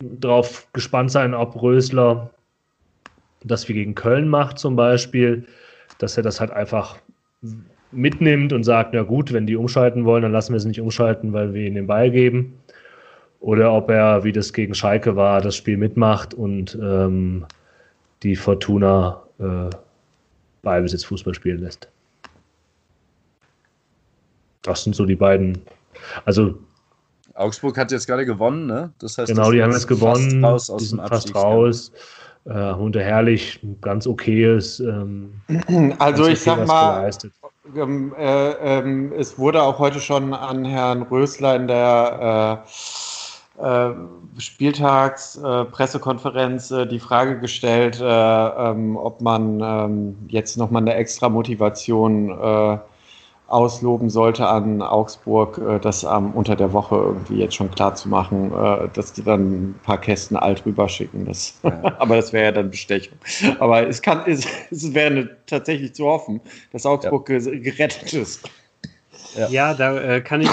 [0.00, 2.30] darauf gespannt sein, ob Rösler
[3.44, 5.46] das wie gegen Köln macht zum Beispiel,
[5.98, 6.98] dass er das halt einfach
[7.92, 11.32] mitnimmt und sagt, na gut, wenn die umschalten wollen, dann lassen wir sie nicht umschalten,
[11.32, 12.54] weil wir ihnen den Ball geben.
[13.46, 17.46] Oder ob er, wie das gegen Schalke war, das Spiel mitmacht und ähm,
[18.24, 19.70] die Fortuna äh,
[20.62, 21.88] Ballbesitz Fußball spielen lässt.
[24.62, 25.62] Das sind so die beiden.
[26.24, 26.58] Also
[27.34, 28.92] Augsburg hat jetzt gerade gewonnen, ne?
[28.98, 31.92] Das heißt, genau, die haben jetzt gewonnen, raus aus die sind fast raus.
[32.46, 34.80] Äh, Hunde Herrlich, ganz okayes.
[34.80, 35.40] Ähm,
[36.00, 37.08] also ich okay sag mal,
[37.76, 43.15] ähm, äh, ähm, es wurde auch heute schon an Herrn Rösler in der äh
[44.38, 52.30] Spieltagspressekonferenz äh, die Frage gestellt, äh, ähm, ob man ähm, jetzt nochmal eine extra Motivation
[53.48, 58.08] ausloben sollte an Augsburg, äh, das ähm, unter der Woche irgendwie jetzt schon klar zu
[58.08, 61.26] machen, äh, dass die dann ein paar Kästen alt rüberschicken.
[61.26, 61.80] Das, ja.
[61.98, 63.18] aber das wäre ja dann Bestechung.
[63.60, 66.40] Aber es kann, es, es wäre tatsächlich zu hoffen,
[66.72, 67.38] dass Augsburg ja.
[67.38, 68.48] gerettet ist.
[69.36, 70.50] Ja, ja da äh, kann ich.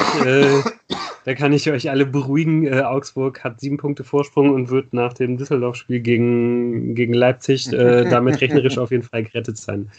[1.26, 2.68] Da kann ich euch alle beruhigen.
[2.68, 8.04] Äh, Augsburg hat sieben Punkte Vorsprung und wird nach dem Düsseldorf-Spiel gegen, gegen Leipzig äh,
[8.10, 9.90] damit rechnerisch auf jeden Fall gerettet sein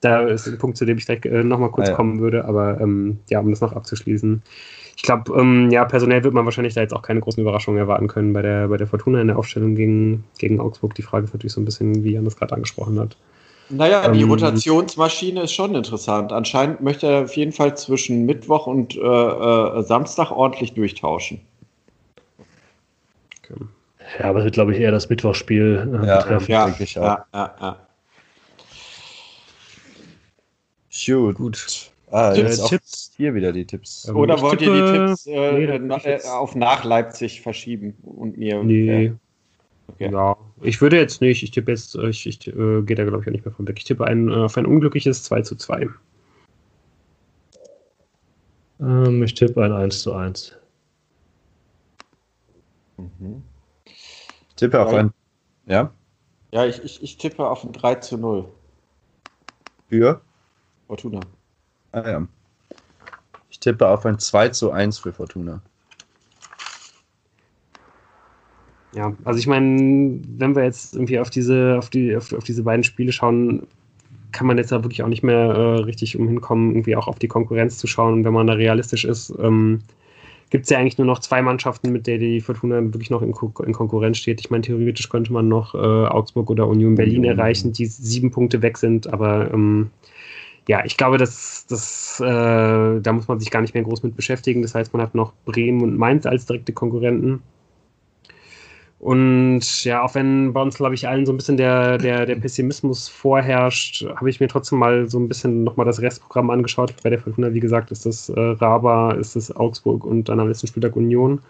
[0.00, 1.96] da ist ein Punkt, zu dem ich gleich äh, nochmal kurz ah, ja.
[1.96, 4.42] kommen würde, aber ähm, ja, um das noch abzuschließen.
[4.96, 8.08] Ich glaube, ähm, ja, personell wird man wahrscheinlich da jetzt auch keine großen Überraschungen erwarten
[8.08, 10.94] können bei der, bei der Fortuna in der Aufstellung gegen, gegen Augsburg.
[10.94, 13.16] Die Frage ist natürlich so ein bisschen, wie Jan das gerade angesprochen hat.
[13.68, 16.32] Naja, die ähm, Rotationsmaschine ist schon interessant.
[16.32, 21.40] Anscheinend möchte er auf jeden Fall zwischen Mittwoch und äh, äh, Samstag ordentlich durchtauschen.
[23.42, 23.60] Okay.
[24.18, 26.50] Ja, aber es wird, glaube ich, eher das Mittwochspiel äh, ja, betreffen.
[26.50, 27.02] Ja, denke ich auch.
[27.02, 27.76] ja, ja, ja.
[31.06, 31.36] Gut.
[31.36, 31.90] Gut.
[32.10, 33.12] Ah, jetzt Tipps.
[33.16, 34.08] Hier wieder die Tipps.
[34.08, 38.62] Oder wollt tippe, ihr die Tipps, äh, nee, äh, auf nach Leipzig verschieben und mir?
[38.62, 39.12] Nee.
[39.88, 40.10] Okay.
[40.12, 41.42] Ja, ich würde jetzt nicht.
[41.42, 43.78] Ich tippe jetzt, ich, ich äh, gehe da glaube ich auch nicht mehr von weg.
[43.78, 45.88] Ich tippe ein, äh, auf ein unglückliches 2 zu 2.
[48.80, 50.56] Ähm, ich tippe ein 1 zu 1.
[52.96, 53.42] Mhm.
[54.48, 55.12] Ich tippe auf ein.
[55.66, 55.92] Ja?
[56.52, 58.48] Ja, ich, ich, ich tippe auf ein 3 zu 0.
[59.88, 60.20] Für?
[60.86, 61.20] Fortuna.
[61.92, 62.28] Ah ja.
[63.50, 65.62] Ich tippe auf ein 2 zu 1 für Fortuna.
[68.96, 72.62] Ja, also ich meine, wenn wir jetzt irgendwie auf diese, auf die, auf, auf diese
[72.62, 73.66] beiden Spiele schauen,
[74.32, 77.28] kann man jetzt da wirklich auch nicht mehr äh, richtig umhinkommen, irgendwie auch auf die
[77.28, 78.14] Konkurrenz zu schauen.
[78.14, 79.80] Und wenn man da realistisch ist, ähm,
[80.50, 83.32] gibt es ja eigentlich nur noch zwei Mannschaften, mit der die Fortuna wirklich noch in,
[83.32, 84.40] Ko in Konkurrenz steht.
[84.40, 87.28] Ich meine, theoretisch könnte man noch äh, Augsburg oder Union Berlin mhm.
[87.28, 89.90] erreichen, die sieben Punkte weg sind, aber ähm,
[90.68, 94.16] ja, ich glaube, dass, dass äh, da muss man sich gar nicht mehr groß mit
[94.16, 94.62] beschäftigen.
[94.62, 97.42] Das heißt, man hat noch Bremen und Mainz als direkte Konkurrenten.
[98.98, 102.36] Und ja, auch wenn bei uns, glaube ich, allen so ein bisschen der, der, der
[102.36, 106.94] Pessimismus vorherrscht, habe ich mir trotzdem mal so ein bisschen nochmal das Restprogramm angeschaut.
[107.02, 110.48] Bei der 500, wie gesagt, ist das äh, Raba, ist das Augsburg und dann am
[110.48, 111.40] letzten Spieltag Union.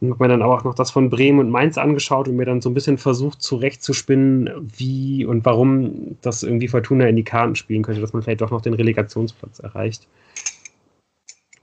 [0.00, 2.60] Und habe mir dann auch noch das von Bremen und Mainz angeschaut und mir dann
[2.60, 7.82] so ein bisschen versucht zurechtzuspinnen, wie und warum das irgendwie Fortuna in die Karten spielen
[7.82, 10.06] könnte, dass man vielleicht doch noch den Relegationsplatz erreicht.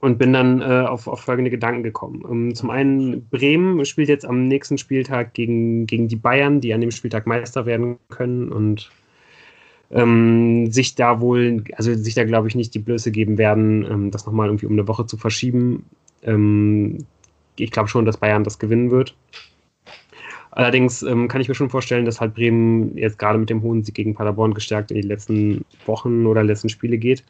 [0.03, 2.23] Und bin dann äh, auf, auf folgende Gedanken gekommen.
[2.25, 6.73] Um, ähm, zum einen, Bremen spielt jetzt am nächsten Spieltag gegen, gegen die Bayern, die
[6.73, 8.91] an dem Spieltag Meister werden können und
[9.91, 14.11] ähm, sich da wohl, also sich da glaube ich nicht die Blöße geben werden, ähm,
[14.11, 15.85] das nochmal irgendwie um eine Woche zu verschieben.
[16.21, 17.05] Ähm,
[17.55, 19.15] ich glaube schon, dass Bayern das gewinnen wird.
[20.51, 23.85] Allerdings ähm, kann ich mir schon vorstellen, dass halt Bremen jetzt gerade mit dem hohen
[23.85, 27.23] Sieg gegen Paderborn gestärkt in die letzten Wochen oder letzten Spiele geht.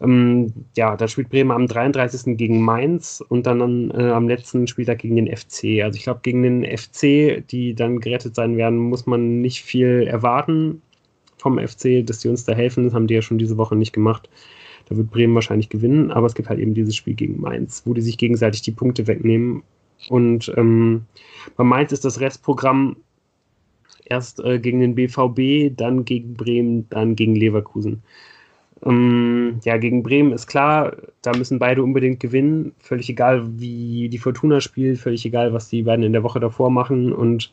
[0.00, 2.36] Ähm, ja, da spielt Bremen am 33.
[2.36, 5.82] gegen Mainz und dann äh, am letzten Spieltag gegen den FC.
[5.82, 10.06] Also ich glaube, gegen den FC, die dann gerettet sein werden, muss man nicht viel
[10.06, 10.82] erwarten
[11.38, 12.84] vom FC, dass die uns da helfen.
[12.84, 14.28] Das haben die ja schon diese Woche nicht gemacht.
[14.88, 17.94] Da wird Bremen wahrscheinlich gewinnen, aber es gibt halt eben dieses Spiel gegen Mainz, wo
[17.94, 19.62] die sich gegenseitig die Punkte wegnehmen.
[20.08, 21.06] Und ähm,
[21.56, 22.96] bei Mainz ist das Restprogramm
[24.04, 28.02] erst äh, gegen den BVB, dann gegen Bremen, dann gegen Leverkusen.
[28.84, 32.72] Ähm, ja, gegen Bremen ist klar, da müssen beide unbedingt gewinnen.
[32.78, 36.70] Völlig egal, wie die Fortuna spielt, völlig egal, was die beiden in der Woche davor
[36.70, 37.12] machen.
[37.12, 37.50] Und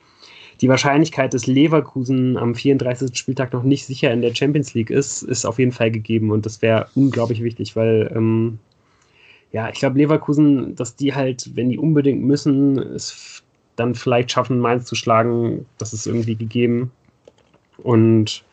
[0.61, 3.17] die Wahrscheinlichkeit, dass Leverkusen am 34.
[3.17, 6.45] Spieltag noch nicht sicher in der Champions League ist, ist auf jeden Fall gegeben und
[6.45, 8.59] das wäre unglaublich wichtig, weil ähm,
[9.51, 13.43] ja, ich glaube, Leverkusen, dass die halt, wenn die unbedingt müssen, es
[13.75, 16.91] dann vielleicht schaffen, Mainz zu schlagen, das ist irgendwie gegeben.
[17.77, 18.43] Und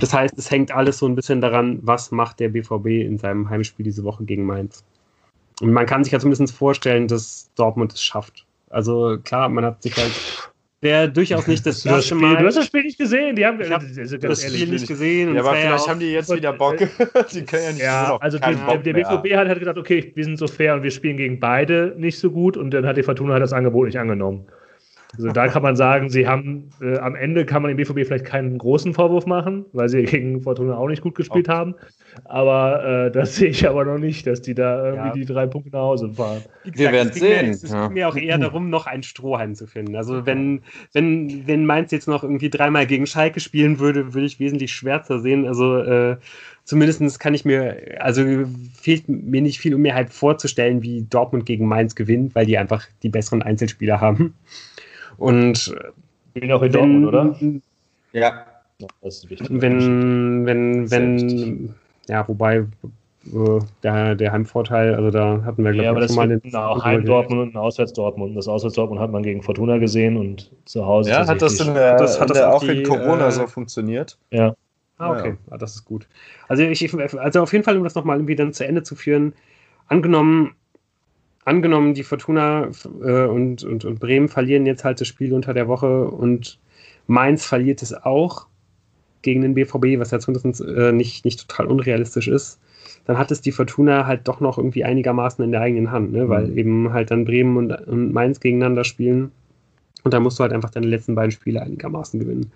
[0.00, 3.48] das heißt, es hängt alles so ein bisschen daran, was macht der BVB in seinem
[3.48, 4.84] Heimspiel diese Woche gegen Mainz.
[5.60, 8.44] Und man kann sich ja zumindest vorstellen, dass Dortmund es schafft.
[8.70, 10.12] Also klar, man hat sich halt
[10.84, 12.36] wäre durchaus nicht das erste Spiel, Mal.
[12.36, 13.34] Du hast das Spiel nicht gesehen.
[13.34, 15.34] Die haben ich hab also das Spiel nicht gesehen.
[15.34, 16.76] Ja, aber vielleicht haben die jetzt wieder Bock.
[17.32, 20.24] die können ja nicht ja, also die, der, der BVB hat, hat gesagt, okay, wir
[20.24, 23.02] sind so fair und wir spielen gegen beide nicht so gut und dann hat die
[23.02, 24.46] Fortuna halt das Angebot nicht angenommen.
[25.16, 28.24] Also da kann man sagen, sie haben äh, am Ende kann man dem BVB vielleicht
[28.24, 31.54] keinen großen Vorwurf machen, weil sie gegen Fortuna auch nicht gut gespielt auch.
[31.54, 31.74] haben.
[32.24, 35.12] Aber äh, das sehe ich aber noch nicht, dass die da irgendwie ja.
[35.12, 36.42] die drei Punkte nach Hause fahren.
[36.62, 37.46] Gesagt, Wir werden sehen.
[37.46, 37.86] Mir, es ja.
[37.86, 39.96] geht mir auch eher darum, noch einen Strohhalm zu finden.
[39.96, 40.62] Also wenn,
[40.92, 45.20] wenn, wenn Mainz jetzt noch irgendwie dreimal gegen Schalke spielen würde, würde ich wesentlich schwärzer
[45.20, 45.46] sehen.
[45.46, 46.16] Also äh,
[46.64, 48.24] zumindest kann ich mir, also
[48.74, 52.58] fehlt mir nicht viel, um mir halt vorzustellen, wie Dortmund gegen Mainz gewinnt, weil die
[52.58, 54.34] einfach die besseren Einzelspieler haben.
[55.16, 55.74] Und
[56.34, 57.36] bin auch in Dortmund, oder?
[58.12, 58.46] Ja.
[59.00, 59.48] Das ist wichtig.
[59.50, 61.74] Wenn, wenn, wenn,
[62.08, 62.66] ja, wobei
[63.32, 66.54] äh, der, der Heimvorteil, also da hatten wir, glaube ja, ich, schon mal den.
[66.54, 68.36] Auch Heim-Dortmund und ein Auswärts-Dortmund.
[68.36, 71.10] Das Auswärts-Dortmund hat man gegen Fortuna gesehen und zu Hause.
[71.10, 74.18] Ja, hat das, in der, das, hat in das auch in Corona äh, so funktioniert?
[74.30, 74.54] Ja.
[74.98, 75.30] Ah, okay.
[75.30, 75.36] Ja.
[75.50, 76.06] Ah, das ist gut.
[76.48, 79.32] Also, ich, also auf jeden Fall, um das nochmal irgendwie dann zu Ende zu führen,
[79.88, 80.54] angenommen,
[81.44, 82.68] angenommen, die Fortuna
[83.02, 86.58] äh, und, und, und Bremen verlieren jetzt halt das Spiel unter der Woche und
[87.06, 88.46] Mainz verliert es auch
[89.22, 92.60] gegen den BVB, was ja zumindest äh, nicht, nicht total unrealistisch ist,
[93.06, 96.28] dann hat es die Fortuna halt doch noch irgendwie einigermaßen in der eigenen Hand, ne?
[96.28, 96.58] weil mhm.
[96.58, 99.32] eben halt dann Bremen und, und Mainz gegeneinander spielen.
[100.04, 102.52] Und da musst du halt einfach deine letzten beiden Spiele einigermaßen gewinnen.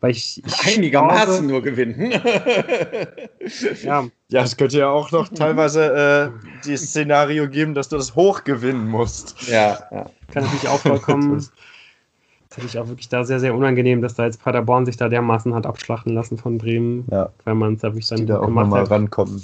[0.00, 2.12] Weil ich, ich einigermaßen glaube, nur gewinnen.
[3.82, 4.06] ja.
[4.28, 8.44] ja, es könnte ja auch noch teilweise äh, die Szenario geben, dass du das hoch
[8.44, 9.46] gewinnen musst.
[9.48, 10.06] Ja, ja.
[10.32, 11.36] kann natürlich auch vollkommen.
[12.48, 15.10] das hätte ich auch wirklich da sehr, sehr unangenehm, dass da jetzt Paderborn sich da
[15.10, 17.28] dermaßen hat abschlachten lassen von Bremen, ja.
[17.44, 19.42] weil man es da wirklich dann die da auch nochmal rankommen.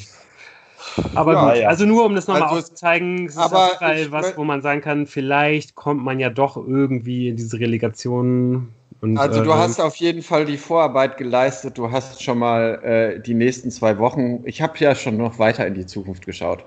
[1.14, 1.68] Aber ja, gut, ja.
[1.68, 5.06] also nur um das nochmal also, aufzuzeigen, ist aber das was, wo man sagen kann,
[5.06, 8.68] vielleicht kommt man ja doch irgendwie in diese Relegation
[9.00, 11.76] und, also du äh, hast auf jeden Fall die Vorarbeit geleistet.
[11.76, 15.66] Du hast schon mal äh, die nächsten zwei Wochen, ich habe ja schon noch weiter
[15.66, 16.64] in die Zukunft geschaut.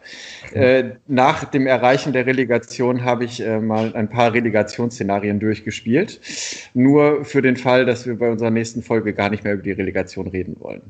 [0.53, 6.22] Äh, nach dem Erreichen der Relegation habe ich äh, mal ein paar Relegationsszenarien durchgespielt.
[6.76, 9.72] Nur für den Fall, dass wir bei unserer nächsten Folge gar nicht mehr über die
[9.72, 10.81] Relegation reden wollen.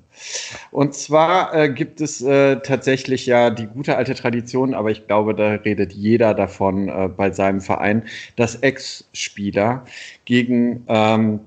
[0.72, 5.34] Und zwar äh, gibt es äh, tatsächlich ja die gute alte Tradition, aber ich glaube,
[5.34, 8.04] da redet jeder davon bei seinem Verein,
[8.36, 9.86] dass Ex-Spieler
[10.30, 11.40] gegen ähm,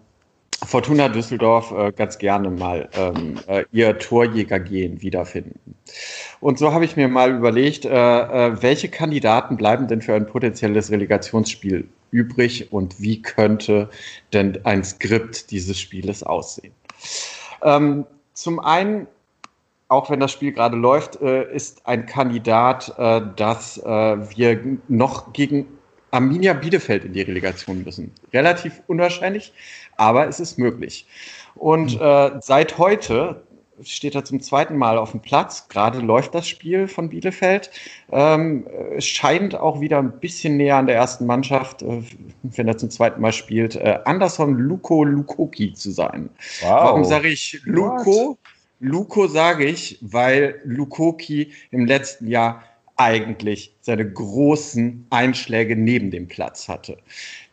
[0.67, 5.77] Fortuna Düsseldorf äh, ganz gerne mal ähm, äh, ihr Torjägergehen wiederfinden.
[6.41, 10.27] Und so habe ich mir mal überlegt, äh, äh, welche Kandidaten bleiben denn für ein
[10.27, 13.89] potenzielles Relegationsspiel übrig und wie könnte
[14.33, 16.75] denn ein Skript dieses Spieles aussehen?
[17.63, 18.05] Ähm,
[18.35, 19.07] zum einen
[19.87, 25.67] auch wenn das Spiel gerade läuft, äh, ist ein Kandidat, äh, dass wir noch gegen
[26.12, 28.12] Arminia Bielefeld in die Relegation müssen.
[28.32, 29.52] Relativ unwahrscheinlich,
[29.97, 31.06] aber es ist möglich.
[31.55, 32.01] Und hm.
[32.01, 33.43] äh, seit heute
[33.82, 35.68] steht er zum zweiten Mal auf dem Platz.
[35.68, 37.70] Gerade läuft das Spiel von Bielefeld.
[38.10, 38.66] Ähm,
[38.97, 42.02] es scheint auch wieder ein bisschen näher an der ersten Mannschaft, äh,
[42.43, 46.28] wenn er zum zweiten Mal spielt, äh, Anderson Luko Lukoki zu sein.
[46.60, 46.70] Wow.
[46.70, 48.30] Warum sage ich Luko?
[48.30, 48.39] What?
[48.80, 52.64] Luko sage ich, weil Lukoki im letzten Jahr
[52.97, 56.98] eigentlich seine großen Einschläge neben dem Platz hatte.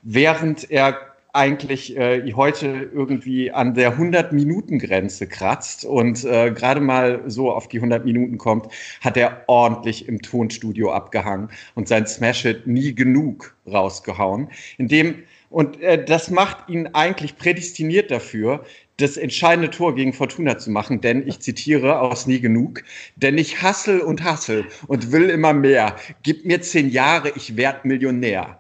[0.04, 0.98] Während er
[1.34, 7.78] eigentlich äh, heute irgendwie an der 100-Minuten-Grenze kratzt und äh, gerade mal so auf die
[7.78, 8.68] 100 Minuten kommt,
[9.02, 14.50] hat er ordentlich im Tonstudio abgehangen und sein Smash-Hit nie genug rausgehauen.
[14.78, 18.64] Indem, und äh, das macht ihn eigentlich prädestiniert dafür,
[18.98, 22.84] das entscheidende Tor gegen Fortuna zu machen, denn ich zitiere aus nie genug,
[23.16, 25.96] denn ich hassel und hassel und will immer mehr.
[26.24, 28.60] Gib mir zehn Jahre, ich werd Millionär.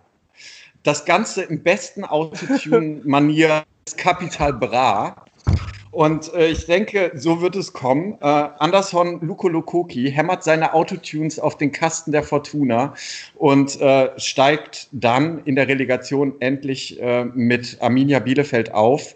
[0.84, 3.64] Das Ganze im besten Autotune-Manier
[3.98, 5.26] Capital Bra.
[5.92, 8.14] Und äh, ich denke, so wird es kommen.
[8.22, 12.94] Äh, Anderson Luko Lukoki hämmert seine Autotunes auf den Kasten der Fortuna
[13.36, 19.16] und äh, steigt dann in der Relegation endlich äh, mit Arminia Bielefeld auf.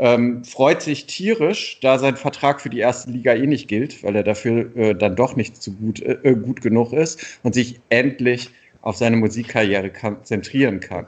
[0.00, 4.14] Ähm, freut sich tierisch, da sein Vertrag für die erste Liga eh nicht gilt, weil
[4.14, 8.50] er dafür äh, dann doch nicht so gut, äh, gut genug ist und sich endlich
[8.82, 11.06] auf seine Musikkarriere konzentrieren kann.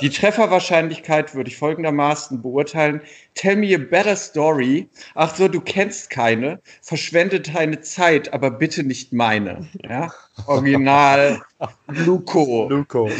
[0.00, 3.00] Die Trefferwahrscheinlichkeit würde ich folgendermaßen beurteilen.
[3.34, 4.88] Tell me a better story.
[5.14, 6.60] Ach so, du kennst keine.
[6.82, 9.68] Verschwende deine Zeit, aber bitte nicht meine.
[9.82, 10.12] Ja?
[10.46, 11.42] Original
[11.88, 12.68] Luco.
[12.68, 13.10] Luco.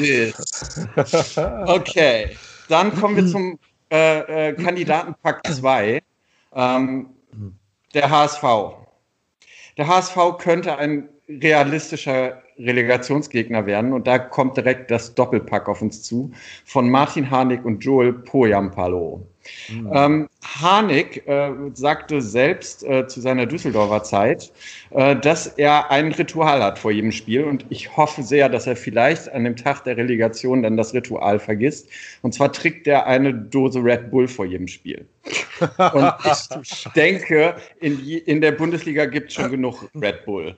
[1.67, 2.37] Okay.
[2.69, 3.59] Dann kommen wir zum
[3.91, 6.03] äh, äh, Kandidatenpack 2.
[6.55, 7.11] Ähm,
[7.95, 8.43] der HSV.
[9.77, 13.93] Der HSV könnte ein realistischer Relegationsgegner werden.
[13.93, 16.31] Und da kommt direkt das Doppelpack auf uns zu
[16.65, 19.27] von Martin Harnik und Joel Poyampalo.
[19.69, 19.91] Mhm.
[19.93, 24.53] Ähm, Harnik äh, sagte selbst äh, zu seiner Düsseldorfer Zeit,
[24.91, 27.45] äh, dass er ein Ritual hat vor jedem Spiel.
[27.45, 31.39] Und ich hoffe sehr, dass er vielleicht an dem Tag der Relegation dann das Ritual
[31.39, 31.89] vergisst.
[32.23, 35.07] Und zwar trinkt er eine Dose Red Bull vor jedem Spiel.
[35.93, 36.13] Und
[36.63, 40.57] ich denke, in, in der Bundesliga gibt es schon genug Red Bull.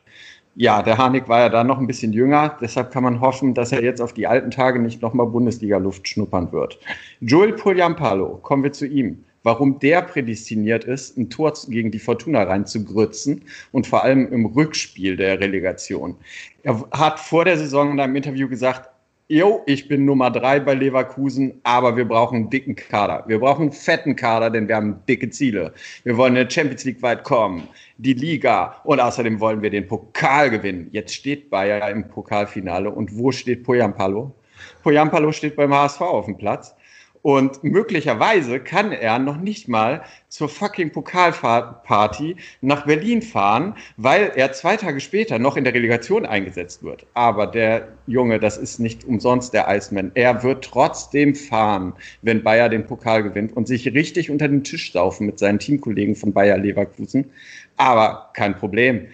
[0.54, 3.72] Ja, der Harnik war ja da noch ein bisschen jünger, deshalb kann man hoffen, dass
[3.72, 6.78] er jetzt auf die alten Tage nicht nochmal Bundesliga-Luft schnuppern wird.
[7.20, 9.24] Joel Polyampalo, kommen wir zu ihm.
[9.44, 13.42] Warum der prädestiniert ist, ein Tor gegen die Fortuna reinzugrützen
[13.72, 16.16] und vor allem im Rückspiel der Relegation.
[16.62, 18.90] Er hat vor der Saison in einem Interview gesagt,
[19.34, 23.24] Jo, ich bin Nummer drei bei Leverkusen, aber wir brauchen einen dicken Kader.
[23.26, 25.72] Wir brauchen einen fetten Kader, denn wir haben dicke Ziele.
[26.04, 29.88] Wir wollen in der Champions League weit kommen, die Liga und außerdem wollen wir den
[29.88, 30.88] Pokal gewinnen.
[30.92, 34.34] Jetzt steht Bayer im Pokalfinale und wo steht Poyampalo?
[34.82, 36.76] Poyampalo steht beim HSV auf dem Platz
[37.22, 44.52] und möglicherweise kann er noch nicht mal zur fucking Pokalparty nach Berlin fahren, weil er
[44.52, 47.06] zwei Tage später noch in der Relegation eingesetzt wird.
[47.14, 50.10] Aber der Junge, das ist nicht umsonst der Iceman.
[50.14, 51.92] Er wird trotzdem fahren,
[52.22, 56.16] wenn Bayer den Pokal gewinnt und sich richtig unter den Tisch saufen mit seinen Teamkollegen
[56.16, 57.30] von Bayer Leverkusen.
[57.76, 59.06] Aber kein Problem.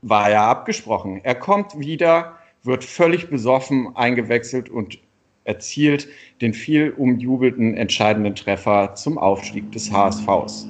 [0.00, 1.20] War ja abgesprochen.
[1.24, 4.98] Er kommt wieder, wird völlig besoffen eingewechselt und
[5.44, 6.08] erzielt
[6.40, 10.68] den viel umjubelten entscheidenden Treffer zum Aufstieg des HSVs.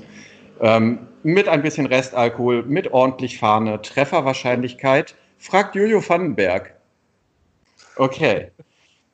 [0.60, 6.74] Ähm, mit ein bisschen Restalkohol, mit ordentlich Fahne, Trefferwahrscheinlichkeit, fragt Jojo Vandenberg.
[7.96, 8.50] Okay.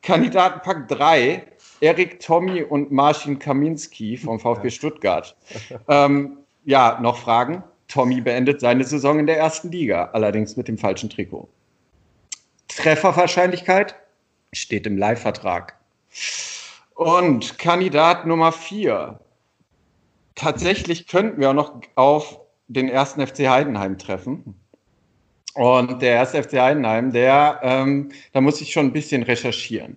[0.02, 1.42] Kandidatenpack 3,
[1.80, 5.36] Erik Tommy und Marcin Kaminski vom VfB Stuttgart.
[5.88, 7.62] Ähm, ja, noch Fragen?
[7.88, 11.48] Tommy beendet seine Saison in der ersten Liga, allerdings mit dem falschen Trikot.
[12.68, 13.96] Trefferwahrscheinlichkeit
[14.52, 15.76] steht im Leihvertrag.
[16.94, 19.20] Und Kandidat Nummer vier.
[20.34, 24.54] Tatsächlich könnten wir auch noch auf den ersten FC Heidenheim treffen.
[25.54, 29.96] Und der erste FC Heidenheim, der, ähm, da muss ich schon ein bisschen recherchieren,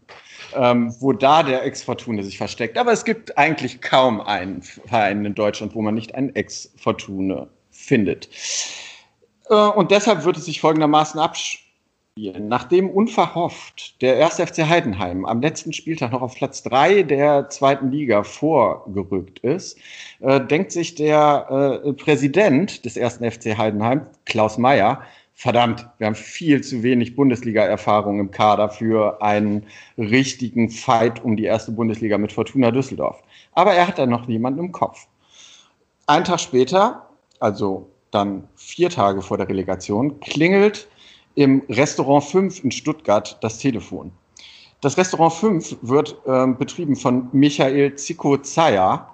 [0.56, 2.78] ähm, wo da der Ex-Fortune sich versteckt.
[2.78, 8.30] Aber es gibt eigentlich kaum einen Verein in Deutschland, wo man nicht einen Ex-Fortune findet.
[9.50, 11.61] Äh, und deshalb wird es sich folgendermaßen abspielen.
[12.18, 14.36] Nachdem unverhofft der 1.
[14.36, 19.78] FC Heidenheim am letzten Spieltag noch auf Platz 3 der zweiten Liga vorgerückt ist,
[20.20, 23.20] äh, denkt sich der äh, Präsident des 1.
[23.34, 25.02] FC Heidenheim, Klaus Mayer,
[25.36, 29.66] verdammt, wir haben viel zu wenig Bundesliga-Erfahrung im Kader für einen
[29.98, 33.24] richtigen Fight um die erste Bundesliga mit Fortuna Düsseldorf.
[33.54, 35.08] Aber er hat da noch jemanden im Kopf.
[36.08, 37.08] Ein Tag später,
[37.40, 40.90] also dann vier Tage vor der Relegation, klingelt
[41.36, 44.12] im Restaurant 5 in Stuttgart das Telefon.
[44.82, 49.08] Das Restaurant 5 wird äh, betrieben von Michael Zico Zaya.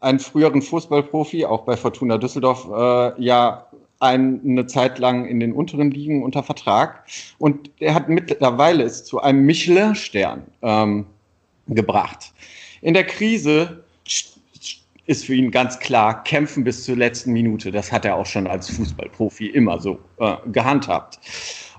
[0.00, 3.66] einen früheren Fußballprofi, auch bei Fortuna Düsseldorf, äh, ja
[4.00, 7.04] ein, eine Zeit lang in den unteren Ligen unter Vertrag.
[7.38, 11.06] Und er hat mittlerweile es zu einem Michelin-Stern ähm,
[11.66, 12.32] gebracht.
[12.80, 13.84] In der Krise
[15.08, 17.72] ist für ihn ganz klar kämpfen bis zur letzten Minute.
[17.72, 21.18] Das hat er auch schon als Fußballprofi immer so äh, gehandhabt.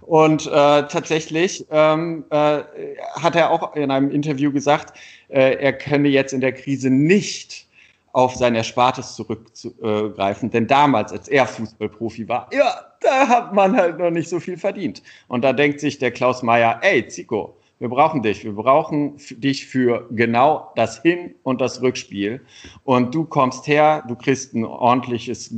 [0.01, 2.63] Und äh, tatsächlich ähm, äh,
[3.21, 4.97] hat er auch in einem Interview gesagt,
[5.27, 7.67] äh, er könne jetzt in der Krise nicht
[8.13, 10.49] auf sein Erspartes zurückgreifen.
[10.49, 14.57] Denn damals, als er Fußballprofi war, ja, da hat man halt noch nicht so viel
[14.57, 15.03] verdient.
[15.27, 18.43] Und da denkt sich der Klaus Meier, ey, Zico, wir brauchen dich.
[18.43, 22.41] Wir brauchen dich für genau das Hin- und das Rückspiel.
[22.83, 25.53] Und du kommst her, du kriegst ein ordentliches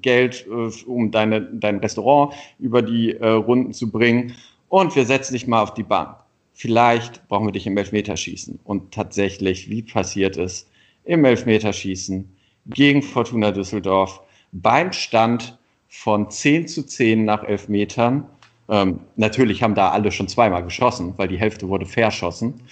[0.00, 4.34] Geld, äh, um deine, dein Restaurant über die äh, Runden zu bringen.
[4.68, 6.16] Und wir setzen dich mal auf die Bank.
[6.52, 8.60] Vielleicht brauchen wir dich im Elfmeterschießen.
[8.64, 10.68] Und tatsächlich, wie passiert es?
[11.04, 12.36] Im Elfmeterschießen
[12.66, 14.20] gegen Fortuna Düsseldorf
[14.52, 15.58] beim Stand
[15.88, 18.26] von 10 zu 10 nach Elfmetern
[18.70, 22.62] ähm, natürlich haben da alle schon zweimal geschossen, weil die Hälfte wurde verschossen.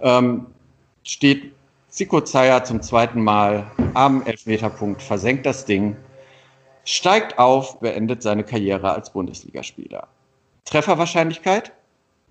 [0.00, 0.46] Ähm,
[1.02, 1.52] steht
[1.88, 5.96] Zico Zaya zum zweiten Mal am Elfmeterpunkt, versenkt das Ding,
[6.84, 10.06] steigt auf, beendet seine Karriere als Bundesligaspieler.
[10.64, 11.72] Trefferwahrscheinlichkeit?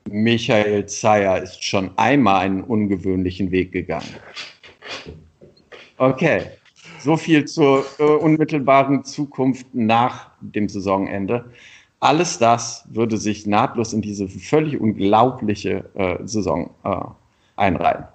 [0.10, 4.16] Michael Zeyer ist schon einmal einen ungewöhnlichen Weg gegangen.
[5.98, 6.44] Okay,
[7.00, 11.52] so viel zur äh, unmittelbaren Zukunft nach dem Saisonende.
[12.00, 16.96] Alles das würde sich nahtlos in diese völlig unglaubliche äh, Saison äh,
[17.56, 18.06] einreihen.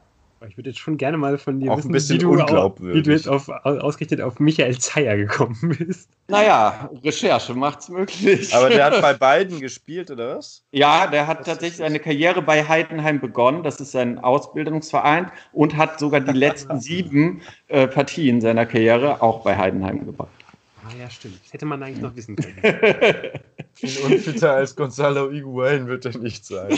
[0.49, 2.99] Ich würde jetzt schon gerne mal von dir Auch wissen, ein bisschen wie, du unglaubwürdig.
[2.99, 6.09] wie du jetzt auf, ausgerichtet auf Michael Zeyer gekommen bist.
[6.29, 8.55] Naja, Recherche macht's möglich.
[8.55, 10.65] Aber der hat bei beiden gespielt, oder was?
[10.73, 13.63] ja, der hat tatsächlich seine Karriere bei Heidenheim begonnen.
[13.63, 19.43] Das ist sein Ausbildungsverein und hat sogar die letzten sieben äh, Partien seiner Karriere auch
[19.45, 20.42] bei Heidenheim gebracht.
[20.85, 21.41] Ah ja, stimmt.
[21.45, 22.57] Das hätte man eigentlich noch wissen können.
[23.75, 26.71] Viel unfitter als Gonzalo Higuain wird er nicht sein.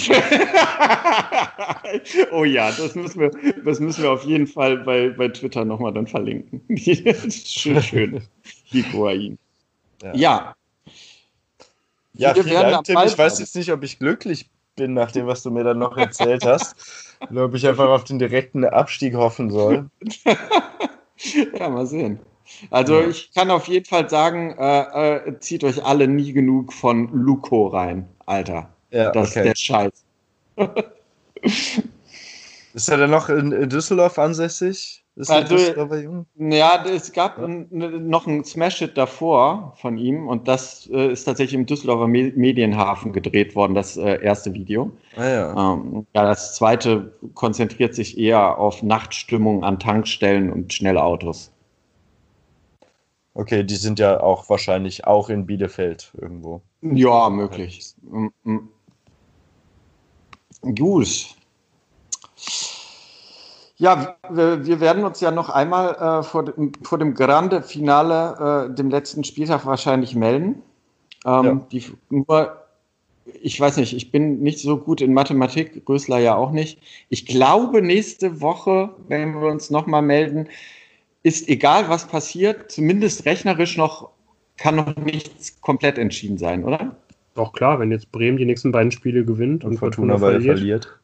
[2.31, 3.31] oh ja, das müssen wir,
[3.65, 6.61] das müssen wir auf jeden Fall bei, bei Twitter nochmal dann verlinken.
[6.77, 8.23] Schön, schön.
[8.65, 9.39] Higuain.
[10.03, 10.15] Ja.
[10.15, 10.55] Ja,
[12.13, 12.99] Ja, vielen Dank, Tim.
[13.05, 15.97] Ich weiß jetzt nicht, ob ich glücklich bin nach dem, was du mir dann noch
[15.97, 16.77] erzählt hast.
[17.31, 19.89] Oder ob ich einfach auf den direkten Abstieg hoffen soll.
[21.59, 22.21] ja, mal sehen.
[22.71, 27.09] Also ich kann auf jeden Fall sagen, äh, äh, zieht euch alle nie genug von
[27.13, 28.69] Luco rein, Alter.
[28.91, 29.49] Ja, Das ist okay.
[29.49, 30.05] der Scheiß.
[32.75, 35.05] Ist er denn noch in, in Düsseldorf ansässig?
[35.17, 36.27] Ist Also-?
[36.37, 41.25] Ja, es gab n- n- noch ein Smash-Hit davor von ihm und das äh, ist
[41.25, 44.91] tatsächlich im Düsseldorfer Me Medienhafen gedreht worden, das äh, erste Video.
[45.17, 45.73] Ah ja.
[45.75, 51.53] Ähm, ja, das zweite konzentriert sich eher auf Nachtstimmung an Tankstellen und schnelle Autos.
[53.35, 56.63] Okay, die sind ja auch wahrscheinlich auch in Bielefeld irgendwo.
[56.83, 57.95] Ja, möglich.
[58.03, 58.69] Mm, mm.
[60.77, 61.35] Gut.
[63.77, 68.69] Ja, wir, wir werden uns ja noch einmal äh, vor, dem, vor dem Grande Finale,
[68.71, 70.63] äh, dem letzten Spieltag wahrscheinlich melden.
[71.27, 71.67] Ähm, Ja.
[71.73, 72.57] die, nur,
[73.43, 76.79] ich weiß nicht, ich bin nicht so gut in Mathematik, Rösler ja auch nicht.
[77.09, 80.49] Ich glaube, nächste Woche, wenn wir uns nochmal melden,
[81.25, 84.11] ist egal, was passiert, zumindest rechnerisch noch,
[84.57, 86.97] kann noch nichts komplett entschieden sein, oder?
[87.35, 90.43] Doch klar, wenn jetzt Bremen die nächsten beiden Spiele gewinnt und, Und Fortuna, weil er
[90.43, 91.01] verliert.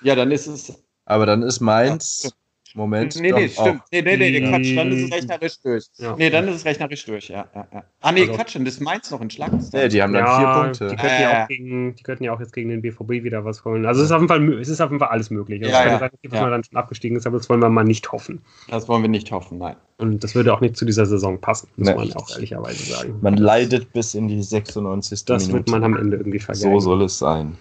[0.00, 0.82] Ja, dann ist es.
[1.04, 2.32] Aber dann ist Mainz.
[2.76, 3.14] Moment.
[3.14, 3.80] Nee, nee, doch stimmt.
[3.82, 5.84] auch- Nee, nee, nee, die- Quatsch, dann ist es rechnerisch durch.
[5.96, 6.16] Ja.
[6.16, 7.46] Nee, dann ist es rechnerisch durch, ja.
[7.54, 7.84] ja, ja.
[8.00, 9.64] Ah, nee, Also- Quatsch, und das Mainz noch in Schlangen.
[9.72, 10.96] Nee, die haben dann Ja, vier Die Punkte.
[10.96, 11.42] könnten, ja Äh.
[11.44, 13.86] auch gegen, die könnten ja auch jetzt gegen den BVB wieder was holen.
[13.86, 15.62] Also es ist auf jeden Fall, es ist auf jeden Fall alles möglich.
[15.62, 16.40] Also Ja, ja, sein, dass ja.
[16.42, 18.42] man dann schon abgestiegen ist, aber das wollen wir mal nicht hoffen.
[18.68, 19.76] Das wollen wir nicht hoffen, nein.
[19.98, 21.94] Und das würde auch nicht zu dieser Saison passen, muss Nee.
[21.94, 23.18] man auch ehrlicherweise sagen.
[23.22, 25.24] Man leidet bis in die 96.
[25.26, 25.58] das Minute.
[25.60, 26.72] wird man am Ende irgendwie vergessen.
[26.72, 27.56] so soll es sein.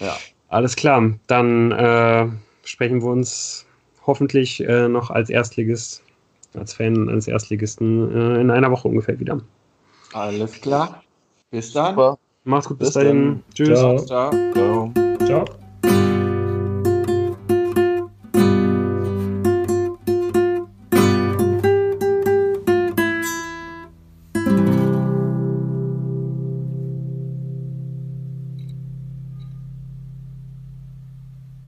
[0.00, 0.16] Ja.
[0.48, 2.26] Alles klar, dann äh,
[2.64, 3.64] sprechen wir uns
[4.06, 6.02] hoffentlich äh, noch als Erstligist,
[6.54, 9.40] als Fan eines Erstligisten äh, in einer Woche ungefähr wieder.
[10.12, 11.02] Alles klar.
[11.50, 11.94] Bis dann.
[11.94, 12.18] Super.
[12.44, 13.42] Macht's gut, bis, Bis dahin.
[13.54, 13.78] Tschüss.
[13.78, 13.98] Ciao.
[14.52, 14.92] Ciao.
[15.24, 15.44] Ciao.